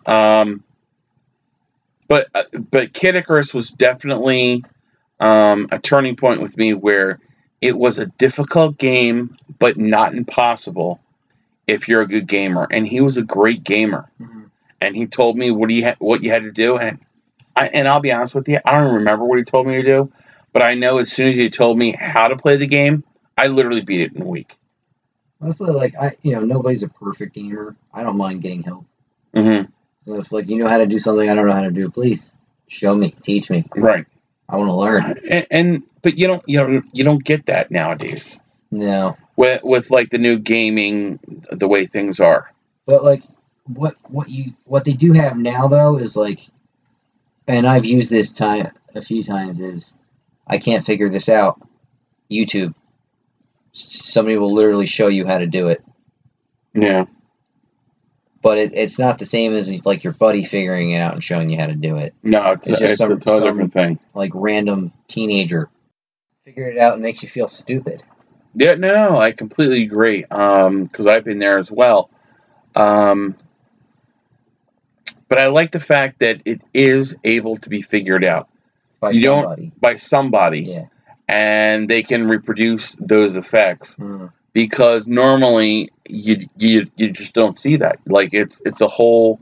Um, 0.05 0.63
but 2.07 2.27
uh, 2.33 2.43
but 2.71 2.93
Kid 2.93 3.15
Icarus 3.17 3.53
was 3.53 3.69
definitely 3.71 4.63
um, 5.19 5.67
a 5.69 5.79
turning 5.79 6.15
point 6.15 6.41
with 6.41 6.55
me 6.57 6.73
where 6.73 7.19
it 7.59 7.77
was 7.77 7.99
a 7.99 8.05
difficult 8.05 8.77
game, 8.77 9.35
but 9.59 9.77
not 9.77 10.15
impossible 10.15 11.01
if 11.67 11.87
you're 11.87 12.01
a 12.01 12.07
good 12.07 12.27
gamer. 12.27 12.67
And 12.69 12.87
he 12.87 13.01
was 13.01 13.17
a 13.17 13.21
great 13.23 13.63
gamer, 13.63 14.09
Mhm. 14.19 14.49
and 14.81 14.95
he 14.95 15.05
told 15.07 15.37
me 15.37 15.51
what 15.51 15.69
he 15.69 15.81
ha- 15.81 15.95
what 15.99 16.23
you 16.23 16.31
had 16.31 16.43
to 16.43 16.51
do, 16.51 16.77
and 16.77 16.99
I 17.55 17.67
and 17.67 17.87
I'll 17.87 17.99
be 17.99 18.11
honest 18.11 18.35
with 18.35 18.47
you, 18.49 18.59
I 18.65 18.71
don't 18.79 18.95
remember 18.95 19.25
what 19.25 19.37
he 19.37 19.43
told 19.43 19.67
me 19.67 19.75
to 19.75 19.83
do, 19.83 20.11
but 20.53 20.61
I 20.61 20.73
know 20.75 20.97
as 20.97 21.11
soon 21.11 21.29
as 21.29 21.35
he 21.35 21.49
told 21.49 21.77
me 21.77 21.91
how 21.91 22.27
to 22.27 22.35
play 22.35 22.57
the 22.57 22.67
game, 22.67 23.03
I 23.37 23.47
literally 23.47 23.81
beat 23.81 24.01
it 24.01 24.13
in 24.15 24.21
a 24.21 24.27
week. 24.27 24.55
Honestly, 25.41 25.71
like 25.71 25.95
I, 25.99 26.11
you 26.21 26.33
know, 26.33 26.41
nobody's 26.41 26.83
a 26.83 26.89
perfect 26.89 27.33
gamer. 27.35 27.75
I 27.93 28.03
don't 28.03 28.17
mind 28.17 28.41
getting 28.41 28.63
help. 28.63 28.85
hmm 29.33 29.61
So 30.05 30.15
if 30.19 30.31
like 30.31 30.47
you 30.49 30.57
know 30.57 30.67
how 30.67 30.77
to 30.77 30.85
do 30.85 30.99
something 30.99 31.29
I 31.29 31.33
don't 31.35 31.47
know 31.47 31.53
how 31.53 31.63
to 31.63 31.71
do, 31.71 31.89
please 31.89 32.33
show 32.67 32.93
me, 32.95 33.15
teach 33.21 33.49
me. 33.49 33.65
Right. 33.75 34.05
I 34.47 34.57
want 34.57 34.67
to 34.69 34.75
learn. 34.75 35.17
and, 35.29 35.47
and 35.49 35.83
but 36.01 36.17
you 36.17 36.27
don't 36.27 36.43
you 36.47 36.59
don't 36.59 36.85
you 36.93 37.03
don't 37.03 37.23
get 37.23 37.45
that 37.47 37.71
nowadays 37.71 38.39
No, 38.71 39.17
with 39.41 39.63
with 39.63 39.91
like 39.91 40.09
the 40.11 40.17
new 40.17 40.37
gaming 40.37 41.19
the 41.51 41.67
way 41.67 41.85
things 41.87 42.19
are 42.19 42.51
but 42.85 43.03
like 43.03 43.23
what 43.65 43.95
what 44.07 44.29
you 44.29 44.53
what 44.65 44.85
they 44.85 44.93
do 44.93 45.13
have 45.13 45.37
now 45.37 45.67
though 45.67 45.97
is 45.97 46.15
like, 46.17 46.39
and 47.47 47.65
I've 47.67 47.85
used 47.85 48.09
this 48.11 48.31
time 48.33 48.67
a 48.95 49.01
few 49.01 49.23
times 49.23 49.59
is 49.61 49.93
I 50.47 50.57
can't 50.57 50.85
figure 50.85 51.07
this 51.07 51.29
out. 51.29 51.61
YouTube. 52.29 52.73
Somebody 53.73 54.37
will 54.37 54.53
literally 54.53 54.87
show 54.87 55.07
you 55.07 55.25
how 55.25 55.37
to 55.37 55.45
do 55.47 55.67
it, 55.69 55.81
yeah 56.73 57.05
but 58.41 58.57
it, 58.57 58.71
it's 58.73 58.97
not 58.97 59.19
the 59.19 59.25
same 59.25 59.53
as 59.53 59.69
like 59.85 60.03
your 60.03 60.13
buddy 60.13 60.43
figuring 60.43 60.89
it 60.91 60.97
out 60.99 61.13
and 61.13 61.23
showing 61.23 61.49
you 61.51 61.57
how 61.59 61.67
to 61.67 61.75
do 61.75 61.97
it. 61.97 62.13
no 62.23 62.51
it's, 62.51 62.61
It's 62.67 62.71
it's, 62.71 62.79
just 62.79 62.97
some- 62.97 63.11
a 63.11 63.15
totally 63.19 63.39
some- 63.39 63.47
different 63.49 63.73
thing 63.73 63.99
Like 64.15 64.31
random 64.33 64.91
teenager 65.07 65.69
figured 66.43 66.75
it 66.75 66.79
out 66.79 66.93
and 66.93 67.03
makes 67.03 67.21
you 67.23 67.29
feel 67.29 67.47
stupid. 67.47 68.03
Yeah 68.55 68.75
no 68.75 68.93
no 69.09 69.17
i 69.19 69.31
completely 69.31 69.83
agree 69.83 70.25
um 70.25 70.83
because 70.85 71.07
i've 71.07 71.23
been 71.23 71.39
there 71.39 71.57
as 71.57 71.71
well 71.71 72.09
um 72.75 73.35
but 75.27 75.37
i 75.37 75.47
like 75.47 75.71
the 75.71 75.79
fact 75.79 76.19
that 76.19 76.41
it 76.45 76.61
is 76.73 77.15
able 77.23 77.55
to 77.57 77.69
be 77.69 77.81
figured 77.81 78.23
out 78.23 78.49
By 78.99 79.11
You 79.11 79.21
don't- 79.21 79.43
somebody. 79.43 79.71
by 79.79 79.95
somebody 79.95 80.59
Yeah. 80.61 80.85
and 81.27 81.89
they 81.89 82.03
can 82.03 82.27
reproduce 82.27 82.95
those 82.99 83.35
effects 83.37 83.95
Mm. 83.97 84.31
because 84.53 85.07
normally 85.07 85.91
you 86.07 86.45
you 86.57 86.87
you 86.97 87.11
just 87.11 87.33
don't 87.33 87.57
see 87.57 87.77
that 87.77 87.99
like 88.07 88.33
it's 88.33 88.61
it's 88.65 88.81
a 88.81 88.87
whole 88.87 89.39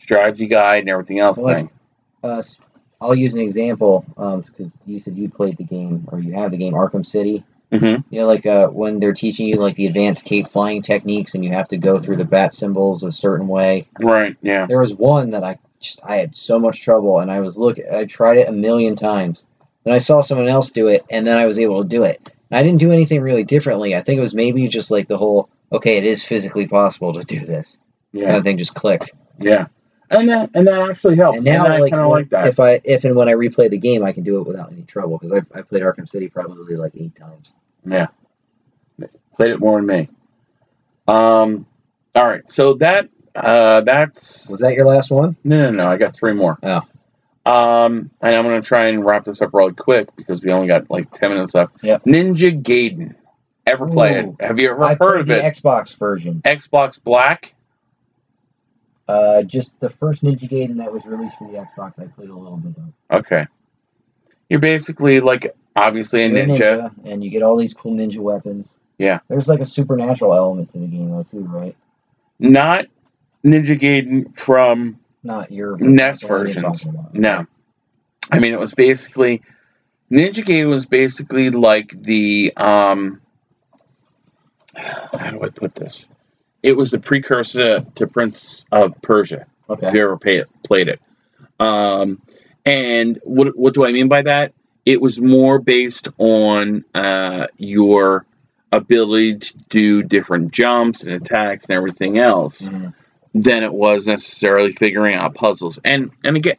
strategy 0.00 0.46
guide 0.46 0.80
and 0.80 0.88
everything 0.88 1.18
else 1.20 1.38
Like- 1.38 1.56
thing 1.56 1.70
uh, 2.24 2.38
s- 2.38 2.60
I'll 3.00 3.14
use 3.14 3.34
an 3.34 3.40
example 3.40 4.04
because 4.16 4.76
you 4.84 4.98
said 4.98 5.16
you 5.16 5.28
played 5.28 5.56
the 5.56 5.62
game 5.62 6.08
or 6.10 6.18
you 6.18 6.32
have 6.32 6.50
the 6.50 6.56
game 6.56 6.72
Arkham 6.72 7.06
City. 7.06 7.44
Hmm 7.70 7.96
You 8.10 8.20
know, 8.20 8.26
like 8.26 8.46
uh, 8.46 8.68
when 8.68 8.98
they're 9.00 9.12
teaching 9.12 9.46
you 9.46 9.56
like 9.56 9.74
the 9.74 9.86
advanced 9.86 10.24
cape 10.24 10.48
flying 10.48 10.82
techniques 10.82 11.34
and 11.34 11.44
you 11.44 11.50
have 11.52 11.68
to 11.68 11.76
go 11.76 11.98
through 11.98 12.16
the 12.16 12.24
bat 12.24 12.54
symbols 12.54 13.02
a 13.02 13.12
certain 13.12 13.48
way. 13.48 13.86
Right. 14.00 14.36
Yeah. 14.42 14.66
There 14.66 14.80
was 14.80 14.94
one 14.94 15.32
that 15.32 15.44
I 15.44 15.58
just 15.80 16.00
I 16.04 16.16
had 16.16 16.34
so 16.36 16.58
much 16.58 16.80
trouble 16.82 17.20
and 17.20 17.30
I 17.30 17.40
was 17.40 17.56
look 17.56 17.78
I 17.92 18.04
tried 18.06 18.38
it 18.38 18.48
a 18.48 18.52
million 18.52 18.96
times. 18.96 19.44
Then 19.84 19.94
I 19.94 19.98
saw 19.98 20.22
someone 20.22 20.48
else 20.48 20.70
do 20.70 20.88
it 20.88 21.04
and 21.10 21.26
then 21.26 21.36
I 21.38 21.46
was 21.46 21.58
able 21.58 21.82
to 21.82 21.88
do 21.88 22.04
it. 22.04 22.20
And 22.50 22.58
I 22.58 22.62
didn't 22.62 22.80
do 22.80 22.90
anything 22.92 23.20
really 23.20 23.44
differently. 23.44 23.94
I 23.94 24.00
think 24.00 24.18
it 24.18 24.22
was 24.22 24.34
maybe 24.34 24.66
just 24.68 24.90
like 24.90 25.06
the 25.06 25.18
whole 25.18 25.50
okay, 25.70 25.98
it 25.98 26.04
is 26.04 26.24
physically 26.24 26.66
possible 26.66 27.12
to 27.12 27.20
do 27.20 27.40
this 27.44 27.78
kind 28.14 28.24
Yeah. 28.24 28.36
of 28.36 28.42
thing 28.44 28.56
just 28.58 28.74
clicked. 28.74 29.12
Yeah. 29.38 29.66
And 30.10 30.28
that 30.28 30.50
and 30.54 30.66
that 30.68 30.90
actually 30.90 31.16
helps. 31.16 31.36
And 31.38 31.44
now, 31.44 31.66
I 31.66 31.78
like, 31.78 31.90
kind 31.92 32.02
of 32.02 32.10
when- 32.10 32.20
like 32.22 32.30
that. 32.30 32.46
if 32.48 32.58
I 32.60 32.80
if 32.84 33.04
and 33.04 33.14
when 33.16 33.28
I 33.28 33.32
replay 33.32 33.68
the 33.70 33.78
game, 33.78 34.02
I 34.04 34.12
can 34.12 34.22
do 34.24 34.38
it 34.40 34.46
without 34.46 34.72
any 34.72 34.82
trouble 34.82 35.18
because 35.18 35.32
I've 35.32 35.48
I 35.54 35.62
played 35.62 35.82
Arkham 35.82 36.08
City 36.08 36.28
probably 36.28 36.76
like 36.76 36.92
eight 36.96 37.14
times. 37.14 37.52
Yeah. 37.84 38.08
Played 39.34 39.52
it 39.52 39.60
more 39.60 39.78
than 39.78 39.86
me. 39.86 40.08
Um 41.06 41.66
all 42.14 42.26
right. 42.26 42.42
So 42.50 42.74
that 42.74 43.08
uh 43.34 43.82
that's 43.82 44.50
Was 44.50 44.60
that 44.60 44.74
your 44.74 44.86
last 44.86 45.10
one? 45.10 45.36
no 45.44 45.70
no 45.70 45.82
no, 45.82 45.90
I 45.90 45.96
got 45.96 46.14
three 46.14 46.32
more. 46.32 46.58
Oh. 46.62 46.82
Um 47.46 48.10
and 48.20 48.34
I'm 48.34 48.44
gonna 48.44 48.62
try 48.62 48.88
and 48.88 49.04
wrap 49.04 49.24
this 49.24 49.40
up 49.42 49.54
really 49.54 49.74
quick 49.74 50.14
because 50.16 50.42
we 50.42 50.50
only 50.50 50.68
got 50.68 50.90
like 50.90 51.12
ten 51.12 51.30
minutes 51.30 51.54
left. 51.54 51.72
Yep. 51.82 52.04
Ninja 52.04 52.60
Gaiden. 52.62 53.14
Ever 53.66 53.86
played 53.86 54.16
it? 54.24 54.34
Have 54.40 54.58
you 54.58 54.70
ever 54.70 54.82
I 54.84 54.94
heard 54.94 55.20
of 55.20 55.26
the 55.26 55.36
it? 55.44 55.52
Xbox 55.54 55.96
version. 55.98 56.40
Xbox 56.44 57.02
Black? 57.02 57.54
Uh, 59.08 59.42
just 59.42 59.78
the 59.80 59.88
first 59.88 60.22
Ninja 60.22 60.48
Gaiden 60.48 60.76
that 60.76 60.92
was 60.92 61.06
released 61.06 61.38
for 61.38 61.50
the 61.50 61.56
Xbox. 61.56 61.98
I 61.98 62.06
played 62.08 62.28
a 62.28 62.34
little 62.36 62.58
bit 62.58 62.74
of. 62.76 63.18
Okay. 63.20 63.46
You're 64.50 64.60
basically 64.60 65.20
like 65.20 65.54
obviously 65.74 66.24
a 66.24 66.28
You're 66.28 66.46
ninja. 66.46 66.92
and 67.04 67.24
you 67.24 67.30
get 67.30 67.42
all 67.42 67.56
these 67.56 67.72
cool 67.72 67.94
ninja 67.94 68.18
weapons. 68.18 68.76
Yeah. 68.98 69.20
There's 69.28 69.48
like 69.48 69.60
a 69.60 69.64
supernatural 69.64 70.34
element 70.34 70.70
to 70.70 70.78
the 70.78 70.86
game 70.86 71.10
though 71.10 71.22
too, 71.22 71.40
right? 71.40 71.76
Not 72.38 72.86
Ninja 73.44 73.78
Gaiden 73.78 74.34
from 74.36 74.98
Not 75.22 75.50
your 75.52 75.76
NES 75.78 76.22
versions. 76.22 76.84
about. 76.84 77.14
No. 77.14 77.46
I 78.30 78.38
mean, 78.40 78.52
it 78.52 78.58
was 78.60 78.74
basically 78.74 79.42
Ninja 80.10 80.44
Gaiden 80.44 80.68
was 80.68 80.84
basically 80.86 81.50
like 81.50 81.90
the 81.90 82.52
um 82.56 83.20
how 84.76 85.30
do 85.30 85.42
I 85.42 85.48
put 85.48 85.74
this? 85.74 86.08
It 86.62 86.76
was 86.76 86.90
the 86.90 86.98
precursor 86.98 87.82
to 87.96 88.06
Prince 88.06 88.66
of 88.72 89.00
Persia. 89.02 89.46
If 89.70 89.92
you 89.94 90.02
ever 90.02 90.16
pay 90.16 90.36
it, 90.38 90.48
played 90.64 90.88
it, 90.88 91.00
um, 91.60 92.22
and 92.64 93.20
what 93.22 93.56
what 93.56 93.74
do 93.74 93.84
I 93.84 93.92
mean 93.92 94.08
by 94.08 94.22
that? 94.22 94.52
It 94.86 95.00
was 95.00 95.20
more 95.20 95.58
based 95.58 96.08
on 96.16 96.84
uh, 96.94 97.48
your 97.58 98.24
ability 98.72 99.38
to 99.38 99.56
do 99.68 100.02
different 100.02 100.52
jumps 100.52 101.02
and 101.02 101.12
attacks 101.12 101.66
and 101.68 101.76
everything 101.76 102.18
else 102.18 102.62
Mhm. 102.62 102.94
than 103.34 103.62
it 103.62 103.72
was 103.72 104.06
necessarily 104.06 104.72
figuring 104.72 105.14
out 105.14 105.34
puzzles. 105.34 105.78
And 105.84 106.10
and 106.24 106.36
again, 106.36 106.56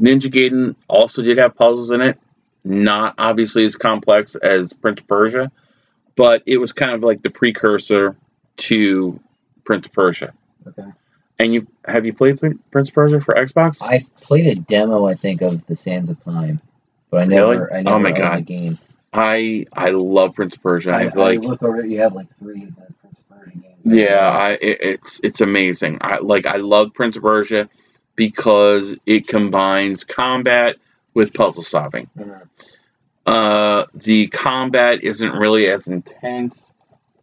Ninja 0.00 0.30
Gaiden 0.30 0.74
also 0.88 1.22
did 1.22 1.38
have 1.38 1.54
puzzles 1.54 1.92
in 1.92 2.00
it, 2.00 2.18
not 2.64 3.14
obviously 3.18 3.64
as 3.64 3.76
complex 3.76 4.34
as 4.34 4.72
Prince 4.72 5.00
of 5.00 5.06
Persia, 5.06 5.52
but 6.16 6.42
it 6.46 6.58
was 6.58 6.72
kind 6.72 6.92
of 6.92 7.04
like 7.04 7.22
the 7.22 7.30
precursor 7.30 8.16
to 8.56 9.20
Prince 9.64 9.86
of 9.86 9.92
Persia. 9.92 10.32
Okay. 10.66 10.88
And 11.38 11.52
you 11.52 11.66
have 11.84 12.06
you 12.06 12.12
played 12.12 12.38
Prince 12.70 12.88
of 12.88 12.94
Persia 12.94 13.20
for 13.20 13.34
Xbox? 13.34 13.82
I 13.82 14.02
played 14.20 14.46
a 14.46 14.54
demo, 14.54 15.06
I 15.06 15.14
think, 15.14 15.42
of 15.42 15.66
the 15.66 15.74
Sands 15.76 16.10
of 16.10 16.20
Time, 16.20 16.60
but 17.10 17.22
I 17.22 17.24
never, 17.24 17.68
Really? 17.70 17.86
I 17.86 17.90
Oh 17.92 17.98
my 17.98 18.12
God. 18.12 18.38
the 18.38 18.42
game. 18.42 18.78
I 19.12 19.66
I 19.72 19.90
love 19.90 20.34
Prince 20.34 20.56
of 20.56 20.62
Persia. 20.62 20.90
I, 20.90 21.00
I, 21.02 21.10
feel 21.10 21.22
like 21.22 21.38
I 21.38 21.42
look 21.42 21.62
over, 21.62 21.84
you 21.84 22.00
have 22.00 22.14
like 22.14 22.32
three 22.34 22.62
of 22.64 22.74
the 22.74 22.92
Prince 23.00 23.20
of 23.20 23.28
Persia 23.28 23.58
games. 23.58 23.78
yeah, 23.84 24.28
I 24.28 24.50
it, 24.52 24.78
it's 24.80 25.20
it's 25.22 25.40
amazing. 25.40 25.98
I 26.00 26.18
like 26.18 26.46
I 26.46 26.56
love 26.56 26.94
Prince 26.94 27.16
of 27.16 27.22
Persia 27.22 27.68
because 28.16 28.94
it 29.06 29.26
combines 29.28 30.04
combat 30.04 30.76
with 31.14 31.34
puzzle 31.34 31.62
solving. 31.62 32.08
Mhm. 32.18 32.48
Uh, 33.26 33.86
the 33.94 34.26
combat 34.28 35.02
isn't 35.02 35.32
really 35.32 35.68
as 35.68 35.86
intense 35.86 36.70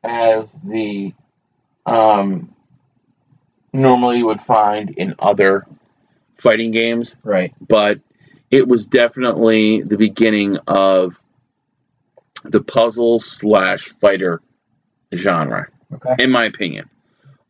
as 0.04 0.54
the 0.64 1.14
um, 1.86 2.54
normally 3.74 4.18
you 4.20 4.26
would 4.28 4.42
find 4.42 4.92
in 4.92 5.16
other 5.20 5.66
fighting 6.38 6.72
games, 6.72 7.18
Right. 7.24 7.54
but 7.68 8.00
it 8.50 8.68
was 8.68 8.86
definitely 8.88 9.82
the 9.82 9.98
beginning 9.98 10.58
of 10.68 11.22
the 12.44 12.62
puzzle 12.62 13.20
slash 13.20 13.86
fighter 13.90 14.42
genre, 15.14 15.68
Okay. 15.94 16.16
in 16.24 16.32
my 16.32 16.46
opinion. 16.46 16.90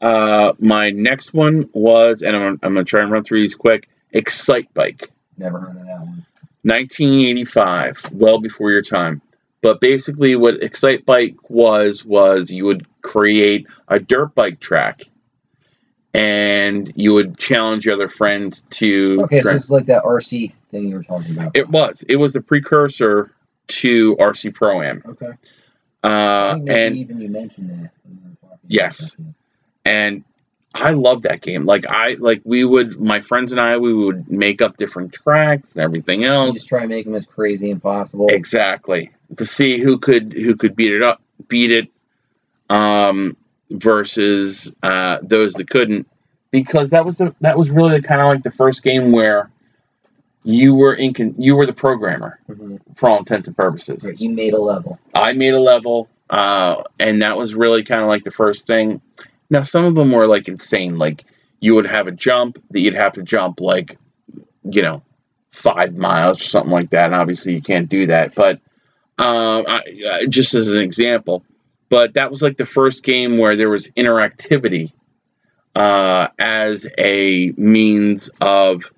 Uh, 0.02 0.54
my 0.60 0.90
next 0.92 1.34
one 1.34 1.70
was, 1.74 2.24
and 2.24 2.36
I'm, 2.36 2.60
I'm 2.64 2.74
going 2.74 2.86
to 2.86 2.90
try 2.90 3.02
and 3.04 3.12
run 3.12 3.24
through 3.24 3.42
these 3.42 3.56
quick 3.56 3.88
Excitebike. 4.14 5.10
Never 5.38 5.60
heard 5.60 5.78
of 5.78 5.86
that 5.86 6.00
one. 6.02 6.26
1985, 6.64 8.12
well 8.14 8.40
before 8.40 8.72
your 8.72 8.82
time. 8.82 9.22
But 9.62 9.80
basically, 9.80 10.36
what 10.36 10.56
Excitebike 10.56 11.36
was 11.50 12.04
was 12.04 12.50
you 12.52 12.66
would 12.66 12.86
create 13.02 13.68
a 13.88 14.00
dirt 14.00 14.34
bike 14.36 14.60
track, 14.60 15.02
and 16.14 16.92
you 16.96 17.14
would 17.14 17.38
challenge 17.38 17.86
your 17.86 17.96
other 17.96 18.10
friends 18.10 18.62
to. 18.72 19.18
Okay, 19.22 19.42
so 19.42 19.52
it's 19.52 19.70
like 19.70 19.86
that 19.86 20.04
RC 20.04 20.54
thing 20.72 20.88
you 20.90 20.96
were 20.96 21.04
talking 21.04 21.38
about. 21.38 21.56
it 21.56 21.70
was. 21.70 22.04
It 22.10 22.18
was 22.18 22.34
the 22.34 22.42
precursor 22.42 23.32
to 23.68 24.16
RC 24.18 24.54
Pro 24.54 24.82
Am. 24.82 25.02
Okay. 25.06 25.32
I 26.04 26.08
Uh, 26.08 26.54
think 26.56 26.66
maybe 26.66 26.80
and 26.82 26.96
even 26.98 27.22
you 27.22 27.30
mentioned 27.30 27.70
that 27.70 27.92
when 28.04 28.16
you 28.16 28.22
were 28.30 28.36
talking. 28.36 28.48
about 28.50 28.60
Yes. 28.68 29.16
and 29.86 30.24
I 30.74 30.92
love 30.92 31.22
that 31.24 31.42
game. 31.42 31.66
Like 31.66 31.86
I 31.88 32.16
like 32.20 32.42
we 32.44 32.64
would 32.66 33.00
my 33.00 33.20
friends 33.20 33.52
and 33.52 33.62
I 33.62 33.78
we 33.78 33.94
would 33.94 34.30
make 34.32 34.62
up 34.62 34.78
different 34.78 35.14
tracks 35.14 35.76
and 35.76 35.84
everything 35.84 36.22
You 36.22 36.30
else. 36.30 36.54
just 36.56 36.68
try 36.70 36.82
and 36.82 36.90
make 36.90 37.06
them 37.06 37.14
as 37.16 37.26
crazy 37.26 37.72
as 37.72 37.80
possible. 37.80 38.28
Exactly. 38.30 39.12
To 39.38 39.46
see 39.46 39.78
who 39.80 39.98
could 40.00 40.34
who 40.34 40.56
could 40.56 40.76
beat 40.76 40.92
it 40.94 41.04
up, 41.04 41.22
beat 41.48 41.72
it, 41.72 41.88
um, 42.72 43.36
versus 43.72 44.74
uh, 44.84 45.18
those 45.22 45.54
that 45.54 45.70
couldn't, 45.70 46.08
because 46.52 46.90
that 46.92 47.06
was 47.06 47.18
the 47.18 47.36
that 47.42 47.58
was 47.58 47.70
really 47.70 48.02
kind 48.02 48.22
of 48.22 48.28
like 48.28 48.44
the 48.44 48.52
first 48.52 48.84
game 48.84 49.12
where 49.12 49.50
you 50.44 50.74
were 50.74 50.94
in 50.94 51.14
con- 51.14 51.36
you 51.38 51.56
were 51.56 51.66
the 51.66 51.74
programmer 51.74 52.40
Mhm. 52.50 52.80
for 52.96 53.10
all 53.10 53.20
intents 53.20 53.48
and 53.48 53.56
purposes. 53.56 54.06
You 54.18 54.30
made 54.30 54.54
a 54.54 54.62
level. 54.62 55.00
I 55.14 55.34
made 55.34 55.54
a 55.54 55.60
level, 55.60 56.08
uh, 56.30 56.82
and 57.00 57.22
that 57.22 57.38
was 57.38 57.54
really 57.56 57.84
kind 57.84 58.02
of 58.02 58.08
like 58.08 58.24
the 58.24 58.32
first 58.32 58.66
thing. 58.66 59.02
Now 59.50 59.64
some 59.64 59.86
of 59.86 59.96
them 59.96 60.12
were 60.12 60.28
like 60.28 60.48
insane, 60.48 60.98
like 60.98 61.26
you 61.60 61.76
would 61.76 61.86
have 61.86 62.08
a 62.08 62.12
jump 62.12 62.58
that 62.72 62.80
you'd 62.80 62.96
have 62.96 63.14
to 63.14 63.22
jump 63.22 63.60
like, 63.62 63.98
you 64.64 64.82
know, 64.82 65.04
five 65.52 65.96
miles 65.96 66.42
or 66.42 66.46
something 66.46 66.72
like 66.72 66.90
that. 66.90 67.06
And 67.06 67.16
obviously 67.16 67.54
you 67.54 67.62
can't 67.62 67.88
do 67.90 68.08
that, 68.08 68.34
but 68.34 68.60
um, 69.20 69.66
I, 69.68 69.84
I, 70.10 70.26
just 70.26 70.54
as 70.56 70.72
an 70.72 70.80
example. 70.82 71.44
But 71.92 72.14
that 72.14 72.32
was 72.32 72.42
like 72.42 72.56
the 72.56 72.66
first 72.66 73.04
game 73.04 73.38
where 73.38 73.58
there 73.58 73.70
was 73.70 73.90
interactivity 73.90 74.94
uh, 75.76 76.30
as 76.40 76.88
a 76.98 77.52
means 77.58 78.30
of 78.40 78.92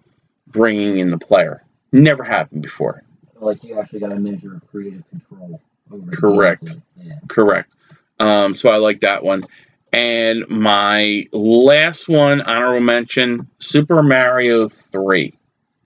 bringing 0.48 1.00
in 1.00 1.10
the 1.10 1.18
player. 1.18 1.60
Never 1.92 2.24
happened 2.24 2.62
before. 2.62 3.04
Like 3.40 3.64
you 3.64 3.80
actually 3.80 4.00
got 4.02 4.10
to 4.10 4.20
measure 4.20 4.62
creative 4.70 5.04
control 5.10 5.60
over. 5.92 6.12
Correct. 6.12 6.78
Yeah. 6.96 7.16
Correct. 7.28 7.76
Um, 8.20 8.56
so 8.56 8.70
I 8.70 8.78
like 8.78 9.02
that 9.02 9.24
one. 9.24 9.44
And 9.92 10.48
my 10.48 11.28
last 11.32 12.08
one, 12.08 12.42
honorable 12.42 12.80
mention, 12.80 13.48
Super 13.58 14.04
Mario 14.04 14.70
3, 14.70 15.26
Okay, 15.28 15.38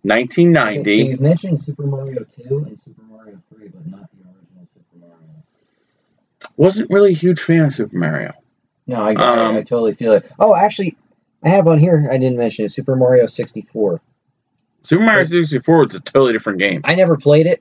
1990. 0.02 0.84
so 1.04 1.10
you've 1.10 1.22
mentioned 1.22 1.62
Super 1.62 1.84
Mario 1.84 2.24
2 2.24 2.58
and 2.68 2.78
Super 2.80 3.02
Mario 3.04 3.38
3, 3.54 3.68
but 3.70 3.88
not 3.88 4.10
the 4.12 4.24
original 4.26 4.66
Super 4.66 4.98
Mario. 5.00 5.16
Wasn't 6.56 6.90
really 6.90 7.12
a 7.12 7.16
huge 7.16 7.40
fan 7.40 7.66
of 7.66 7.74
Super 7.74 7.98
Mario. 7.98 8.34
No, 8.86 9.02
I, 9.02 9.12
Um, 9.12 9.56
I, 9.56 9.60
I 9.60 9.64
totally 9.64 9.94
feel 9.94 10.14
it. 10.14 10.32
Oh, 10.40 10.56
actually, 10.56 10.96
I 11.44 11.50
have 11.50 11.68
on 11.68 11.80
here. 11.80 12.08
I 12.12 12.18
didn't 12.18 12.38
mention 12.38 12.66
it. 12.66 12.72
Super 12.72 12.96
Mario 12.96 13.26
64. 13.26 14.02
Super 14.84 15.04
Mario 15.04 15.24
64 15.26 15.78
was 15.80 15.96
a 15.96 16.00
totally 16.00 16.34
different 16.34 16.60
game. 16.60 16.82
I 16.84 16.96
never 16.96 17.18
played 17.18 17.46
it. 17.46 17.60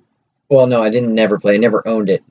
Well, 0.49 0.66
no, 0.66 0.83
I 0.83 0.91
didn't 0.91 1.14
never 1.14 1.39
play. 1.39 1.55
I 1.55 1.59
never 1.59 1.87
owned 1.87 2.09
it. 2.09 2.22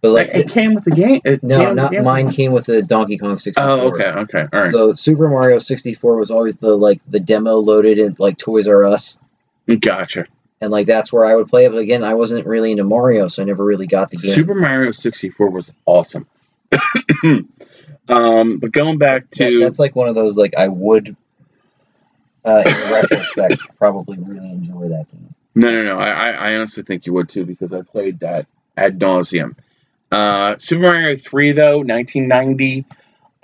But 0.00 0.10
like, 0.10 0.28
Like, 0.32 0.44
it 0.46 0.50
came 0.50 0.74
with 0.74 0.84
the 0.84 0.92
game. 0.92 1.20
It 1.24 1.42
no, 1.42 1.72
not 1.72 1.90
game. 1.90 2.04
mine. 2.04 2.30
Came 2.30 2.52
with 2.52 2.66
the 2.66 2.82
Donkey 2.82 3.18
Kong 3.18 3.36
64. 3.36 3.64
Oh, 3.64 3.80
okay, 3.88 4.10
okay, 4.10 4.46
all 4.52 4.60
right. 4.60 4.70
So 4.70 4.94
Super 4.94 5.28
Mario 5.28 5.58
64 5.58 6.16
was 6.16 6.30
always 6.30 6.56
the 6.58 6.76
like 6.76 7.00
the 7.08 7.18
demo 7.18 7.56
loaded 7.56 7.98
in 7.98 8.14
like 8.20 8.38
Toys 8.38 8.68
R 8.68 8.84
Us, 8.84 9.18
Gotcha. 9.80 10.26
And 10.60 10.70
like 10.70 10.86
that's 10.86 11.12
where 11.12 11.24
I 11.24 11.34
would 11.34 11.48
play 11.48 11.64
it. 11.66 11.70
But 11.70 11.78
again, 11.78 12.02
I 12.04 12.14
wasn't 12.14 12.46
really 12.46 12.70
into 12.72 12.84
Mario, 12.84 13.28
so 13.28 13.42
I 13.42 13.44
never 13.44 13.64
really 13.64 13.86
got 13.86 14.10
the 14.10 14.16
game. 14.16 14.30
Super 14.32 14.54
Mario 14.54 14.90
64 14.90 15.50
was 15.50 15.72
awesome. 15.86 16.26
um, 18.08 18.58
but 18.58 18.72
going 18.72 18.98
back 18.98 19.28
That- 19.30 19.48
to 19.48 19.60
that's 19.60 19.78
like 19.78 19.94
one 19.96 20.08
of 20.08 20.14
those 20.14 20.36
like 20.36 20.54
I 20.56 20.68
would, 20.68 21.16
uh, 22.44 22.62
in 22.66 22.92
retrospect, 22.92 23.56
probably 23.78 24.18
really 24.18 24.50
enjoy 24.50 24.88
that 24.88 25.06
game. 25.10 25.34
No, 25.54 25.70
no, 25.70 25.82
no. 25.84 25.98
I, 25.98 26.10
I 26.10 26.30
I 26.50 26.54
honestly 26.56 26.82
think 26.82 27.06
you 27.06 27.12
would 27.14 27.28
too 27.28 27.44
because 27.44 27.72
I 27.72 27.82
played 27.82 28.20
that 28.20 28.46
ad 28.76 28.98
nauseum. 28.98 29.56
Uh, 30.10 30.56
Super 30.58 30.82
Mario 30.82 31.16
3, 31.16 31.52
though, 31.52 31.78
1990. 31.78 32.86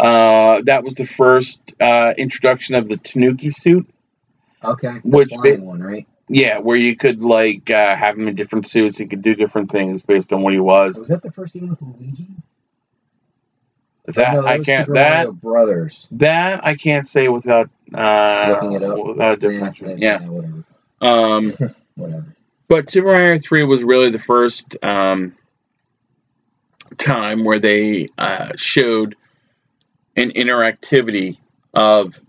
Uh, 0.00 0.62
that 0.62 0.82
was 0.82 0.94
the 0.94 1.04
first 1.04 1.74
uh, 1.80 2.14
introduction 2.16 2.74
of 2.74 2.88
the 2.88 2.96
Tanuki 2.96 3.50
suit. 3.50 3.86
Okay, 4.64 4.94
the 5.04 5.16
Which 5.16 5.28
flying 5.28 5.42
bit- 5.42 5.60
one, 5.60 5.82
right? 5.82 6.06
Yeah, 6.28 6.58
where 6.58 6.76
you 6.76 6.96
could 6.96 7.22
like 7.22 7.70
uh, 7.70 7.94
have 7.96 8.16
him 8.18 8.28
in 8.28 8.34
different 8.34 8.66
suits. 8.66 8.98
He 8.98 9.06
could 9.06 9.22
do 9.22 9.34
different 9.34 9.70
things 9.70 10.02
based 10.02 10.32
on 10.32 10.42
what 10.42 10.54
he 10.54 10.60
was. 10.60 10.98
Was 10.98 11.08
that 11.08 11.22
the 11.22 11.30
first 11.32 11.54
game 11.54 11.68
with 11.68 11.82
Luigi? 11.82 12.26
That 14.06 14.34
no, 14.34 14.46
I 14.46 14.58
can't. 14.58 14.86
Super 14.86 14.94
That 14.94 15.16
Mario 15.26 15.32
Brothers. 15.32 16.08
that 16.12 16.64
I 16.64 16.74
can't 16.76 17.06
say 17.06 17.28
without 17.28 17.70
uh, 17.94 18.48
Looking 18.50 18.72
it 18.72 18.82
up. 18.82 19.06
without 19.06 19.40
definition. 19.40 19.98
Yeah. 19.98 20.20
whatever. 20.26 20.64
Um, 21.00 21.52
Whatever. 21.96 22.26
but 22.68 22.90
Super 22.90 23.08
Mario 23.08 23.38
3 23.38 23.64
was 23.64 23.84
really 23.84 24.10
the 24.10 24.18
first 24.18 24.76
um, 24.82 25.34
time 26.98 27.44
where 27.44 27.58
they 27.58 28.08
uh, 28.18 28.52
showed 28.56 29.16
an 30.16 30.30
interactivity 30.32 31.38
of 31.72 32.20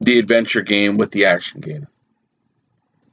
the 0.00 0.18
adventure 0.18 0.62
game 0.62 0.96
with 0.96 1.10
the 1.12 1.26
action 1.26 1.60
game. 1.60 1.86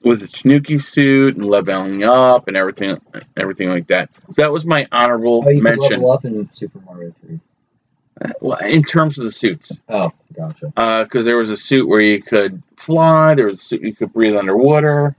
With 0.04 0.22
the 0.22 0.28
Tanuki 0.28 0.80
suit 0.80 1.38
and 1.38 1.46
leveling 1.46 2.04
up 2.04 2.48
and 2.48 2.58
everything 2.58 3.00
everything 3.38 3.70
like 3.70 3.88
that. 3.88 4.10
So 4.32 4.42
that 4.42 4.52
was 4.52 4.66
my 4.66 4.88
honorable 4.92 5.44
Oh, 5.46 5.50
you 5.50 5.62
can 5.62 5.64
mention 5.64 5.98
level 6.02 6.12
up 6.12 6.26
in 6.26 6.50
Super 6.54 6.80
Mario 6.80 7.12
3. 7.22 7.40
Well, 8.40 8.58
in 8.60 8.84
terms 8.84 9.18
of 9.18 9.26
the 9.26 9.32
suits. 9.32 9.72
Oh, 9.90 10.12
gotcha. 10.36 10.68
Because 11.04 11.26
there 11.26 11.38
was 11.38 11.50
a 11.50 11.58
suit 11.58 11.88
where 11.88 12.02
you 12.02 12.22
could 12.22 12.62
fly, 12.76 13.36
there 13.36 13.48
was 13.48 13.60
a 13.60 13.64
suit 13.64 13.82
you 13.82 13.96
could 13.96 14.14
breathe 14.14 14.36
underwater, 14.36 15.16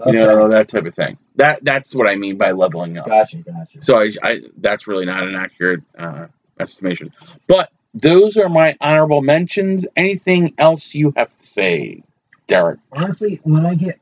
Okay. 0.00 0.12
you 0.12 0.18
know, 0.18 0.48
that 0.48 0.68
type 0.68 0.84
of 0.86 0.94
thing. 0.94 1.16
That 1.36 1.64
That's 1.64 1.94
what 1.94 2.08
I 2.08 2.16
mean 2.16 2.36
by 2.36 2.50
leveling 2.52 2.98
up. 2.98 3.06
Gotcha, 3.06 3.38
gotcha. 3.38 3.80
So 3.82 3.96
I, 3.98 4.10
I 4.22 4.40
that's 4.58 4.86
really 4.86 5.04
not 5.06 5.22
an 5.22 5.34
accurate 5.36 5.82
uh, 5.98 6.26
estimation. 6.60 7.12
But 7.46 7.70
those 7.94 8.36
are 8.36 8.48
my 8.48 8.76
honorable 8.80 9.22
mentions. 9.22 9.86
Anything 9.96 10.54
else 10.58 10.94
you 10.94 11.12
have 11.16 11.34
to 11.36 11.46
say, 11.46 12.02
Derek? 12.46 12.80
Honestly, 12.92 13.40
when 13.44 13.64
I 13.64 13.74
get 13.74 13.98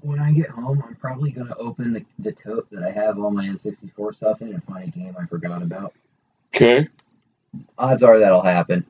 when 0.00 0.20
I 0.20 0.32
get 0.32 0.48
home, 0.48 0.82
I'm 0.86 0.94
probably 0.96 1.30
gonna 1.32 1.54
open 1.58 1.92
the, 1.92 2.04
the 2.18 2.32
tote 2.32 2.70
that 2.70 2.82
I 2.84 2.90
have 2.90 3.18
all 3.18 3.30
my 3.30 3.46
N64 3.46 4.14
stuff 4.14 4.40
in 4.42 4.52
and 4.52 4.62
find 4.64 4.88
a 4.88 4.90
game 4.90 5.16
I 5.20 5.26
forgot 5.26 5.62
about. 5.62 5.92
Okay. 6.54 6.88
Odds 7.78 8.02
are 8.02 8.18
that'll 8.18 8.40
happen 8.42 8.84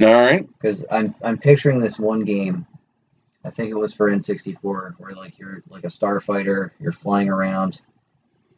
All 0.00 0.06
right. 0.20 0.46
because 0.58 0.84
I'm 0.90 1.14
I'm 1.22 1.38
picturing 1.38 1.80
this 1.80 1.98
one 1.98 2.24
game. 2.24 2.66
I 3.44 3.50
think 3.50 3.70
it 3.70 3.74
was 3.74 3.94
for 3.94 4.10
N64 4.10 4.94
where 4.98 5.14
like 5.14 5.38
you're 5.38 5.62
like 5.68 5.84
a 5.84 5.88
starfighter, 5.88 6.70
you're 6.80 6.92
flying 6.92 7.28
around, 7.28 7.80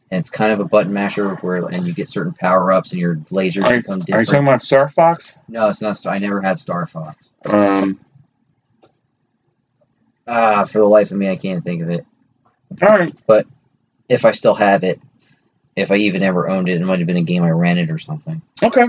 and 0.09 0.19
it's 0.19 0.29
kind 0.31 0.51
of 0.51 0.59
a 0.59 0.65
button 0.65 0.91
masher 0.93 1.35
where 1.35 1.57
and 1.67 1.85
you 1.85 1.93
get 1.93 2.07
certain 2.07 2.33
power 2.33 2.71
ups 2.71 2.91
and 2.91 2.99
your 2.99 3.15
lasers 3.31 3.65
Are 3.65 3.77
become 3.77 4.01
are 4.11 4.19
you 4.21 4.25
talking 4.25 4.43
about 4.47 4.61
Star 4.63 4.89
Fox? 4.89 5.37
no, 5.47 5.69
it's 5.69 5.81
not. 5.81 5.97
Star, 5.97 6.13
I 6.13 6.17
never 6.19 6.41
had 6.41 6.59
Star 6.59 6.85
Fox. 6.87 7.29
Um, 7.45 7.99
Ah, 10.27 10.63
for 10.65 10.79
the 10.79 10.85
life 10.85 11.11
of 11.11 11.17
me, 11.17 11.29
I 11.29 11.35
can't 11.35 11.63
think 11.63 11.81
of 11.81 11.89
it. 11.89 12.05
all 12.81 12.87
right. 12.89 13.13
But 13.27 13.47
if 14.07 14.25
I 14.25 14.31
still 14.31 14.53
have 14.55 14.83
it, 14.83 14.99
if 15.75 15.91
I 15.91 15.95
even 15.95 16.21
ever 16.23 16.49
owned 16.49 16.69
it, 16.69 16.79
it 16.81 16.85
might 16.85 16.99
have 16.99 17.07
been 17.07 17.17
a 17.17 17.23
game 17.23 17.43
I 17.43 17.49
rented 17.51 17.89
or 17.91 17.97
something. 17.99 18.41
Okay. 18.61 18.87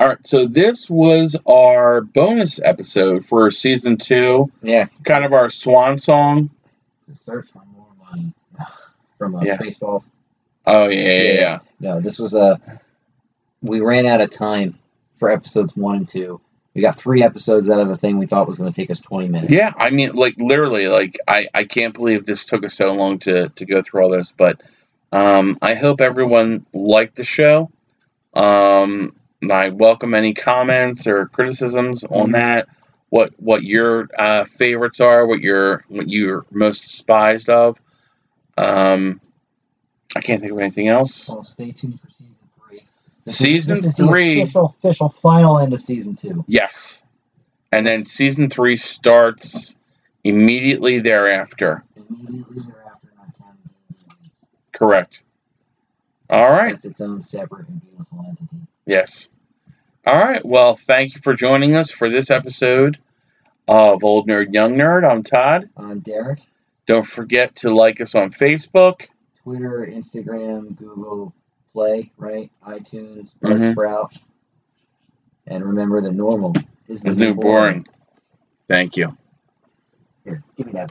All 0.00 0.08
right. 0.08 0.26
So 0.26 0.46
this 0.46 0.88
was 0.88 1.36
our 1.46 2.00
bonus 2.02 2.60
episode 2.62 3.24
for 3.24 3.50
season 3.50 3.96
two, 3.96 4.50
Yeah, 4.62 4.86
kind 5.04 5.24
of 5.24 5.32
our 5.32 5.50
swan 5.50 5.98
song. 5.98 6.50
to 7.08 7.14
search 7.14 7.46
for 7.50 7.62
more 7.74 7.86
money 8.10 8.32
from 9.18 9.36
uh, 9.36 9.42
Yeah. 9.42 9.56
Spaceballs. 9.58 10.10
Oh 10.66 10.88
yeah, 10.88 11.00
yeah, 11.00 11.22
Yeah. 11.22 11.32
yeah. 11.34 11.58
No, 11.80 12.00
this 12.00 12.18
was 12.18 12.34
a. 12.34 12.60
We 13.62 13.80
ran 13.80 14.06
out 14.06 14.20
of 14.20 14.30
time 14.30 14.78
for 15.16 15.30
episodes 15.30 15.76
one 15.76 15.96
and 15.96 16.08
two. 16.08 16.40
We 16.78 16.82
got 16.82 16.94
three 16.94 17.24
episodes 17.24 17.68
out 17.68 17.80
of 17.80 17.90
a 17.90 17.96
thing 17.96 18.18
we 18.18 18.26
thought 18.26 18.46
was 18.46 18.58
going 18.58 18.70
to 18.70 18.76
take 18.76 18.88
us 18.88 19.00
twenty 19.00 19.26
minutes. 19.26 19.50
Yeah, 19.50 19.72
I 19.76 19.90
mean, 19.90 20.12
like 20.12 20.36
literally, 20.38 20.86
like 20.86 21.16
I, 21.26 21.48
I 21.52 21.64
can't 21.64 21.92
believe 21.92 22.24
this 22.24 22.44
took 22.44 22.64
us 22.64 22.74
so 22.74 22.92
long 22.92 23.18
to 23.20 23.48
to 23.48 23.64
go 23.66 23.82
through 23.82 24.04
all 24.04 24.10
this. 24.10 24.30
But 24.30 24.60
um, 25.10 25.58
I 25.60 25.74
hope 25.74 26.00
everyone 26.00 26.64
liked 26.72 27.16
the 27.16 27.24
show. 27.24 27.72
Um, 28.32 29.16
I 29.50 29.70
welcome 29.70 30.14
any 30.14 30.34
comments 30.34 31.08
or 31.08 31.26
criticisms 31.26 32.04
on 32.04 32.28
Mhm. 32.28 32.32
that. 32.34 32.68
What 33.08 33.32
what 33.38 33.64
your 33.64 34.08
uh, 34.16 34.44
favorites 34.44 35.00
are, 35.00 35.26
what 35.26 35.40
your 35.40 35.84
what 35.88 36.08
you're 36.08 36.46
most 36.52 36.82
despised 36.82 37.48
of. 37.48 37.76
Um, 38.56 39.20
I 40.14 40.20
can't 40.20 40.40
think 40.40 40.52
of 40.52 40.60
anything 40.60 40.86
else. 40.86 41.28
Well, 41.28 41.42
stay 41.42 41.72
tuned 41.72 42.00
for 42.00 42.08
season 42.10 42.36
three. 43.32 43.54
This 43.54 43.66
Season 43.66 43.78
is, 43.78 43.94
three. 43.94 44.34
The 44.34 44.40
official, 44.42 44.76
official 44.78 45.08
final 45.08 45.58
end 45.58 45.72
of 45.72 45.80
season 45.80 46.16
two. 46.16 46.44
Yes, 46.46 47.02
and 47.72 47.86
then 47.86 48.04
season 48.04 48.50
three 48.50 48.76
starts 48.76 49.76
immediately 50.24 50.98
thereafter. 51.00 51.84
Immediately 51.96 52.62
thereafter, 52.66 53.08
not 53.16 53.38
counting. 53.38 53.70
Correct. 54.72 55.22
All 56.30 56.50
right. 56.52 56.72
That's 56.72 56.84
its 56.84 57.00
own 57.00 57.22
separate 57.22 57.68
and 57.68 57.80
beautiful 57.80 58.24
entity. 58.28 58.56
Yes. 58.86 59.28
All 60.06 60.18
right. 60.18 60.44
Well, 60.44 60.76
thank 60.76 61.14
you 61.14 61.20
for 61.22 61.34
joining 61.34 61.74
us 61.74 61.90
for 61.90 62.10
this 62.10 62.30
episode 62.30 62.98
of 63.66 64.04
Old 64.04 64.28
Nerd, 64.28 64.52
Young 64.52 64.74
Nerd. 64.74 65.10
I'm 65.10 65.22
Todd. 65.22 65.68
I'm 65.76 66.00
Derek. 66.00 66.40
Don't 66.86 67.06
forget 67.06 67.56
to 67.56 67.74
like 67.74 68.00
us 68.00 68.14
on 68.14 68.30
Facebook. 68.30 69.08
Twitter, 69.42 69.86
Instagram, 69.90 70.76
Google 70.76 71.34
Play, 71.78 72.10
right? 72.16 72.50
iTunes, 72.66 73.36
Mhm. 73.40 73.76
Buzzsprout. 73.76 74.20
And 75.46 75.64
remember 75.64 76.00
that 76.00 76.10
normal 76.10 76.54
is 76.88 77.04
the 77.04 77.10
The 77.10 77.16
new 77.16 77.34
boring. 77.34 77.86
Thank 78.68 78.96
you. 78.96 79.16
Here, 80.24 80.42
give 80.56 80.66
me 80.66 80.72
that. 80.72 80.86